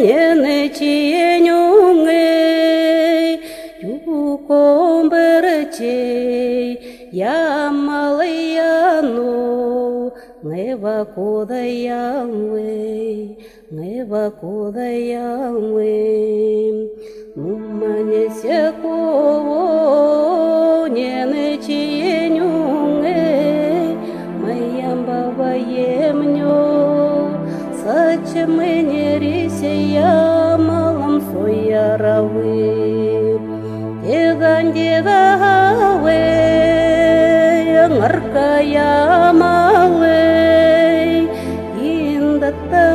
нены 0.00 0.70
чиенюңей 0.72 2.40
нева 10.42 11.04
кодаямы, 11.14 12.66
нева 13.70 14.30
кодаямы. 14.40 15.96
Нумане 17.36 18.30
секово, 18.40 19.66
не 20.88 21.24
нечиенюнге, 21.32 23.22
моям 24.40 25.04
баба 25.06 25.52
емню, 25.54 26.58
сачме 27.82 28.82
не 28.82 29.18
рисе 29.18 29.74
ямалам 29.92 31.20
сояравы. 31.30 32.64
Дедан 34.02 34.72
дедавы, 34.72 36.18
markaya 38.00 39.32
malay 39.32 40.09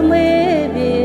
maybe. 0.09 1.04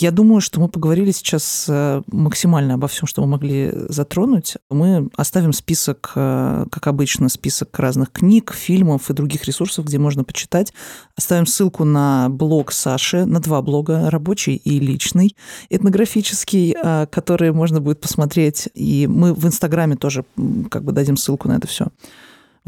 Я 0.00 0.12
думаю, 0.12 0.40
что 0.40 0.60
мы 0.60 0.68
поговорили 0.68 1.10
сейчас 1.10 1.66
э, 1.68 2.02
максимально 2.06 2.74
обо 2.74 2.86
всем, 2.86 3.08
что 3.08 3.20
мы 3.22 3.26
могли 3.26 3.72
затронуть. 3.88 4.56
Мы 4.70 5.10
оставим 5.16 5.52
список, 5.52 6.12
э, 6.14 6.66
как 6.70 6.86
обычно, 6.86 7.28
список 7.28 7.76
разных 7.80 8.12
книг, 8.12 8.54
фильмов 8.54 9.10
и 9.10 9.12
других 9.12 9.46
ресурсов, 9.46 9.86
где 9.86 9.98
можно 9.98 10.22
почитать. 10.22 10.72
Оставим 11.16 11.46
ссылку 11.46 11.82
на 11.82 12.28
блог 12.28 12.70
Саши, 12.70 13.24
на 13.24 13.40
два 13.40 13.60
блога, 13.60 14.08
рабочий 14.08 14.54
и 14.54 14.78
личный, 14.78 15.36
этнографический, 15.68 16.76
э, 16.80 17.06
которые 17.10 17.52
можно 17.52 17.80
будет 17.80 18.00
посмотреть. 18.00 18.68
И 18.74 19.08
мы 19.08 19.34
в 19.34 19.44
Инстаграме 19.46 19.96
тоже 19.96 20.24
как 20.70 20.84
бы 20.84 20.92
дадим 20.92 21.16
ссылку 21.16 21.48
на 21.48 21.56
это 21.56 21.66
все. 21.66 21.88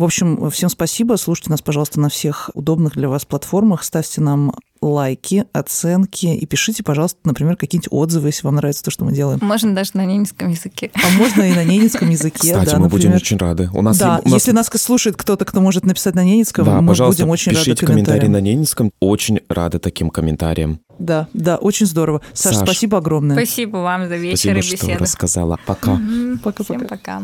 В 0.00 0.04
общем, 0.04 0.48
всем 0.48 0.70
спасибо. 0.70 1.16
Слушайте 1.16 1.50
нас, 1.50 1.60
пожалуйста, 1.60 2.00
на 2.00 2.08
всех 2.08 2.48
удобных 2.54 2.94
для 2.94 3.10
вас 3.10 3.26
платформах. 3.26 3.84
Ставьте 3.84 4.22
нам 4.22 4.54
лайки, 4.80 5.44
оценки 5.52 6.24
и 6.24 6.46
пишите, 6.46 6.82
пожалуйста, 6.82 7.18
например, 7.24 7.56
какие-нибудь 7.56 7.88
отзывы, 7.90 8.28
если 8.28 8.46
вам 8.46 8.54
нравится 8.54 8.82
то, 8.82 8.90
что 8.90 9.04
мы 9.04 9.12
делаем. 9.12 9.40
Можно 9.42 9.74
даже 9.74 9.90
на 9.92 10.06
ненецком 10.06 10.48
языке. 10.48 10.90
А 10.94 11.18
можно 11.18 11.42
и 11.42 11.52
на 11.52 11.64
ненецком 11.64 12.08
языке. 12.08 12.38
Кстати, 12.38 12.70
да, 12.70 12.78
мы 12.78 12.84
например. 12.84 12.90
будем 12.90 13.12
очень 13.12 13.36
рады. 13.36 13.68
У 13.74 13.82
нас, 13.82 13.98
да, 13.98 14.22
у 14.24 14.28
нас... 14.30 14.32
если 14.32 14.52
нас 14.52 14.68
слушает 14.68 15.18
кто-то, 15.18 15.44
кто 15.44 15.60
может 15.60 15.84
написать 15.84 16.14
на 16.14 16.24
ненецком, 16.24 16.64
да, 16.64 16.80
мы 16.80 16.94
будем 16.94 17.28
очень 17.28 17.52
рады 17.52 17.64
пишите 17.66 17.84
комментарии 17.84 18.20
комментариям. 18.20 18.32
на 18.32 18.40
ненецком. 18.40 18.92
Очень 19.00 19.40
рады 19.50 19.80
таким 19.80 20.08
комментариям. 20.08 20.80
Да, 20.98 21.28
да, 21.34 21.56
очень 21.56 21.84
здорово. 21.84 22.22
Саш, 22.32 22.54
Саш, 22.54 22.64
спасибо 22.64 22.96
огромное. 22.96 23.36
Спасибо 23.36 23.76
вам 23.76 24.08
за 24.08 24.16
вечер 24.16 24.38
Спасибо, 24.38 24.58
и 24.60 24.62
что 24.62 24.86
беседу. 24.86 24.98
рассказала. 25.04 25.58
Пока. 25.66 26.00
Пока-пока. 26.42 26.78
Всем 26.78 26.88
пока. 26.88 27.22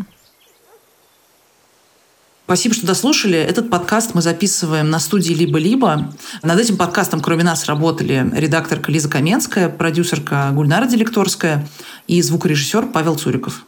Спасибо, 2.47 2.77
что 2.77 2.87
дослушали. 2.87 3.37
Этот 3.37 3.71
подкаст 3.71 4.15
мы 4.15 4.23
записываем 4.23 4.89
на 4.89 5.01
студии 5.01 5.33
«Либо-либо». 5.33 6.13
Над 6.45 6.61
этим 6.61 6.77
подкастом, 6.77 7.21
кроме 7.21 7.43
нас, 7.43 7.67
работали 7.67 8.25
редакторка 8.33 8.93
Лиза 8.93 9.09
Каменская, 9.09 9.69
продюсерка 9.69 10.51
Гульнара 10.53 10.87
Делекторская 10.87 11.67
и 12.07 12.23
звукорежиссер 12.23 12.87
Павел 12.93 13.17
Цуриков. 13.17 13.67